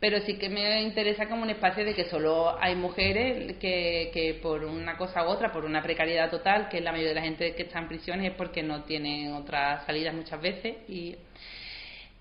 pero 0.00 0.20
sí 0.20 0.36
que 0.38 0.48
me 0.48 0.82
interesa 0.82 1.28
como 1.28 1.42
un 1.42 1.50
espacio 1.50 1.84
de 1.84 1.94
que 1.94 2.04
solo 2.04 2.56
hay 2.60 2.74
mujeres 2.74 3.56
que, 3.58 4.10
que 4.12 4.38
por 4.42 4.64
una 4.64 4.96
cosa 4.96 5.26
u 5.26 5.30
otra, 5.30 5.52
por 5.52 5.64
una 5.64 5.82
precariedad 5.82 6.30
total, 6.30 6.68
que 6.68 6.80
la 6.80 6.92
mayoría 6.92 7.10
de 7.10 7.20
la 7.20 7.22
gente 7.22 7.54
que 7.54 7.62
está 7.62 7.78
en 7.78 7.88
prisiones 7.88 8.30
es 8.30 8.36
porque 8.36 8.62
no 8.62 8.84
tienen 8.84 9.32
otras 9.32 9.86
salidas 9.86 10.14
muchas 10.14 10.40
veces 10.40 10.76
y 10.88 11.16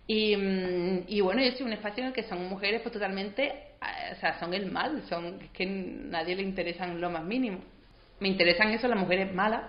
y, 0.07 0.35
mm, 0.35 1.03
y 1.07 1.21
bueno, 1.21 1.41
yo 1.43 1.51
soy 1.53 1.65
un 1.65 1.73
espacio 1.73 2.03
en 2.03 2.09
el 2.09 2.13
que 2.13 2.23
son 2.23 2.47
mujeres 2.47 2.81
pues 2.81 2.93
totalmente, 2.93 3.43
eh, 3.45 4.13
o 4.13 4.15
sea, 4.19 4.39
son 4.39 4.53
el 4.53 4.71
mal, 4.71 5.03
son 5.09 5.41
es 5.41 5.49
que 5.51 5.65
nadie 5.65 6.35
le 6.35 6.43
interesan 6.43 6.99
lo 7.01 7.09
más 7.09 7.23
mínimo. 7.23 7.59
Me 8.19 8.27
interesan 8.29 8.69
eso 8.69 8.87
las 8.87 8.99
mujeres 8.99 9.33
malas 9.33 9.63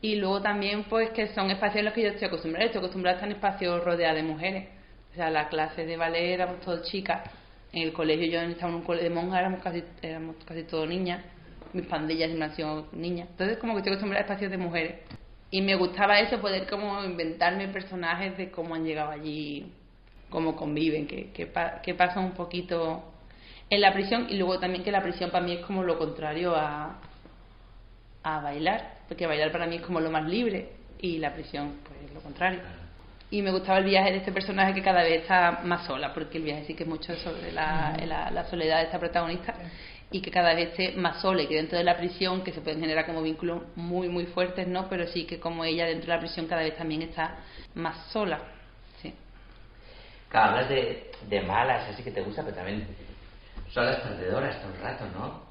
y 0.00 0.16
luego 0.16 0.42
también 0.42 0.84
pues 0.84 1.10
que 1.10 1.28
son 1.34 1.50
espacios 1.50 1.80
en 1.80 1.84
los 1.86 1.94
que 1.94 2.02
yo 2.02 2.08
estoy 2.08 2.28
acostumbrada, 2.28 2.66
estoy 2.66 2.80
acostumbrada 2.80 3.16
a 3.16 3.18
estar 3.18 3.30
en 3.30 3.36
espacios 3.36 3.84
rodeados 3.84 4.16
de 4.16 4.22
mujeres. 4.22 4.68
O 5.12 5.14
sea, 5.14 5.30
la 5.30 5.48
clase 5.48 5.84
de 5.84 5.96
ballet 5.96 6.32
éramos 6.32 6.60
todas 6.60 6.88
chicas, 6.90 7.22
en 7.72 7.82
el 7.82 7.92
colegio 7.92 8.26
yo 8.26 8.40
estaba 8.40 8.70
en 8.70 8.78
un 8.78 8.84
colegio 8.84 9.08
de 9.08 9.14
monjas, 9.14 9.40
éramos 9.40 9.62
casi, 9.62 9.82
éramos 10.02 10.36
casi 10.44 10.64
todo 10.64 10.86
niñas, 10.86 11.24
mis 11.72 11.86
pandillas 11.86 12.30
siempre 12.30 12.64
han 12.64 12.84
niñas. 12.92 13.28
Entonces 13.30 13.58
como 13.58 13.72
que 13.74 13.78
estoy 13.78 13.92
acostumbrada 13.92 14.22
a 14.22 14.26
espacios 14.26 14.50
de 14.50 14.58
mujeres. 14.58 14.96
Y 15.50 15.60
me 15.60 15.74
gustaba 15.74 16.18
eso, 16.20 16.40
poder 16.40 16.66
como 16.68 17.04
inventarme 17.04 17.68
personajes 17.68 18.36
de 18.38 18.50
cómo 18.50 18.74
han 18.74 18.84
llegado 18.84 19.10
allí, 19.10 19.70
cómo 20.30 20.56
conviven, 20.56 21.06
qué, 21.06 21.30
qué 21.30 21.94
pasa 21.94 22.20
un 22.20 22.32
poquito 22.32 23.12
en 23.68 23.80
la 23.80 23.92
prisión 23.92 24.26
y 24.28 24.36
luego 24.36 24.58
también 24.58 24.84
que 24.84 24.90
la 24.90 25.02
prisión 25.02 25.30
para 25.30 25.44
mí 25.44 25.52
es 25.52 25.64
como 25.64 25.82
lo 25.82 25.98
contrario 25.98 26.54
a, 26.54 26.98
a 28.22 28.40
bailar, 28.40 28.98
porque 29.08 29.26
bailar 29.26 29.50
para 29.50 29.66
mí 29.66 29.76
es 29.76 29.82
como 29.82 30.00
lo 30.00 30.10
más 30.10 30.28
libre 30.28 30.70
y 30.98 31.18
la 31.18 31.32
prisión 31.32 31.78
pues 31.86 31.98
es 32.04 32.14
lo 32.14 32.20
contrario. 32.20 32.60
Y 33.32 33.40
me 33.40 33.50
gustaba 33.50 33.78
el 33.78 33.84
viaje 33.84 34.10
de 34.10 34.18
este 34.18 34.30
personaje 34.30 34.74
que 34.74 34.82
cada 34.82 35.02
vez 35.02 35.22
está 35.22 35.62
más 35.64 35.86
sola, 35.86 36.12
porque 36.12 36.36
el 36.36 36.44
viaje 36.44 36.64
sí 36.66 36.74
que 36.74 36.82
es 36.82 36.88
mucho 36.88 37.16
sobre 37.16 37.50
la, 37.50 37.96
la, 38.04 38.30
la 38.30 38.44
soledad 38.44 38.76
de 38.76 38.84
esta 38.84 38.98
protagonista 38.98 39.54
y 40.10 40.20
que 40.20 40.30
cada 40.30 40.52
vez 40.52 40.68
esté 40.68 40.92
más 40.98 41.22
sola 41.22 41.40
y 41.40 41.46
que 41.46 41.54
dentro 41.54 41.78
de 41.78 41.84
la 41.84 41.96
prisión, 41.96 42.44
que 42.44 42.52
se 42.52 42.60
pueden 42.60 42.80
generar 42.80 43.06
como 43.06 43.22
vínculos 43.22 43.62
muy, 43.74 44.10
muy 44.10 44.26
fuertes, 44.26 44.68
¿no? 44.68 44.86
Pero 44.90 45.06
sí 45.06 45.24
que 45.24 45.40
como 45.40 45.64
ella 45.64 45.86
dentro 45.86 46.08
de 46.10 46.14
la 46.16 46.20
prisión 46.20 46.46
cada 46.46 46.60
vez 46.60 46.76
también 46.76 47.00
está 47.00 47.36
más 47.74 48.06
sola. 48.12 48.38
Sí. 49.00 49.14
Claro, 50.28 50.50
hablas 50.50 50.68
de, 50.68 51.10
de 51.26 51.40
malas, 51.40 51.88
así 51.88 52.02
que 52.02 52.10
te 52.10 52.20
gusta, 52.20 52.42
pero 52.42 52.54
también 52.54 52.86
son 53.70 53.86
las 53.86 53.96
perdedoras 54.00 54.60
todo 54.60 54.74
el 54.74 54.80
rato, 54.82 55.06
¿no? 55.06 55.42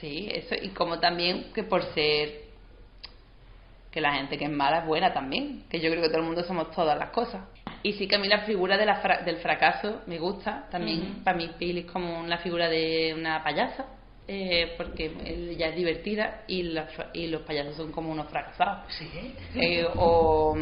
Sí, 0.00 0.30
eso, 0.32 0.54
y 0.54 0.70
como 0.70 0.98
también 1.00 1.52
que 1.52 1.64
por 1.64 1.82
ser 1.92 2.43
que 3.94 4.00
la 4.00 4.12
gente 4.14 4.36
que 4.36 4.46
es 4.46 4.50
mala 4.50 4.78
es 4.80 4.86
buena 4.86 5.12
también, 5.14 5.62
que 5.70 5.78
yo 5.78 5.88
creo 5.88 6.02
que 6.02 6.08
todo 6.08 6.18
el 6.18 6.24
mundo 6.24 6.42
somos 6.42 6.72
todas 6.72 6.98
las 6.98 7.10
cosas. 7.10 7.42
Y 7.84 7.92
sí 7.92 8.08
que 8.08 8.16
a 8.16 8.18
mí 8.18 8.26
la 8.26 8.40
figura 8.40 8.76
de 8.76 8.86
la 8.86 8.96
fra- 8.96 9.18
del 9.22 9.36
fracaso 9.36 10.00
me 10.08 10.18
gusta, 10.18 10.66
también 10.68 11.22
para 11.22 11.36
mí 11.36 11.48
Pili 11.56 11.80
es 11.80 11.86
como 11.86 12.26
la 12.26 12.38
figura 12.38 12.68
de 12.68 13.14
una 13.16 13.44
payasa, 13.44 13.86
eh, 14.26 14.74
porque 14.76 15.12
ella 15.24 15.68
es 15.68 15.76
divertida 15.76 16.42
y, 16.48 16.64
la 16.64 16.88
y 17.12 17.28
los 17.28 17.42
payasos 17.42 17.76
son 17.76 17.92
como 17.92 18.10
unos 18.10 18.26
fracasados. 18.28 18.92
Sí. 18.98 19.08
Eh, 19.54 19.86
o, 19.94 20.56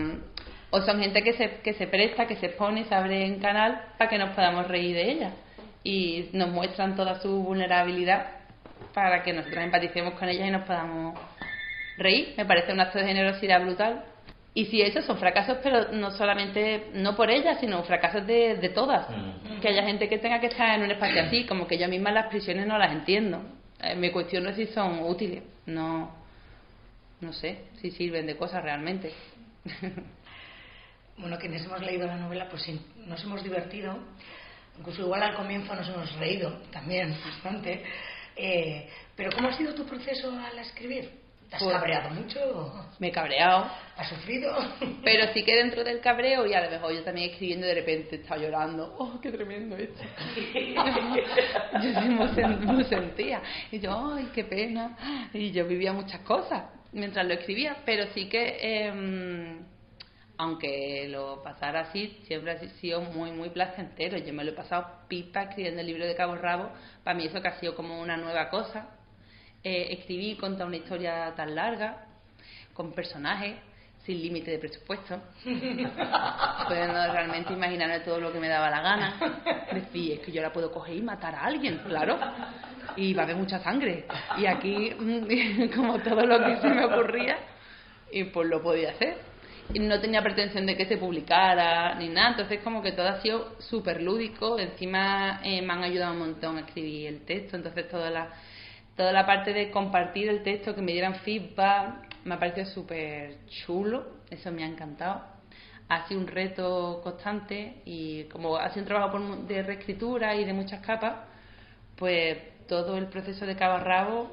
o 0.70 0.80
son 0.83 1.01
gente 1.01 1.22
que 1.22 1.33
se, 1.33 1.61
que 1.62 1.72
se 1.72 1.87
presta, 1.87 2.26
que 2.26 2.37
se 2.37 2.51
pone, 2.51 2.85
se 2.85 2.95
abre 2.95 3.24
en 3.24 3.39
canal 3.41 3.80
para 3.97 4.11
que 4.11 4.18
nos 4.18 4.30
podamos 4.35 4.68
reír 4.68 4.95
de 4.95 5.11
ella. 5.11 5.30
Y 5.85 6.28
nos 6.35 6.51
muestran 6.51 6.95
toda 6.97 7.18
su 7.20 7.43
vulnerabilidad 7.43 8.26
para 8.93 9.22
que 9.22 9.33
nosotros 9.33 9.64
empaticemos 9.64 10.14
con 10.14 10.28
ella 10.28 10.47
y 10.47 10.51
nos 10.51 10.62
podamos 10.66 11.18
reír. 12.03 12.34
Me 12.36 12.44
parece 12.44 12.72
un 12.72 12.80
acto 12.80 12.98
de 12.98 13.07
generosidad 13.07 13.62
brutal. 13.62 14.05
Y 14.55 14.66
si 14.66 14.82
esos 14.82 15.05
son 15.07 15.16
fracasos, 15.16 15.59
pero 15.62 15.92
no 15.92 16.11
solamente, 16.11 16.88
no 16.92 17.16
por 17.16 17.30
ella, 17.30 17.59
sino 17.59 17.82
fracasos 17.84 18.26
de, 18.26 18.57
de 18.57 18.68
todas. 18.68 19.07
Que 19.62 19.68
haya 19.68 19.82
gente 19.84 20.09
que 20.09 20.18
tenga 20.18 20.40
que 20.40 20.48
estar 20.48 20.76
en 20.76 20.82
un 20.84 20.90
espacio 20.90 21.22
así, 21.22 21.46
como 21.46 21.66
que 21.66 21.78
yo 21.78 21.88
misma 21.88 22.12
las 22.12 22.26
prisiones 22.26 22.66
no 22.66 22.76
las 22.76 22.92
entiendo. 22.92 23.42
Eh, 23.80 23.94
me 23.94 24.12
cuestiono 24.12 24.53
si 24.55 24.66
son 24.66 25.00
útiles. 25.05 25.42
No, 25.64 26.14
no 27.20 27.32
sé 27.32 27.64
si 27.80 27.90
sirven 27.92 28.26
de 28.26 28.36
cosas 28.36 28.62
realmente. 28.62 29.12
Bueno, 31.14 31.38
quienes 31.38 31.64
hemos 31.64 31.80
leído 31.82 32.07
la 32.07 32.16
novela, 32.16 32.48
pues 32.48 32.62
sí, 32.62 32.80
nos 33.07 33.22
hemos 33.22 33.44
divertido. 33.44 33.98
Incluso 34.78 35.03
igual 35.03 35.22
al 35.22 35.36
comienzo 35.36 35.74
nos 35.74 35.88
hemos 35.88 36.12
reído 36.16 36.50
también 36.72 37.14
bastante. 37.24 37.82
Eh, 38.34 38.88
pero 39.14 39.30
¿cómo 39.32 39.48
ha 39.48 39.57
sido 39.57 39.74
tu 39.74 39.84
proceso 39.84 40.30
al 40.30 40.59
escribir? 40.59 41.22
¿Te 41.53 41.57
has 41.57 41.62
Pues- 41.64 41.76
cabreado 41.76 42.11
mucho? 42.14 42.86
Me 42.98 43.09
he 43.09 43.12
cabreado. 43.12 43.66
¿Has 43.98 44.09
sufrido? 44.09 44.57
Pero 45.05 45.30
sí 45.34 45.44
que 45.44 45.55
dentro 45.55 45.84
del 45.84 46.00
cabreo 46.00 46.46
y 46.46 46.55
a 46.55 46.62
lo 46.64 46.70
mejor 46.70 46.94
yo 46.94 47.03
también 47.05 47.30
escribiendo 47.30 47.66
de 47.66 47.74
repente 47.74 48.16
estaba 48.16 48.40
llorando. 48.40 48.94
¡Oh, 48.98 49.20
qué 49.20 49.30
tremendo 49.30 49.76
esto! 49.76 50.03
yo 50.34 52.00
sí 52.00 52.09
me, 52.09 52.24
sen- 52.30 52.59
me 52.59 52.84
sentía. 52.84 53.42
Y 53.70 53.80
yo, 53.80 54.14
¡ay, 54.14 54.30
qué 54.34 54.44
pena! 54.44 54.96
Y 55.34 55.50
yo 55.53 55.66
vivía 55.66 55.92
muchas 55.92 56.20
cosas 56.22 56.64
mientras 56.92 57.26
lo 57.26 57.34
escribía, 57.34 57.76
pero 57.84 58.07
sí 58.14 58.30
que, 58.30 58.57
eh, 58.61 59.59
aunque 60.38 61.07
lo 61.11 61.42
pasara 61.42 61.80
así, 61.80 62.18
siempre 62.26 62.53
ha 62.53 62.59
sido 62.80 63.03
muy, 63.03 63.30
muy 63.30 63.50
placentero. 63.50 64.16
Yo 64.16 64.32
me 64.32 64.42
lo 64.42 64.53
he 64.53 64.55
pasado 64.55 64.86
pipa 65.07 65.42
escribiendo 65.42 65.82
el 65.82 65.86
libro 65.86 66.07
de 66.07 66.14
Cabo 66.14 66.34
Rabo. 66.34 66.70
Para 67.05 67.14
mí 67.16 67.26
eso 67.26 67.42
que 67.42 67.48
ha 67.48 67.61
sido 67.61 67.74
como 67.74 68.00
una 68.00 68.16
nueva 68.16 68.48
cosa. 68.48 68.88
Eh, 69.64 69.92
escribir 69.92 70.32
y 70.32 70.36
contar 70.36 70.66
una 70.66 70.76
historia 70.76 71.32
tan 71.36 71.54
larga, 71.54 72.04
con 72.72 72.92
personajes, 72.92 73.54
sin 74.04 74.20
límite 74.20 74.50
de 74.50 74.58
presupuesto, 74.58 75.20
pudiendo 75.44 77.12
realmente 77.12 77.52
imaginarme 77.52 78.00
todo 78.00 78.18
lo 78.18 78.32
que 78.32 78.40
me 78.40 78.48
daba 78.48 78.68
la 78.70 78.80
gana. 78.80 79.68
Decir, 79.72 80.14
es 80.14 80.20
que 80.20 80.32
yo 80.32 80.40
ahora 80.40 80.52
puedo 80.52 80.72
coger 80.72 80.96
y 80.96 81.02
matar 81.02 81.36
a 81.36 81.44
alguien, 81.44 81.78
claro, 81.86 82.18
y 82.96 83.14
va 83.14 83.22
a 83.22 83.24
haber 83.24 83.36
mucha 83.36 83.60
sangre. 83.60 84.04
Y 84.36 84.46
aquí, 84.46 84.92
mm, 84.98 85.68
como 85.76 86.00
todo 86.00 86.26
lo 86.26 86.44
que 86.44 86.56
se 86.56 86.68
me 86.68 86.84
ocurría, 86.84 87.38
y 88.10 88.24
pues 88.24 88.48
lo 88.48 88.60
podía 88.60 88.90
hacer. 88.90 89.16
Y 89.72 89.78
no 89.78 90.00
tenía 90.00 90.22
pretensión 90.22 90.66
de 90.66 90.76
que 90.76 90.86
se 90.86 90.96
publicara 90.96 91.94
ni 91.94 92.08
nada, 92.08 92.30
entonces 92.30 92.58
como 92.64 92.82
que 92.82 92.92
todo 92.92 93.06
ha 93.06 93.20
sido 93.22 93.60
súper 93.60 94.02
lúdico, 94.02 94.58
encima 94.58 95.40
eh, 95.44 95.62
me 95.62 95.72
han 95.72 95.84
ayudado 95.84 96.14
un 96.14 96.18
montón 96.18 96.56
a 96.56 96.60
escribir 96.62 97.06
el 97.06 97.24
texto, 97.24 97.56
entonces 97.56 97.88
toda 97.88 98.10
la, 98.10 98.28
toda 98.97 99.12
la 99.12 99.26
parte 99.26 99.53
de 99.53 99.70
compartir 99.70 100.28
el 100.28 100.43
texto, 100.43 100.74
que 100.74 100.82
me 100.82 100.93
dieran 100.93 101.16
feedback, 101.16 102.16
me 102.24 102.34
ha 102.34 102.38
parecido 102.38 102.66
súper 102.66 103.38
chulo, 103.64 104.07
eso 104.30 104.51
me 104.53 104.64
ha 104.64 104.66
encantado. 104.66 105.22
Ha 105.88 106.07
sido 106.07 106.20
un 106.20 106.26
reto 106.26 107.01
constante 107.03 107.82
y 107.84 108.24
como 108.24 108.57
ha 108.57 108.68
sido 108.70 108.82
un 108.82 108.88
trabajo 108.88 109.18
de 109.47 109.62
reescritura 109.62 110.34
y 110.36 110.45
de 110.45 110.53
muchas 110.53 110.80
capas, 110.80 111.14
pues 111.97 112.38
todo 112.66 112.97
el 112.97 113.07
proceso 113.07 113.45
de 113.45 113.57
cabo 113.57 113.74
a 113.74 113.80
rabo 113.80 114.30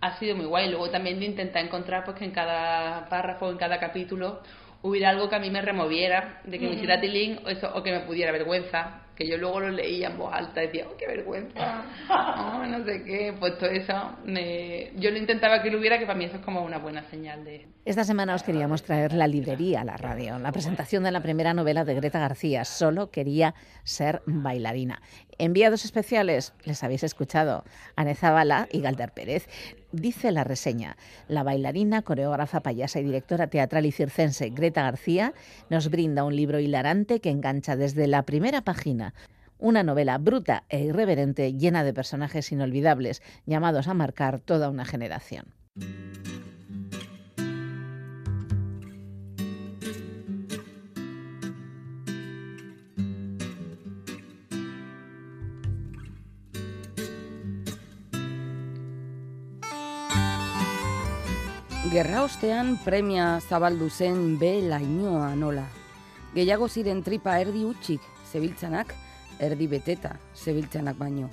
ha 0.00 0.18
sido 0.18 0.36
muy 0.36 0.46
guay. 0.46 0.70
Luego 0.70 0.88
también 0.90 1.18
de 1.18 1.26
intentar 1.26 1.64
encontrar 1.64 2.04
pues 2.04 2.16
que 2.16 2.24
en 2.24 2.30
cada 2.30 3.08
párrafo, 3.08 3.50
en 3.50 3.58
cada 3.58 3.78
capítulo, 3.78 4.40
hubiera 4.82 5.10
algo 5.10 5.28
que 5.28 5.36
a 5.36 5.38
mí 5.38 5.50
me 5.50 5.60
removiera, 5.60 6.40
de 6.44 6.58
que 6.58 6.66
me 6.66 6.74
hiciera 6.74 7.00
tilín 7.00 7.40
o, 7.44 7.48
eso, 7.48 7.70
o 7.74 7.82
que 7.82 7.92
me 7.92 8.00
pudiera 8.00 8.32
vergüenza. 8.32 9.02
Que 9.20 9.28
yo 9.28 9.36
luego 9.36 9.60
lo 9.60 9.68
leía 9.68 10.08
en 10.08 10.16
voz 10.16 10.32
alta 10.32 10.64
y 10.64 10.68
decía, 10.68 10.86
¡oh, 10.88 10.96
qué 10.96 11.06
vergüenza! 11.06 11.84
Oh, 12.08 12.64
no 12.64 12.82
sé 12.86 13.04
qué. 13.04 13.34
Pues 13.38 13.58
todo 13.58 13.68
eso, 13.68 14.16
me... 14.24 14.92
yo 14.96 15.10
lo 15.10 15.18
intentaba 15.18 15.60
que 15.60 15.70
lo 15.70 15.78
hubiera, 15.78 15.98
que 15.98 16.06
para 16.06 16.16
mí 16.16 16.24
eso 16.24 16.36
es 16.36 16.42
como 16.42 16.62
una 16.62 16.78
buena 16.78 17.02
señal 17.10 17.44
de, 17.44 17.66
Esta 17.84 18.04
semana 18.04 18.34
os 18.34 18.42
queríamos 18.42 18.82
traer 18.82 19.12
la 19.12 19.26
librería 19.26 19.82
a 19.82 19.84
la 19.84 19.98
radio, 19.98 20.38
la 20.38 20.52
presentación 20.52 21.04
de 21.04 21.10
la 21.10 21.20
primera 21.20 21.52
novela 21.52 21.84
de 21.84 21.96
Greta 21.96 22.18
García, 22.18 22.64
Solo 22.64 23.10
quería 23.10 23.54
ser 23.84 24.22
bailarina. 24.24 25.02
Enviados 25.36 25.84
especiales, 25.84 26.54
les 26.64 26.82
habéis 26.82 27.04
escuchado, 27.04 27.64
Ane 27.96 28.14
Zabala 28.14 28.68
y 28.72 28.80
Galder 28.80 29.12
Pérez. 29.12 29.48
Dice 29.92 30.30
la 30.30 30.44
reseña, 30.44 30.96
la 31.26 31.42
bailarina, 31.42 32.02
coreógrafa, 32.02 32.60
payasa 32.60 33.00
y 33.00 33.04
directora 33.04 33.48
teatral 33.48 33.86
y 33.86 33.92
circense 33.92 34.50
Greta 34.50 34.82
García 34.82 35.34
nos 35.68 35.90
brinda 35.90 36.24
un 36.24 36.36
libro 36.36 36.60
hilarante 36.60 37.20
que 37.20 37.30
engancha 37.30 37.74
desde 37.76 38.06
la 38.06 38.22
primera 38.22 38.62
página 38.62 39.14
una 39.60 39.82
novela 39.82 40.18
bruta 40.18 40.64
e 40.68 40.80
irreverente 40.80 41.52
llena 41.52 41.84
de 41.84 41.92
personajes 41.92 42.50
inolvidables, 42.50 43.22
llamados 43.46 43.88
a 43.88 43.94
marcar 43.94 44.40
toda 44.40 44.70
una 44.70 44.84
generación. 44.84 45.54
Gerra 61.90 62.20
ostean 62.22 62.76
premia 62.84 63.40
zabaldu 63.42 63.88
zen 63.90 64.36
be 64.38 64.60
lainoa 64.62 65.32
nola. 65.34 65.64
Gehiago 66.36 66.68
ziren 66.70 67.00
tripa 67.02 67.32
erdi 67.42 67.64
utxik, 67.66 68.04
zebiltzanak, 68.30 68.92
erdi 69.42 69.66
beteta, 69.66 70.12
zebiltzanak 70.38 70.94
baino. 71.00 71.26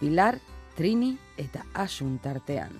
Pilar, 0.00 0.40
Trini 0.74 1.12
eta 1.38 1.62
Asun 1.74 2.18
tartean. 2.18 2.74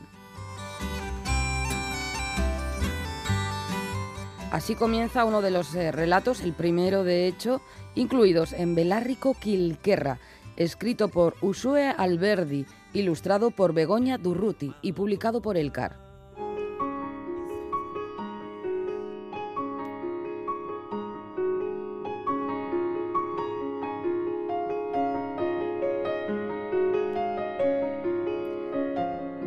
Así 4.51 4.75
comienza 4.75 5.25
uno 5.25 5.41
de 5.41 5.53
los 5.53 5.73
eh, 5.77 5.93
relatos, 5.93 6.41
el 6.41 6.53
primero 6.53 7.05
de 7.05 7.29
hecho, 7.29 7.61
incluidos 7.95 8.53
en 8.53 8.75
Belarrico 8.75 9.35
Quilquerra, 9.35 10.19
escrito 10.57 11.07
por 11.07 11.37
Usue 11.43 11.95
Alberdi, 11.97 12.67
ilustrado 12.93 13.53
por 13.53 13.73
Begoña 13.73 14.19
Durruti 14.19 14.75
y 14.83 14.95
publicado 14.95 15.41
por 15.43 15.57
Elcar. 15.57 16.04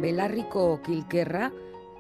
Belarrico 0.02 0.80
Quilquerra 0.84 1.52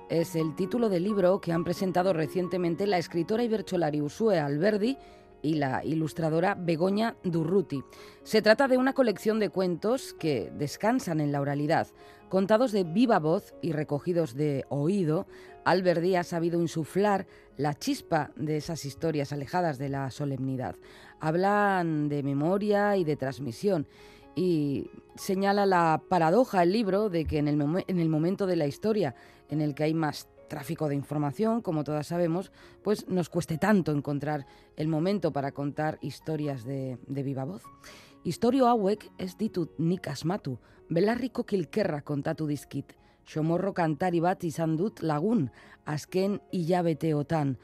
es 0.08 0.36
el 0.36 0.56
título 0.56 0.88
del 0.88 1.04
libro 1.04 1.42
que 1.42 1.52
han 1.52 1.64
presentado 1.64 2.14
recientemente 2.14 2.86
la 2.86 3.00
escritora 3.00 3.44
y 3.44 4.02
Usue 4.02 4.40
Alberdi 4.40 4.98
y 5.42 5.56
la 5.56 5.84
ilustradora 5.84 6.54
Begoña 6.54 7.16
Durruti. 7.24 7.84
Se 8.24 8.44
trata 8.44 8.68
de 8.68 8.78
una 8.78 8.94
colección 8.94 9.40
de 9.40 9.50
cuentos 9.50 10.14
que 10.14 10.52
descansan 10.56 11.22
en 11.22 11.32
la 11.32 11.42
oralidad, 11.42 11.88
contados 12.30 12.72
de 12.72 12.84
viva 12.84 13.18
voz 13.18 13.56
y 13.64 13.72
recogidos 13.72 14.36
de 14.36 14.66
oído. 14.70 15.26
Alberdi 15.66 16.16
ha 16.16 16.24
sabido 16.24 16.62
insuflar 16.62 17.26
la 17.58 17.74
chispa 17.74 18.32
de 18.36 18.58
esas 18.58 18.86
historias 18.86 19.34
alejadas 19.34 19.80
de 19.80 19.90
la 19.90 20.12
solemnidad. 20.12 20.76
Hablan 21.20 22.10
de 22.10 22.22
memoria 22.22 22.96
y 22.96 23.04
de 23.04 23.16
transmisión 23.16 23.88
y 24.38 24.92
señala 25.16 25.66
la 25.66 26.04
paradoja 26.08 26.62
el 26.62 26.72
libro 26.72 27.10
de 27.10 27.26
que 27.26 27.40
en 27.40 27.48
el, 27.48 27.60
en 27.88 28.00
el, 28.00 28.08
momento 28.08 28.46
de 28.46 28.56
la 28.56 28.68
historia 28.68 29.16
en 29.50 29.62
el 29.62 29.74
que 29.74 29.84
hay 29.84 29.96
más 29.96 30.30
tráfico 30.48 30.88
de 30.88 30.94
información, 30.94 31.62
como 31.62 31.84
todas 31.84 32.06
sabemos, 32.06 32.52
pues 32.84 33.08
nos 33.10 33.30
cueste 33.30 33.58
tanto 33.58 33.92
encontrar 33.92 34.46
el 34.76 34.90
momento 34.90 35.34
para 35.34 35.52
contar 35.54 35.98
historias 36.02 36.64
de, 36.66 37.00
viva 37.08 37.46
voz. 37.46 37.64
Historio 38.24 38.68
hauek 38.68 39.10
ez 39.18 39.36
ditut 39.38 39.74
nik 39.80 40.08
asmatu, 40.08 40.60
belarriko 40.88 41.44
kilkerra 41.44 42.04
kontatu 42.04 42.46
dizkit. 42.46 42.94
Xomorro 43.26 43.74
kantari 43.74 44.22
bat 44.22 44.44
izan 44.46 44.78
dut 44.78 45.02
lagun, 45.02 45.50
azken 45.84 46.42
hilabeteotan, 46.52 47.58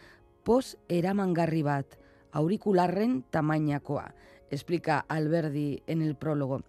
pos 0.43 0.75
eramangarri 0.89 1.61
bat, 1.61 1.99
aurikularren 2.33 3.21
tamainakoa 3.29 4.09
explica 4.53 5.05
Alberdi 5.07 5.83
en 5.87 6.01
el 6.01 6.15
prólogo. 6.15 6.61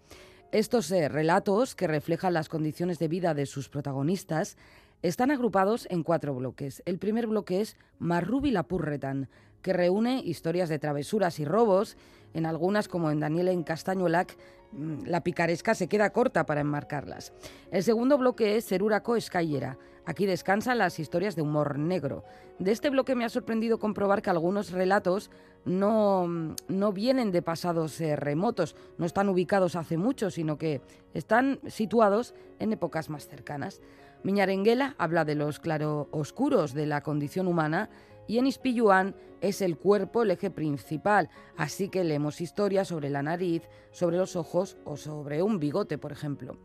Estos 0.53 0.91
eh, 0.91 1.09
relatos, 1.09 1.75
que 1.75 1.87
reflejan 1.87 2.33
las 2.33 2.49
condiciones 2.49 2.99
de 2.99 3.09
vida 3.09 3.35
de 3.35 3.47
sus 3.47 3.69
protagonistas, 3.69 4.57
están 5.03 5.31
agrupados 5.31 5.87
en 5.91 6.03
cuatro 6.03 6.35
bloques. 6.35 6.83
El 6.87 6.99
primer 6.99 7.27
bloque 7.27 7.61
es 7.61 7.77
Marrubi 7.99 8.51
Lapurretan, 8.51 9.29
que 9.63 9.73
reúne 9.73 10.23
historias 10.25 10.69
de 10.69 10.79
travesuras 10.79 11.41
y 11.41 11.45
robos. 11.45 11.97
En 12.35 12.47
algunas, 12.47 12.89
como 12.89 13.11
en 13.11 13.21
Daniel 13.21 13.49
en 13.49 13.65
Castañolac, 13.65 14.37
mm, 14.73 15.07
la 15.07 15.23
picaresca 15.23 15.75
se 15.75 15.89
queda 15.89 16.11
corta 16.11 16.47
para 16.47 16.61
enmarcarlas. 16.61 17.33
El 17.71 17.83
segundo 17.83 18.17
bloque 18.17 18.57
es 18.57 18.65
Seruraco 18.65 19.17
Escayera. 19.17 19.77
Aquí 20.07 20.27
descansan 20.27 20.79
las 20.79 20.99
historias 20.99 21.35
de 21.35 21.43
humor 21.43 21.79
negro. 21.79 22.25
De 22.59 22.73
este 22.73 22.91
bloque 22.91 23.15
me 23.15 23.25
ha 23.25 23.29
sorprendido 23.31 23.79
comprobar 23.79 24.23
que 24.23 24.31
algunos 24.31 24.71
relatos 24.71 25.31
no, 25.65 26.27
no 26.69 26.93
vienen 26.93 27.33
de 27.33 27.43
pasados 27.43 28.01
eh, 28.01 28.17
remotos, 28.17 28.77
no 28.99 29.07
están 29.07 29.29
ubicados 29.29 29.77
hace 29.77 29.97
mucho, 29.97 30.31
sino 30.31 30.59
que 30.59 30.81
están 31.15 31.61
situados 31.67 32.35
en 32.59 32.73
épocas 32.73 33.11
más 33.11 33.29
cercanas. 33.29 33.81
Miñarenguela 34.23 34.95
habla 34.99 35.25
de 35.25 35.35
los 35.35 35.61
claroscuros 35.61 36.73
de 36.75 36.87
la 36.87 37.03
condición 37.03 37.47
humana 37.47 37.91
y 38.27 38.39
en 38.39 38.47
Ispilluán 38.47 39.15
es 39.41 39.61
el 39.61 39.77
cuerpo 39.77 40.23
el 40.23 40.31
eje 40.31 40.51
principal, 40.51 41.29
así 41.57 41.89
que 41.91 42.05
leemos 42.05 42.41
historias 42.41 42.89
sobre 42.89 43.11
la 43.11 43.23
nariz, 43.23 43.63
sobre 43.91 44.17
los 44.17 44.37
ojos 44.37 44.79
o 44.85 44.97
sobre 44.97 45.43
un 45.43 45.59
bigote, 45.59 45.99
por 45.99 46.13
ejemplo. 46.13 46.57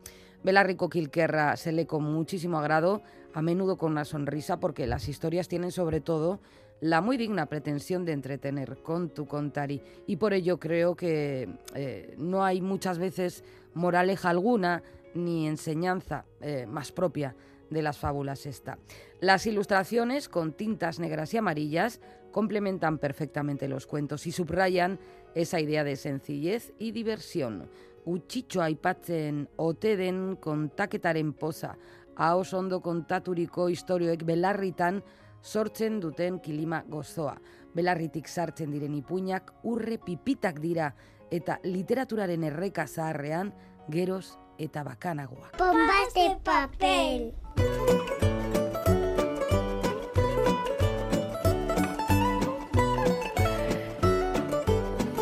Belarrico 0.41 0.89
Quilquerra 0.89 1.58
se 1.58 1.74
lee 1.74 1.86
con 1.86 2.04
muchísimo 2.04 2.60
agrado, 2.60 3.02
a 3.34 3.41
menudo 3.41 3.78
con 3.78 3.91
una 3.91 4.06
sonrisa, 4.06 4.62
porque 4.62 4.88
las 4.88 5.10
historias 5.10 5.50
tienen 5.50 5.74
sobre 5.74 6.00
todo 6.00 6.39
la 6.82 7.01
muy 7.01 7.17
digna 7.17 7.47
pretensión 7.47 8.05
de 8.05 8.13
entretener 8.13 8.77
con 8.82 9.09
tu 9.09 9.25
contari. 9.25 9.82
Y 10.07 10.15
por 10.17 10.34
ello 10.34 10.59
creo 10.59 10.95
que 10.95 11.49
eh, 11.75 12.15
no 12.17 12.43
hay 12.43 12.61
muchas 12.61 12.97
veces 12.97 13.43
moraleja 13.73 14.30
alguna 14.30 14.84
ni 15.13 15.47
enseñanza 15.47 16.25
eh, 16.41 16.65
más 16.67 16.91
propia 16.91 17.36
de 17.69 17.82
las 17.82 17.97
fábulas 17.97 18.45
esta. 18.45 18.77
Las 19.19 19.45
ilustraciones 19.45 20.30
con 20.30 20.53
tintas 20.53 20.99
negras 20.99 21.34
y 21.34 21.38
amarillas 21.38 21.99
complementan 22.32 22.97
perfectamente 22.97 23.67
los 23.67 23.86
cuentos 23.86 24.27
y 24.27 24.32
subrayan 24.32 24.99
esa 25.36 25.59
idea 25.59 25.84
de 25.84 25.95
sencillez 25.95 26.73
y 26.80 26.91
diversión. 26.91 27.69
Utxitxo 28.05 28.61
aipatzen 28.63 29.49
ote 29.57 29.97
den 29.97 30.38
kontaketaren 30.39 31.34
poza, 31.34 31.75
ahos 32.15 32.53
ondo 32.53 32.82
kontaturiko 32.82 33.69
historioek 33.69 34.23
belarritan 34.25 35.03
sortzen 35.42 36.00
duten 36.00 36.40
kilima 36.40 36.84
gozoa. 36.90 37.36
Belarritik 37.76 38.28
sartzen 38.28 38.72
diren 38.72 38.96
ipuinak 38.98 39.52
urre 39.64 39.98
pipitak 40.06 40.60
dira 40.60 40.92
eta 41.32 41.60
literaturaren 41.64 42.44
erreka 42.44 42.88
zaharrean 42.88 43.54
geroz 43.90 44.38
eta 44.58 44.84
bakanagoa. 44.84 45.52
Bombas 45.58 46.14
de 46.14 46.30
papel. 46.44 47.34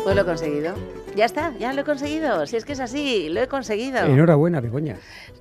Pues 0.02 0.16
lo 0.16 0.22
he 0.22 0.24
conseguido. 0.24 0.97
Ya 1.18 1.24
está, 1.24 1.52
ya 1.58 1.72
lo 1.72 1.80
he 1.80 1.84
conseguido. 1.84 2.46
Si 2.46 2.56
es 2.56 2.64
que 2.64 2.74
es 2.74 2.78
así, 2.78 3.28
lo 3.28 3.42
he 3.42 3.48
conseguido. 3.48 3.98
Enhorabuena, 4.06 4.60
Begoña. 4.60 4.98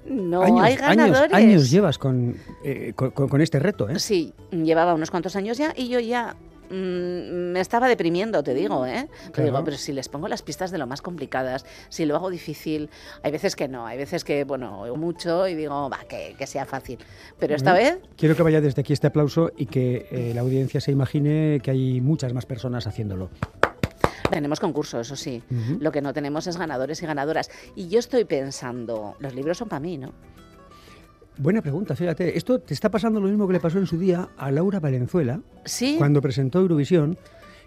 No 0.08 0.42
años, 0.42 0.62
hay 0.64 0.76
ganadores. 0.76 1.32
Años, 1.32 1.50
años 1.52 1.70
llevas 1.70 2.00
con, 2.00 2.36
eh, 2.64 2.94
con, 2.96 3.12
con, 3.12 3.42
este 3.42 3.60
reto, 3.60 3.88
¿eh? 3.88 4.00
Sí, 4.00 4.34
llevaba 4.50 4.96
unos 4.96 5.12
cuantos 5.12 5.36
años 5.36 5.60
ya 5.60 5.76
y 5.78 5.88
yo 5.90 6.00
ya 6.00 6.36
mmm, 6.72 7.52
me 7.52 7.60
estaba 7.60 7.88
deprimiendo, 7.88 8.42
te 8.42 8.56
digo, 8.56 8.88
¿eh? 8.88 9.08
Claro. 9.08 9.34
Te 9.34 9.44
digo, 9.44 9.64
pero 9.64 9.78
si 9.78 9.94
les 9.94 10.10
pongo 10.10 10.28
las 10.28 10.42
pistas 10.42 10.72
de 10.72 10.80
lo 10.80 10.88
más 10.88 11.04
complicadas, 11.04 11.64
si 11.90 12.08
lo 12.08 12.16
hago 12.16 12.32
difícil, 12.32 12.90
hay 13.22 13.32
veces 13.32 13.56
que 13.56 13.68
no, 13.68 13.86
hay 13.86 14.00
veces 14.00 14.24
que, 14.24 14.46
bueno, 14.46 14.84
mucho 14.96 15.48
y 15.48 15.54
digo, 15.54 15.92
va, 15.92 16.00
que, 16.10 16.34
que 16.40 16.48
sea 16.48 16.66
fácil. 16.66 16.98
Pero 17.38 17.54
esta 17.54 17.74
Bueno, 17.74 18.00
vez, 18.00 18.10
Quiero 18.18 18.36
que 18.36 18.42
vaya 18.42 18.62
desde 18.62 18.82
aquí 18.82 18.94
este 18.94 19.06
aplauso 19.06 19.52
y 19.56 19.68
que 19.68 20.08
eh, 20.10 20.32
la 20.34 20.42
audiencia 20.42 20.82
se 20.82 20.92
imagine 20.92 21.60
que 21.62 21.70
hay 21.70 22.02
muchas 22.02 22.34
más 22.34 22.48
personas 22.48 22.88
haciéndolo. 22.88 23.30
Tenemos 24.30 24.60
concurso, 24.60 25.00
eso 25.00 25.16
sí. 25.16 25.42
Lo 25.80 25.92
que 25.92 26.02
no 26.02 26.14
tenemos 26.14 26.48
es 26.48 26.58
ganadores 26.58 27.02
y 27.02 27.06
ganadoras. 27.06 27.50
Y 27.76 27.88
yo 27.90 28.00
estoy 28.00 28.26
pensando, 28.26 29.16
los 29.20 29.34
libros 29.36 29.58
son 29.58 29.70
para 29.70 29.80
mí, 29.80 29.98
¿no? 29.98 30.14
Buena 31.38 31.62
pregunta, 31.62 31.96
fíjate. 31.96 32.36
Esto 32.38 32.60
te 32.60 32.74
está 32.74 32.90
pasando 32.90 33.20
lo 33.20 33.28
mismo 33.28 33.46
que 33.48 33.54
le 33.54 33.60
pasó 33.60 33.78
en 33.78 33.86
su 33.86 33.98
día 34.00 34.30
a 34.38 34.50
Laura 34.52 34.80
Valenzuela 34.80 35.40
Sí. 35.66 35.96
cuando 35.98 36.20
presentó 36.22 36.60
Eurovisión, 36.60 37.18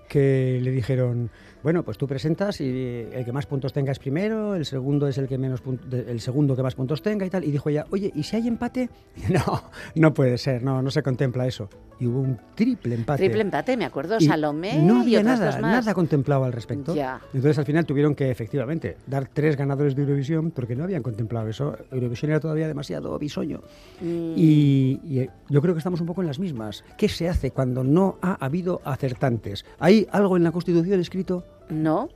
que 0.09 0.59
le 0.61 0.73
dijeron, 0.73 1.31
bueno, 1.63 1.85
pues 1.85 1.97
tú 1.97 2.09
presentas 2.09 2.61
y 2.61 3.07
el 3.13 3.25
que 3.25 3.31
más 3.33 3.47
puntos 3.47 3.73
tenga 3.73 3.93
es 3.93 4.01
primero, 4.01 4.57
el 4.57 4.67
segundo 4.67 5.07
es 5.07 5.19
el 5.19 5.29
que 5.29 5.39
menos 5.39 5.63
el 5.93 6.21
segundo 6.21 6.57
que 6.57 6.65
más 6.65 6.75
puntos 6.75 7.01
tenga 7.01 7.25
y 7.25 7.31
tal. 7.31 7.45
Y 7.45 7.53
dijo 7.53 7.69
ella, 7.69 7.87
oye, 7.91 8.11
¿y 8.13 8.25
si 8.25 8.35
hay 8.35 8.49
empate? 8.49 8.91
No, 9.29 9.63
no 9.95 10.13
puede 10.15 10.37
ser, 10.37 10.65
no, 10.65 10.83
no 10.83 10.91
se 10.91 11.05
contempla 11.05 11.47
eso. 11.47 11.71
Y 12.01 12.07
hubo 12.07 12.21
un 12.21 12.39
triple 12.55 12.95
empate. 12.95 13.23
Triple 13.23 13.43
empate, 13.43 13.77
me 13.77 13.85
acuerdo, 13.85 14.17
Y 14.19 14.25
Salomé 14.27 14.79
no 14.83 14.99
y 14.99 15.01
había 15.03 15.21
otras 15.21 15.39
nada, 15.39 15.53
dos 15.53 15.61
más. 15.61 15.73
nada 15.85 15.95
contemplado 15.95 16.45
al 16.45 16.53
respecto. 16.53 16.95
Ya. 16.95 17.21
Entonces 17.35 17.59
al 17.59 17.67
final 17.67 17.85
tuvieron 17.85 18.15
que 18.15 18.31
efectivamente 18.31 18.97
dar 19.07 19.29
tres 19.33 19.57
ganadores 19.57 19.95
de 19.95 20.03
Eurovisión 20.03 20.51
porque 20.51 20.75
no 20.75 20.85
habían 20.85 21.03
contemplado 21.03 21.49
eso. 21.49 21.77
Eurovisión 21.93 22.31
era 22.31 22.41
todavía 22.41 22.67
demasiado 22.69 23.19
bisoño. 23.19 23.61
Mm, 24.01 24.33
Y, 24.37 25.01
y, 25.05 25.19
eh, 25.21 25.31
yo 25.51 25.61
creo 25.61 25.75
que 25.75 25.79
estamos 25.79 26.01
un 26.01 26.07
poco 26.07 26.23
en 26.23 26.27
las 26.27 26.39
mismas. 26.39 26.85
¿Qué 26.97 27.09
se 27.09 27.29
hace 27.29 27.51
cuando 27.51 27.85
no 27.85 28.17
ha 28.23 28.43
habido 28.45 28.81
acertantes? 28.85 29.67
¿Hay 29.79 30.07
algo 30.11 30.37
en 30.39 30.45
la 30.45 30.53
Constitución 30.53 30.99
escrito? 31.01 31.45
No, 31.69 32.09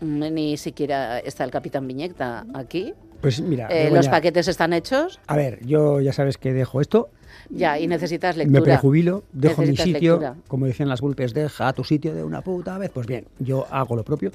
Mm, 0.00 0.34
Ni 0.34 0.56
siquiera 0.56 1.20
está 1.20 1.44
el 1.44 1.52
Capitán 1.52 1.86
Viñeta 1.86 2.44
aquí. 2.54 2.92
Pues 3.20 3.40
mira, 3.40 3.68
Eh, 3.70 3.88
los 3.92 4.08
paquetes 4.08 4.48
están 4.48 4.72
hechos, 4.72 5.20
A 5.28 5.36
ver, 5.36 5.64
yo 5.64 6.00
ya 6.00 6.12
sabes 6.12 6.38
que 6.38 6.52
dejo 6.52 6.80
esto, 6.80 7.08
ya, 7.50 7.78
y 7.78 7.86
necesitas 7.86 8.36
me 8.36 8.44
lectura. 8.44 8.62
prejubilo, 8.64 9.24
dejo 9.32 9.62
mi 9.62 9.68
Necesitas 9.68 9.94
sitio, 9.94 10.12
lectura. 10.20 10.36
como 10.48 10.66
decían 10.66 10.88
las 10.88 11.00
golpes, 11.00 11.34
deja 11.34 11.72
tu 11.72 11.84
sitio 11.84 12.14
de 12.14 12.24
una 12.24 12.42
puta 12.42 12.78
vez. 12.78 12.90
Pues 12.92 13.06
bien, 13.06 13.26
yo 13.38 13.66
hago 13.70 13.96
lo 13.96 14.04
propio. 14.04 14.32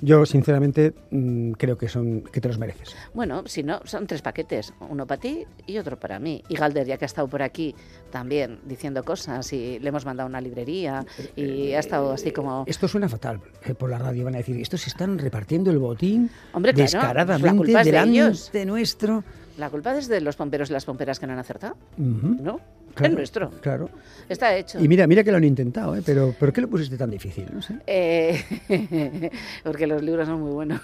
Yo, 0.00 0.26
sinceramente, 0.26 0.92
mm, 1.12 1.52
creo 1.52 1.78
que 1.78 1.88
son 1.88 2.22
que 2.22 2.40
te 2.40 2.48
los 2.48 2.58
mereces. 2.58 2.94
Bueno, 3.14 3.44
si 3.46 3.62
no, 3.62 3.80
son 3.84 4.06
tres 4.06 4.20
paquetes, 4.22 4.74
uno 4.90 5.06
para 5.06 5.20
ti 5.20 5.44
y 5.66 5.78
otro 5.78 5.98
para 5.98 6.18
mí. 6.18 6.42
Y 6.48 6.56
Galder, 6.56 6.86
ya 6.86 6.98
que 6.98 7.04
ha 7.04 7.06
estado 7.06 7.28
por 7.28 7.42
aquí 7.42 7.74
también 8.10 8.58
diciendo 8.66 9.02
cosas 9.04 9.50
y 9.52 9.78
le 9.78 9.88
hemos 9.88 10.04
mandado 10.04 10.28
una 10.28 10.40
librería 10.42 11.06
y 11.36 11.72
ha 11.72 11.78
estado 11.78 12.12
así 12.12 12.32
como... 12.32 12.64
Esto 12.66 12.86
suena 12.88 13.08
fatal 13.08 13.40
eh, 13.64 13.72
por 13.74 13.88
la 13.88 13.98
radio. 13.98 14.24
Van 14.24 14.34
a 14.34 14.38
decir, 14.38 14.60
estos 14.60 14.86
están 14.86 15.18
repartiendo 15.18 15.70
el 15.70 15.78
botín 15.78 16.28
Hombre, 16.52 16.74
claro, 16.74 16.84
descaradamente 16.90 17.46
la 17.46 17.56
culpa 17.56 17.80
es 17.80 17.84
de 17.86 17.92
delante 17.92 18.12
ellos. 18.18 18.52
nuestro. 18.66 19.24
La 19.56 19.70
culpa 19.70 19.96
es 19.96 20.08
de 20.08 20.20
los 20.20 20.36
pomperos 20.36 20.70
y 20.70 20.72
las 20.72 20.84
pomperas 20.84 21.20
que 21.20 21.26
no 21.26 21.32
han 21.32 21.38
acertado, 21.38 21.76
¿no? 21.96 22.60
claro, 22.94 23.12
es 23.12 23.18
nuestro. 23.18 23.50
Claro. 23.60 23.90
Está 24.28 24.56
hecho. 24.56 24.82
Y 24.82 24.88
mira, 24.88 25.06
mira 25.06 25.22
que 25.22 25.30
lo 25.30 25.36
han 25.36 25.44
intentado, 25.44 25.96
¿eh? 25.96 26.02
pero 26.04 26.32
¿por 26.32 26.52
qué 26.52 26.60
lo 26.60 26.68
pusiste 26.68 26.96
tan 26.96 27.10
difícil? 27.10 27.46
No 27.52 27.60
sé. 27.60 27.74
Eh, 27.86 29.30
porque 29.64 29.86
los 29.86 30.02
libros 30.02 30.26
son 30.26 30.40
muy 30.40 30.52
buenos. 30.52 30.80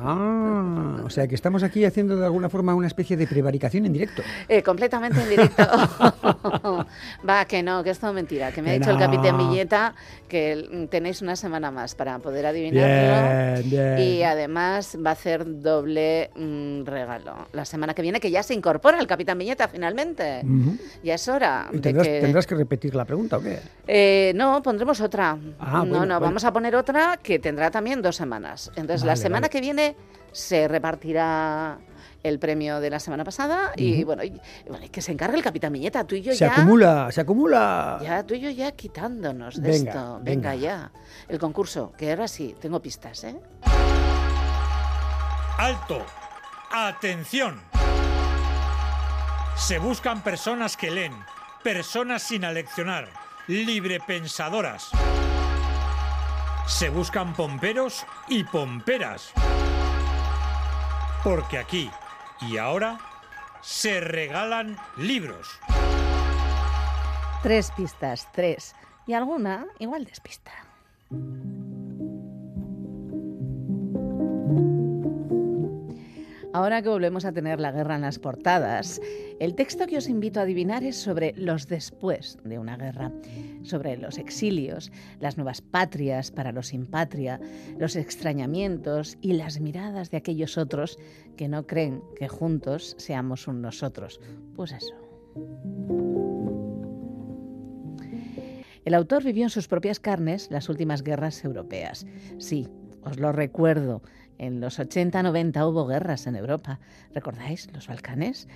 Ah, 0.00 0.98
o 1.04 1.10
sea 1.10 1.28
que 1.28 1.34
estamos 1.34 1.62
aquí 1.62 1.84
haciendo 1.84 2.16
de 2.16 2.24
alguna 2.24 2.48
forma 2.48 2.74
una 2.74 2.86
especie 2.86 3.16
de 3.16 3.26
prevaricación 3.26 3.86
en 3.86 3.92
directo. 3.92 4.22
Eh, 4.48 4.62
completamente 4.62 5.20
en 5.20 5.28
directo. 5.28 5.62
Va, 7.28 7.44
que 7.44 7.62
no, 7.62 7.82
que 7.82 7.90
es 7.90 7.98
todo 7.98 8.12
mentira. 8.12 8.52
Que 8.52 8.62
me 8.62 8.70
ha 8.70 8.74
dicho 8.74 8.90
el 8.90 8.98
capitán 8.98 9.36
Villeta 9.38 9.94
que 10.28 10.88
tenéis 10.90 11.22
una 11.22 11.36
semana 11.36 11.70
más 11.70 11.94
para 11.94 12.18
poder 12.18 12.46
adivinarlo. 12.46 13.60
Bien, 13.60 13.70
bien. 13.70 13.98
Y 13.98 14.22
además 14.22 14.96
va 15.04 15.10
a 15.10 15.12
hacer 15.12 15.60
doble 15.60 16.30
mm, 16.36 16.84
regalo. 16.84 17.48
La 17.60 17.66
semana 17.66 17.92
que 17.92 18.00
viene, 18.00 18.20
que 18.20 18.30
ya 18.30 18.42
se 18.42 18.54
incorpora 18.54 18.98
el 18.98 19.06
capitán 19.06 19.36
Viñeta 19.36 19.68
finalmente. 19.68 20.42
Ya 21.04 21.14
es 21.16 21.28
hora 21.28 21.68
¿Y 21.70 21.74
de 21.76 21.80
tendrás, 21.82 22.06
que... 22.06 22.20
tendrás 22.22 22.46
que 22.46 22.54
repetir 22.54 22.94
la 22.94 23.04
pregunta 23.04 23.36
o 23.36 23.42
qué? 23.42 23.58
Eh, 23.86 24.32
no, 24.34 24.62
pondremos 24.62 24.98
otra. 25.02 25.36
Ah, 25.58 25.72
no, 25.72 25.78
bueno, 25.80 25.92
no, 25.92 25.98
bueno. 25.98 26.20
vamos 26.20 26.44
a 26.44 26.52
poner 26.54 26.74
otra 26.74 27.18
que 27.22 27.38
tendrá 27.38 27.70
también 27.70 28.00
dos 28.00 28.16
semanas. 28.16 28.70
Entonces, 28.76 29.04
la 29.04 29.14
semana 29.14 29.42
vale. 29.42 29.50
que 29.50 29.60
viene 29.60 29.94
se 30.32 30.68
repartirá 30.68 31.76
el 32.22 32.38
premio 32.38 32.80
de 32.80 32.88
la 32.88 32.98
semana 32.98 33.24
pasada 33.24 33.72
y 33.76 34.04
bueno, 34.04 34.24
y- 34.24 34.40
bueno, 34.66 34.86
y 34.86 34.88
que 34.88 35.02
se 35.02 35.12
encargue 35.12 35.36
el 35.36 35.42
capitán 35.42 35.74
Viñeta, 35.74 36.04
tú 36.04 36.14
y 36.14 36.22
yo 36.22 36.32
Se 36.32 36.38
ya. 36.38 36.52
acumula, 36.54 37.12
se 37.12 37.20
acumula. 37.20 37.98
Ya, 38.02 38.22
tú 38.24 38.32
y 38.32 38.40
yo 38.40 38.48
ya 38.48 38.72
quitándonos 38.72 39.60
de 39.60 39.70
Venga, 39.70 39.90
esto. 39.90 40.20
venga. 40.22 40.50
Venga, 40.50 40.54
ya. 40.54 40.92
El 41.28 41.38
concurso, 41.38 41.92
que 41.98 42.08
ahora 42.08 42.26
sí, 42.26 42.54
tengo 42.58 42.80
pistas, 42.80 43.22
¿eh? 43.24 43.36
Alto. 45.58 46.06
Atención. 46.72 47.60
Se 49.56 49.80
buscan 49.80 50.22
personas 50.22 50.76
que 50.76 50.88
leen, 50.88 51.12
personas 51.64 52.22
sin 52.22 52.44
aleccionar, 52.44 53.08
librepensadoras. 53.48 54.92
Se 56.68 56.88
buscan 56.88 57.34
pomperos 57.34 58.06
y 58.28 58.44
pomperas. 58.44 59.32
Porque 61.24 61.58
aquí 61.58 61.90
y 62.40 62.56
ahora 62.56 63.00
se 63.60 63.98
regalan 64.00 64.78
libros. 64.96 65.58
Tres 67.42 67.72
pistas, 67.72 68.28
tres. 68.30 68.76
Y 69.08 69.14
alguna 69.14 69.66
igual 69.80 70.04
despista. 70.04 70.52
Ahora 76.52 76.82
que 76.82 76.88
volvemos 76.88 77.24
a 77.24 77.32
tener 77.32 77.60
la 77.60 77.70
guerra 77.70 77.94
en 77.94 78.00
las 78.00 78.18
portadas, 78.18 79.00
el 79.38 79.54
texto 79.54 79.86
que 79.86 79.96
os 79.96 80.08
invito 80.08 80.40
a 80.40 80.42
adivinar 80.42 80.82
es 80.82 80.96
sobre 80.96 81.32
los 81.36 81.68
después 81.68 82.38
de 82.42 82.58
una 82.58 82.76
guerra, 82.76 83.12
sobre 83.62 83.96
los 83.96 84.18
exilios, 84.18 84.90
las 85.20 85.36
nuevas 85.36 85.60
patrias 85.60 86.32
para 86.32 86.50
los 86.50 86.68
sin 86.68 86.86
patria, 86.86 87.40
los 87.78 87.94
extrañamientos 87.94 89.16
y 89.20 89.34
las 89.34 89.60
miradas 89.60 90.10
de 90.10 90.16
aquellos 90.16 90.58
otros 90.58 90.98
que 91.36 91.46
no 91.46 91.68
creen 91.68 92.02
que 92.18 92.26
juntos 92.26 92.96
seamos 92.98 93.46
un 93.46 93.62
nosotros. 93.62 94.20
Pues 94.56 94.72
eso. 94.72 94.94
El 98.84 98.94
autor 98.94 99.22
vivió 99.22 99.44
en 99.44 99.50
sus 99.50 99.68
propias 99.68 100.00
carnes 100.00 100.50
las 100.50 100.68
últimas 100.68 101.04
guerras 101.04 101.44
europeas. 101.44 102.06
Sí, 102.38 102.66
os 103.02 103.20
lo 103.20 103.30
recuerdo. 103.30 104.02
En 104.40 104.58
los 104.58 104.78
80-90 104.78 105.68
hubo 105.68 105.86
guerras 105.86 106.26
en 106.26 106.34
Europa. 106.34 106.80
¿Recordáis 107.12 107.70
los 107.74 107.88
Balcanes? 107.88 108.48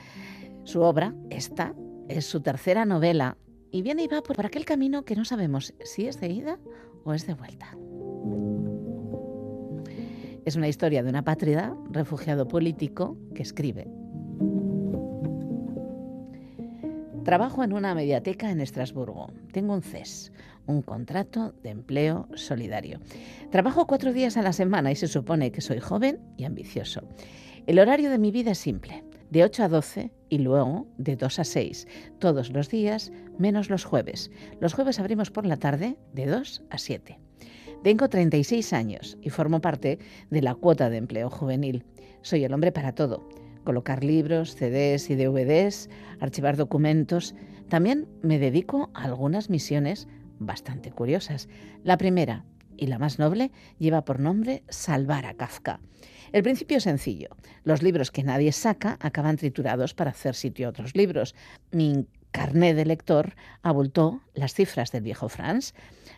Su 0.64 0.80
obra, 0.80 1.14
esta, 1.28 1.74
es 2.09 2.24
su 2.24 2.41
tercera 2.41 2.87
novela 2.87 3.37
y 3.70 3.82
viene 3.82 4.05
y 4.05 4.07
va 4.07 4.22
por 4.22 4.47
aquel 4.47 4.64
camino 4.64 5.05
que 5.05 5.14
no 5.14 5.26
sabemos 5.26 5.74
si 5.85 6.07
es 6.07 6.18
de 6.22 6.28
ida 6.28 6.59
o 7.05 7.12
es 7.12 7.26
de 7.26 7.35
vuelta. 7.35 7.76
Es 10.47 10.57
una 10.57 10.68
historia 10.68 11.03
de 11.03 11.11
una 11.11 11.22
pátrida, 11.22 11.76
refugiado 11.91 12.49
político, 12.49 13.18
que 13.35 13.43
escribe. 13.43 13.87
Trabajo 17.25 17.64
en 17.64 17.72
una 17.72 17.95
mediateca 17.95 18.51
en 18.51 18.61
Estrasburgo. 18.61 19.31
Tengo 19.51 19.72
un 19.72 19.81
CES, 19.81 20.31
un 20.66 20.83
contrato 20.83 21.55
de 21.62 21.70
empleo 21.70 22.29
solidario. 22.35 23.01
Trabajo 23.51 23.87
cuatro 23.87 24.12
días 24.12 24.37
a 24.37 24.43
la 24.43 24.53
semana 24.53 24.93
y 24.93 24.97
se 24.97 25.09
supone 25.09 25.51
que 25.51 25.62
soy 25.62 25.81
joven 25.81 26.20
y 26.37 26.45
ambicioso. 26.45 27.01
El 27.66 27.79
horario 27.79 28.11
de 28.11 28.18
mi 28.18 28.31
vida 28.31 28.51
es 28.51 28.59
simple, 28.59 29.05
de 29.31 29.43
8 29.43 29.62
a 29.62 29.68
12 29.70 30.12
y 30.29 30.39
luego 30.39 30.87
de 30.99 31.16
2 31.16 31.39
a 31.39 31.45
6, 31.45 31.89
todos 32.18 32.51
los 32.51 32.68
días 32.68 33.11
menos 33.39 33.70
los 33.70 33.87
jueves. 33.87 34.31
Los 34.61 34.75
jueves 34.75 35.01
abrimos 35.01 35.31
por 35.31 35.47
la 35.47 35.57
tarde 35.57 35.97
de 36.12 36.27
2 36.27 36.62
a 36.68 36.77
7. 36.77 37.18
Tengo 37.83 38.11
36 38.11 38.75
años 38.75 39.16
y 39.22 39.31
formo 39.31 39.62
parte 39.62 39.99
de 40.29 40.43
la 40.43 40.55
cuota 40.55 40.91
de 40.91 40.99
empleo 40.99 41.31
juvenil. 41.31 41.87
Soy 42.20 42.45
el 42.45 42.53
hombre 42.53 42.70
para 42.70 42.95
todo. 42.95 43.27
Colocar 43.65 44.05
libros, 44.05 44.55
CDs 44.55 45.11
y 45.11 45.17
DVDs, 45.17 45.89
archivar 46.21 46.57
documentos. 46.57 47.35
También 47.69 48.07
me 48.23 48.39
dedico 48.39 48.91
a 48.95 49.05
algunas 49.05 49.51
misiones 49.51 50.07
bastante 50.39 50.91
curiosas. 50.91 51.49
La 51.83 51.97
primera, 51.97 52.45
y 52.77 52.87
la 52.87 52.99
más 52.99 53.19
noble, 53.19 53.51
lleva 53.79 54.05
por 54.05 54.21
nombre 54.21 54.62
Salvar 54.69 55.27
a 55.27 55.35
Kafka. 55.35 55.81
El 56.33 56.43
principio 56.43 56.79
es 56.79 56.83
sencillo. 56.83 57.29
Los 57.62 57.83
libros 57.83 58.11
que 58.11 58.25
nadie 58.25 58.53
saca 58.53 58.99
acaban 59.01 59.37
triturados 59.37 59.95
para 59.95 60.11
hacer 60.11 60.35
sitio 60.35 60.67
a 60.67 60.71
otros 60.71 60.97
libros. 60.97 61.35
Mi 61.71 62.07
carné 62.33 62.75
de 62.75 62.85
lector 62.85 63.37
abultó 63.62 64.21
las 64.35 64.55
cifras 64.55 64.91
del 64.91 65.05
viejo 65.05 65.29
Franz. 65.29 65.75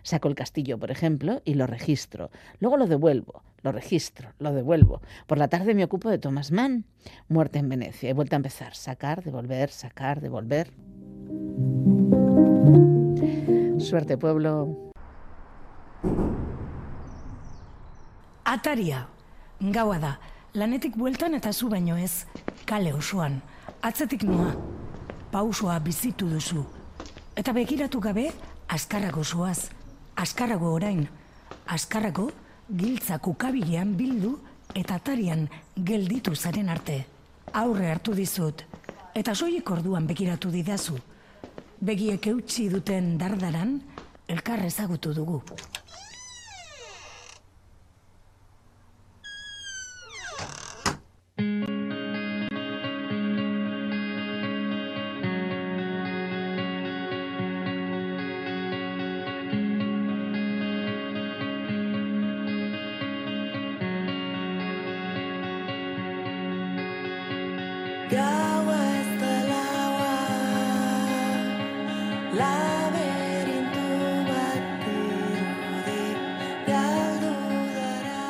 Saco 0.07 0.29
el 0.29 0.37
castillo, 0.37 0.79
por 0.79 0.93
ejemplo, 0.93 1.43
y 1.45 1.55
lo 1.55 1.67
registro. 1.67 2.31
Luego 2.61 2.77
lo 2.77 2.87
devuelvo, 2.87 3.43
lo 3.63 3.73
registro, 3.73 4.29
lo 4.39 4.53
devuelvo. 4.53 5.01
Por 5.27 5.37
la 5.37 5.49
tarde 5.49 5.75
me 5.75 5.83
ocupo 5.83 6.09
de 6.09 6.19
Thomas 6.19 6.53
Mann. 6.53 6.85
Muerte 7.29 7.59
en 7.59 7.69
Venecia. 7.69 8.09
He 8.09 8.13
vuelto 8.13 8.37
a 8.37 8.39
empezar. 8.39 8.77
Sacar, 8.77 9.25
devolver, 9.25 9.69
sacar, 9.69 10.21
devolver. 10.21 10.71
Suerte, 13.81 14.17
pueblo. 14.17 14.93
Ataria, 18.45 19.09
gaua 19.59 19.99
da, 19.99 20.21
lanetik 20.55 20.95
bueltan 20.95 21.35
eta 21.35 21.53
zu 21.53 21.69
baino 21.69 21.97
ez, 21.97 22.27
kale 22.65 22.95
osoan, 22.95 23.43
atzetik 23.83 24.23
noa, 24.23 24.55
pausua 25.33 25.81
bizitu 25.81 26.31
duzu. 26.31 26.63
Eta 27.35 27.53
begiratu 27.53 27.99
gabe, 27.99 28.31
askarrago 30.17 30.73
orain, 30.73 31.07
askarrago 31.67 32.31
giltzak 32.69 33.27
ukabilean 33.29 33.95
bildu 33.97 34.37
eta 34.75 34.97
atarian 34.97 35.47
gelditu 35.77 36.35
zaren 36.35 36.69
arte. 36.69 37.05
Aurre 37.53 37.91
hartu 37.91 38.15
dizut, 38.15 38.65
eta 39.15 39.35
soilik 39.35 39.71
orduan 39.71 40.07
begiratu 40.07 40.51
didazu. 40.51 40.99
Begiek 41.81 42.27
eutxi 42.33 42.69
duten 42.73 43.17
dardaran, 43.21 43.79
elkar 44.29 44.65
ezagutu 44.67 45.15
dugu. 45.15 45.43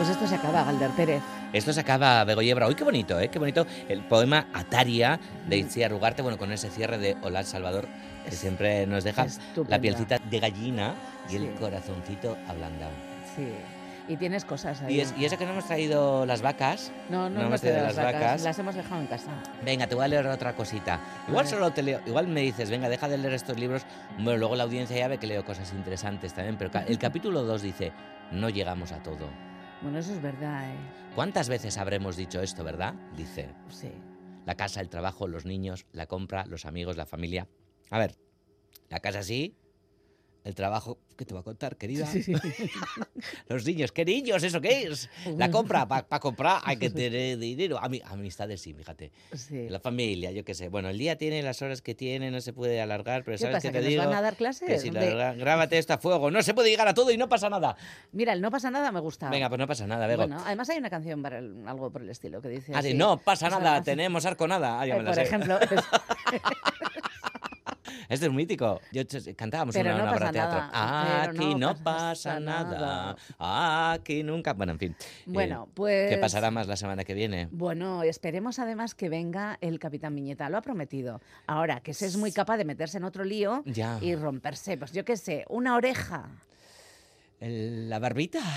Pues 0.07 0.19
esto 0.19 0.29
se 0.29 0.37
acaba, 0.37 0.63
Galder 0.63 0.91
Pérez. 0.91 1.21
Esto 1.53 1.73
se 1.73 1.81
acaba, 1.81 2.23
Begoyebra. 2.23 2.69
Uy, 2.69 2.77
qué 2.77 2.85
bonito, 2.85 3.19
¿eh? 3.19 3.29
Qué 3.29 3.41
bonito 3.41 3.67
el 3.89 4.03
poema 4.03 4.47
Ataria 4.55 5.19
de 5.49 5.57
Itziar 5.57 5.91
Rugarte, 5.91 6.23
bueno, 6.23 6.39
con 6.39 6.53
ese 6.53 6.71
cierre 6.71 6.97
de 6.97 7.17
Hola 7.23 7.43
Salvador, 7.43 7.89
que 8.25 8.31
siempre 8.37 8.87
nos 8.87 9.03
deja 9.03 9.27
la 9.67 9.81
pielcita 9.81 10.21
de 10.31 10.39
gallina 10.39 10.95
y 11.29 11.35
el 11.37 11.43
Sí. 11.43 11.51
corazoncito 11.59 12.37
ablandado. 12.47 12.93
Sí. 13.35 13.49
Y 14.07 14.17
tienes 14.17 14.45
cosas 14.45 14.81
ahí. 14.83 14.95
Y, 14.95 15.01
es- 15.01 15.13
y 15.19 15.25
eso 15.25 15.37
que 15.37 15.45
no 15.45 15.51
hemos 15.51 15.67
traído 15.67 16.25
las 16.25 16.41
vacas. 16.41 16.93
No, 17.11 17.29
no, 17.29 17.41
hemos 17.41 17.45
hemos 17.47 17.61
traído 17.63 17.83
las 17.83 17.97
vacas. 17.97 18.43
Las 18.45 18.59
hemos 18.61 18.77
dejado 18.77 19.01
en 19.01 19.09
casa. 19.09 19.31
Venga, 19.65 19.89
te 19.89 19.97
voy 19.97 20.05
a 20.05 20.09
leer 20.09 20.27
otra 20.29 20.53
cosita. 20.53 21.01
Igual 21.27 21.49
solo 21.49 21.73
te 21.73 21.83
leo, 21.83 22.01
igual 22.07 22.29
me 22.29 22.43
dices, 22.43 22.71
venga, 22.71 22.89
deja 22.89 23.09
de 23.09 23.19
leer 23.19 23.35
estos 23.35 23.59
libros. 23.59 23.83
Bueno, 24.21 24.39
luego 24.39 24.55
la 24.55 24.63
audiencia 24.63 24.97
ya 24.97 25.09
ve 25.09 25.19
que 25.19 25.27
leo 25.27 25.45
cosas 25.45 25.73
interesantes 25.73 26.33
también, 26.33 26.57
pero 26.57 26.71
el 26.87 26.97
capítulo 26.97 27.43
2 27.43 27.61
dice, 27.63 27.91
no 28.31 28.49
llegamos 28.49 28.93
a 28.93 28.99
todo. 29.03 29.29
Bueno, 29.83 29.99
eso 29.99 30.12
es 30.12 30.22
verdad, 30.22 30.70
¿eh? 30.70 30.77
¿Cuántas 31.14 31.49
veces 31.49 31.79
habremos 31.79 32.16
dicho 32.16 32.41
esto, 32.41 32.64
verdad? 32.64 32.95
Dice. 33.16 33.49
Sí. 33.68 33.91
La 34.45 34.55
casa, 34.55 34.81
el 34.81 34.89
trabajo, 34.89 35.29
los 35.29 35.45
niños, 35.45 35.87
la 35.93 36.07
compra, 36.07 36.47
los 36.47 36.66
amigos, 36.66 36.97
la 36.97 37.07
familia. 37.07 37.49
A 37.91 37.99
ver, 37.99 38.16
la 38.89 39.01
casa 39.01 39.22
sí, 39.22 39.57
el 40.47 40.55
trabajo, 40.55 40.99
¿qué 41.17 41.25
te 41.25 41.35
voy 41.35 41.41
a 41.41 41.45
contar, 41.45 41.77
querida? 41.77 42.07
los 43.49 43.65
niños, 43.67 43.91
¿qué 43.91 44.05
niños? 44.05 44.43
¿Eso 44.45 44.61
qué 44.61 44.85
es? 44.85 45.11
La 45.37 45.51
compra, 45.51 45.87
para 45.87 46.21
comprar 46.21 46.61
hay 46.65 46.77
que 46.77 46.89
tener 46.91 47.37
dinero. 47.39 47.79
Ami- 47.81 48.01
amistades 48.05 48.61
sí, 48.61 48.73
fíjate. 48.73 49.11
Sí. 49.35 49.69
La 49.69 49.81
familia, 49.81 50.31
yo 50.31 50.45
qué 50.45 50.55
sé. 50.55 50.69
Bueno, 50.69 50.89
el 50.89 50.99
día 50.99 51.17
tiene 51.19 51.43
las 51.43 51.63
horas 51.63 51.83
que 51.83 51.95
tiene, 51.97 52.31
no 52.31 52.41
se 52.41 52.53
puede 52.53 52.81
alargar, 52.81 53.25
pero 53.25 53.35
¿Qué 53.37 53.43
¿sabes 53.43 53.57
pasa, 53.57 53.69
qué 53.69 53.73
te 53.73 53.79
que 53.79 53.83
nos 53.85 53.89
digo? 53.91 54.05
van 54.05 54.15
a 54.15 54.23
dar 54.23 54.37
clases? 54.37 54.69
Que 54.69 54.79
si 54.79 54.91
De- 54.91 55.15
la- 55.15 55.35
grábate 55.35 55.79
esto 55.79 55.93
a 55.95 55.99
fuego, 55.99 56.31
no 56.31 56.41
se 56.43 56.55
puede 56.55 56.71
llegar 56.71 56.87
a 56.87 56.95
todo 56.95 57.11
y 57.11 57.17
no 57.19 57.29
pasa 57.29 57.51
nada. 57.51 57.77
Mira, 58.13 58.33
el 58.33 58.41
no 58.41 58.51
pasa 58.53 58.71
nada 58.71 58.93
me 58.93 59.01
gusta. 59.01 59.29
Venga, 59.31 59.49
pues 59.49 59.59
no 59.59 59.67
pasa 59.67 59.87
nada, 59.89 60.07
Bego. 60.07 60.23
Bueno, 60.29 60.41
además 60.47 60.69
hay 60.71 60.79
una 60.79 60.91
canción 60.91 61.23
para 61.23 61.39
el- 61.39 61.67
algo 61.67 61.91
por 61.91 62.03
el 62.03 62.11
estilo 62.11 62.41
que 62.41 62.49
dice 62.51 62.73
Ah, 62.73 62.79
así. 62.79 62.95
no 62.95 63.19
pasa 63.19 63.51
nada, 63.51 63.83
tenemos 63.83 64.25
arco 64.27 64.47
nada. 64.47 64.81
Ah, 64.81 64.87
ya 64.87 64.95
Eh, 64.95 64.99
me 64.99 65.03
la 65.03 65.11
por 65.11 65.15
sé. 65.17 65.23
ejemplo, 65.23 65.59
es- 65.61 65.71
Este 68.09 68.26
es 68.26 68.32
mítico. 68.32 68.80
Yo 68.93 69.03
cantábamos 69.37 69.74
Pero 69.74 69.91
una, 69.91 69.99
no 69.99 70.05
una 70.05 70.12
obra 70.16 70.26
de 70.26 70.32
teatro. 70.32 70.59
nada, 70.59 71.22
Aquí 71.24 71.55
no 71.55 71.59
no 71.59 71.76
pasa 71.82 72.41
nada. 72.41 73.16
Aquí 73.39 74.22
nunca. 74.22 74.53
Bueno, 74.53 74.72
en 74.72 74.78
fin. 74.78 74.97
Eh, 75.01 75.05
Bueno, 75.26 75.68
pues- 75.74 76.11
¿Qué 76.11 76.18
pasará 76.18 76.51
más 76.51 76.66
la 76.66 76.76
semana 76.76 77.05
que 77.05 77.14
viene? 77.14 77.49
Bueno, 77.51 78.03
esperemos 78.03 78.59
además 78.59 78.95
que 78.95 79.09
venga 79.09 79.59
el 79.61 79.78
Capitán 79.78 80.14
Viñeta, 80.14 80.49
lo 80.49 80.59
ha 80.59 80.62
prometido. 80.62 81.20
Ahora, 81.47 81.80
que 81.80 81.91
ese 81.93 82.07
es 82.07 82.16
muy 82.16 82.32
capaz 82.32 82.57
de 82.57 82.64
meterse 82.64 82.99
en 82.99 83.05
otro 83.05 83.24
lío 83.24 83.62
Ya. 83.66 83.99
y 84.01 84.14
romperse, 84.14 84.76
pues 84.76 84.93
yo 84.93 85.05
qué 85.05 85.16
sé, 85.16 85.45
una 85.49 85.74
oreja. 85.76 86.28
La 87.41 87.99
barbita. 87.99 88.41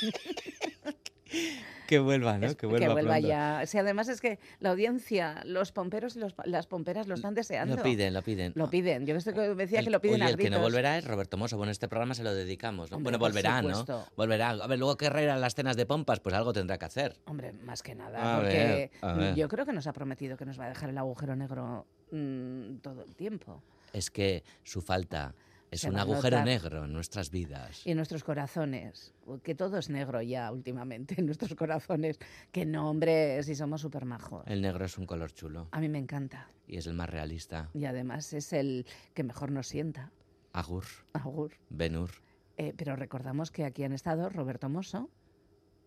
que 1.90 1.98
vuelva, 1.98 2.38
¿no? 2.38 2.46
Es- 2.46 2.54
Que 2.56 2.66
vuelva, 2.66 2.94
pronto. 2.94 3.18
ya. 3.18 3.62
Sí, 3.66 3.76
además 3.76 4.08
es 4.08 4.20
que 4.20 4.38
la 4.60 4.70
audiencia, 4.70 5.42
los 5.44 5.72
pomperos 5.72 6.14
y 6.14 6.20
los 6.20 6.34
las 6.44 6.68
pomperas 6.68 7.08
lo 7.08 7.16
están 7.16 7.34
deseando. 7.34 7.74
Lo 7.74 7.82
piden, 7.82 8.14
lo 8.14 8.22
piden. 8.22 8.52
Lo 8.54 8.70
piden. 8.70 9.06
Yo 9.06 9.16
que 9.18 9.32
decía 9.56 9.80
El- 9.80 9.84
que 9.86 9.90
lo 9.90 10.00
piden 10.00 10.22
oye, 10.22 10.30
el 10.30 10.36
que 10.38 10.50
no 10.50 10.60
volverá 10.60 10.96
es 10.98 11.04
Roberto 11.04 11.36
Mosso. 11.36 11.56
Bueno, 11.56 11.72
este 11.72 11.88
programa 11.88 12.14
se 12.14 12.22
lo 12.22 12.32
dedicamos. 12.32 12.92
¿no? 12.92 12.98
Hombre, 12.98 13.18
bueno, 13.18 13.18
volverá, 13.18 13.60
¿no? 13.60 13.84
Volverá. 14.16 14.50
A 14.50 14.66
ver, 14.68 14.78
luego 14.78 14.96
que 14.96 15.10
reirá 15.10 15.36
las 15.36 15.56
cenas 15.56 15.76
de 15.76 15.84
pompas, 15.84 16.20
pues 16.20 16.32
algo 16.34 16.52
tendrá 16.52 16.78
que 16.78 16.84
hacer. 16.84 17.16
Hombre, 17.26 17.52
más 17.52 17.82
que 17.82 17.96
nada, 17.96 18.36
A 18.36 18.40
porque 18.40 18.54
ver, 18.54 18.90
a 19.02 19.12
ver. 19.14 19.34
yo 19.34 19.48
creo 19.48 19.66
que 19.66 19.72
nos 19.72 19.86
ha 19.88 19.92
prometido 19.92 20.36
que 20.36 20.44
nos 20.46 20.58
va 20.60 20.66
a 20.66 20.68
dejar 20.68 20.90
el 20.90 20.98
agujero 20.98 21.34
negro 21.34 21.86
mm, 22.12 22.76
todo 22.76 23.02
el 23.02 23.16
tiempo. 23.16 23.62
Es 23.92 24.10
que 24.10 24.44
su 24.62 24.80
falta 24.80 25.34
es 25.70 25.84
un 25.84 25.96
agujero 25.98 26.38
notar. 26.38 26.44
negro 26.46 26.84
en 26.84 26.92
nuestras 26.92 27.30
vidas. 27.30 27.86
Y 27.86 27.90
en 27.92 27.96
nuestros 27.96 28.24
corazones, 28.24 29.14
que 29.42 29.54
todo 29.54 29.78
es 29.78 29.88
negro 29.90 30.20
ya 30.22 30.50
últimamente, 30.50 31.14
en 31.18 31.26
nuestros 31.26 31.54
corazones. 31.54 32.18
Que 32.52 32.66
no, 32.66 32.90
hombre, 32.90 33.42
si 33.42 33.54
somos 33.54 33.80
súper 33.80 34.04
majos. 34.04 34.44
El 34.46 34.62
negro 34.62 34.84
es 34.84 34.98
un 34.98 35.06
color 35.06 35.32
chulo 35.32 35.68
A 35.72 35.80
mí 35.80 35.88
me 35.88 35.98
encanta. 35.98 36.48
y 36.66 36.76
es 36.76 36.86
el 36.86 36.94
más 36.94 37.08
realista. 37.10 37.70
Y 37.74 37.84
además 37.84 38.32
es 38.32 38.52
el 38.52 38.86
que 39.14 39.22
mejor 39.22 39.50
nos 39.52 39.68
sienta. 39.68 40.10
Agur, 40.52 40.84
Agur. 41.12 41.52
Benur, 41.68 42.10
Eh, 42.56 42.74
pero 42.76 42.96
recordamos 42.96 43.50
que 43.50 43.64
aquí 43.64 43.84
han 43.84 43.92
estado 43.92 44.28
Roberto 44.28 44.68
Mosso, 44.68 45.08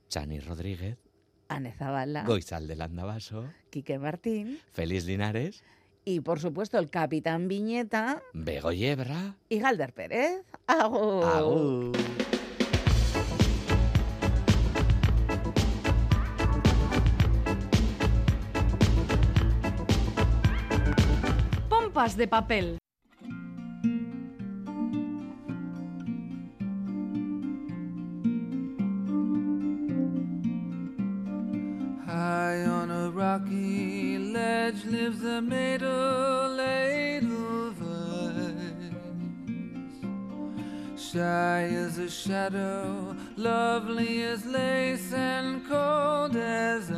Chani 0.08 0.40
Rodríguez, 0.40 0.98
Ane 1.50 1.72
Zabala, 1.74 2.24
Goizal 2.24 2.68
del 2.68 2.82
Andabaso, 2.82 3.46
Quique 3.70 4.00
Martín 4.00 4.60
Feliz 4.72 5.06
Linares, 5.06 5.64
y 6.06 6.20
por 6.22 6.40
supuesto 6.40 6.78
el 6.78 6.90
Capitán 6.90 7.48
Viñeta 7.48 8.22
Bego 8.34 8.72
Yebra. 8.72 9.36
y 9.50 9.60
Galder 9.60 9.94
Pérez. 9.94 10.44
Agur. 10.68 11.26
Agur. 11.26 11.92
Pompas 21.70 22.16
de 22.18 22.28
papel. 22.28 22.83
rocky 33.14 34.18
ledge 34.18 34.84
lives 34.86 35.24
a 35.24 35.40
middle 35.40 36.56
ladle 36.56 37.72
vice. 37.72 38.96
Shy 41.00 41.70
as 41.84 42.00
a 42.00 42.10
shadow, 42.10 43.16
lovely 43.38 44.24
as 44.24 44.44
lace, 44.48 45.14
and 45.14 45.64
cold 45.68 46.36
as 46.36 46.90
ice. 46.90 46.98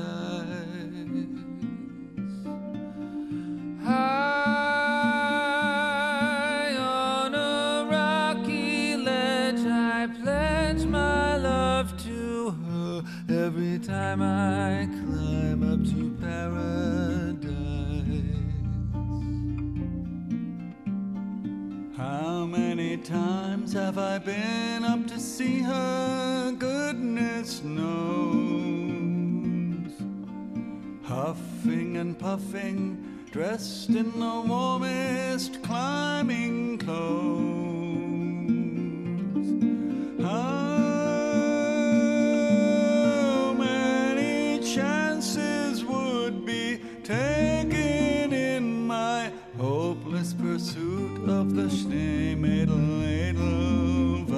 High 3.83 4.85
on 6.77 7.35
a 7.35 7.87
rocky 7.91 8.95
ledge, 8.95 9.65
I 9.65 10.07
pledge 10.21 10.85
my 10.85 11.35
love 11.35 11.97
to 12.05 12.51
her. 12.51 13.03
every 13.27 13.79
time 13.79 14.21
I 14.21 14.94
times 23.05 23.71
have 23.73 23.99
I 23.99 24.17
been 24.17 24.83
up 24.83 25.05
to 25.07 25.19
see 25.19 25.59
her? 25.59 26.51
Goodness 26.57 27.63
knows. 27.63 28.33
Huffing 31.03 31.97
and 31.97 32.17
puffing, 32.17 33.21
dressed 33.31 33.89
in 33.89 34.11
the 34.19 34.43
warmest 34.47 35.61
climbing 35.61 36.79
clothes. 36.79 37.75
Schneemädel 51.75 53.03
Edelweiss? 53.03 54.35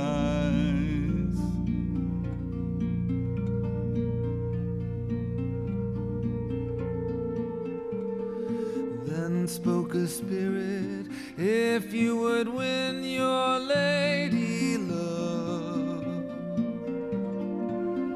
Then 9.06 9.48
spoke 9.48 9.94
a 9.94 10.08
spirit, 10.08 11.08
if 11.38 11.94
you 11.94 12.18
would 12.18 12.48
win 12.48 13.04
your 13.04 13.60
lady 13.60 14.78
love, 14.78 16.24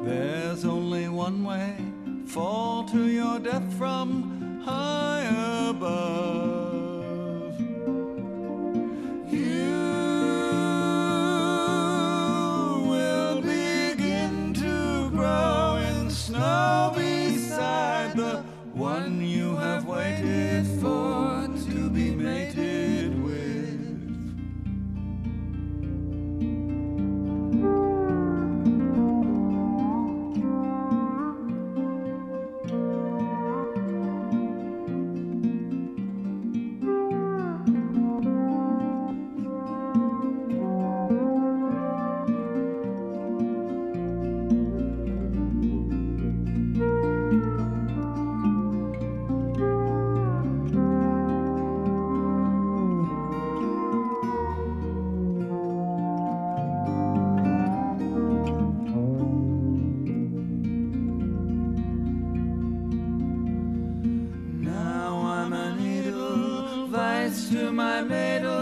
there's 0.04 0.66
only 0.66 1.08
one 1.10 1.44
way 1.44 1.76
fall 2.26 2.86
to 2.86 3.08
your 3.08 3.38
death 3.40 3.72
from 3.78 4.62
high 4.66 5.26
above. 5.70 6.31
to 67.32 67.72
my 67.72 68.02
middle 68.02 68.61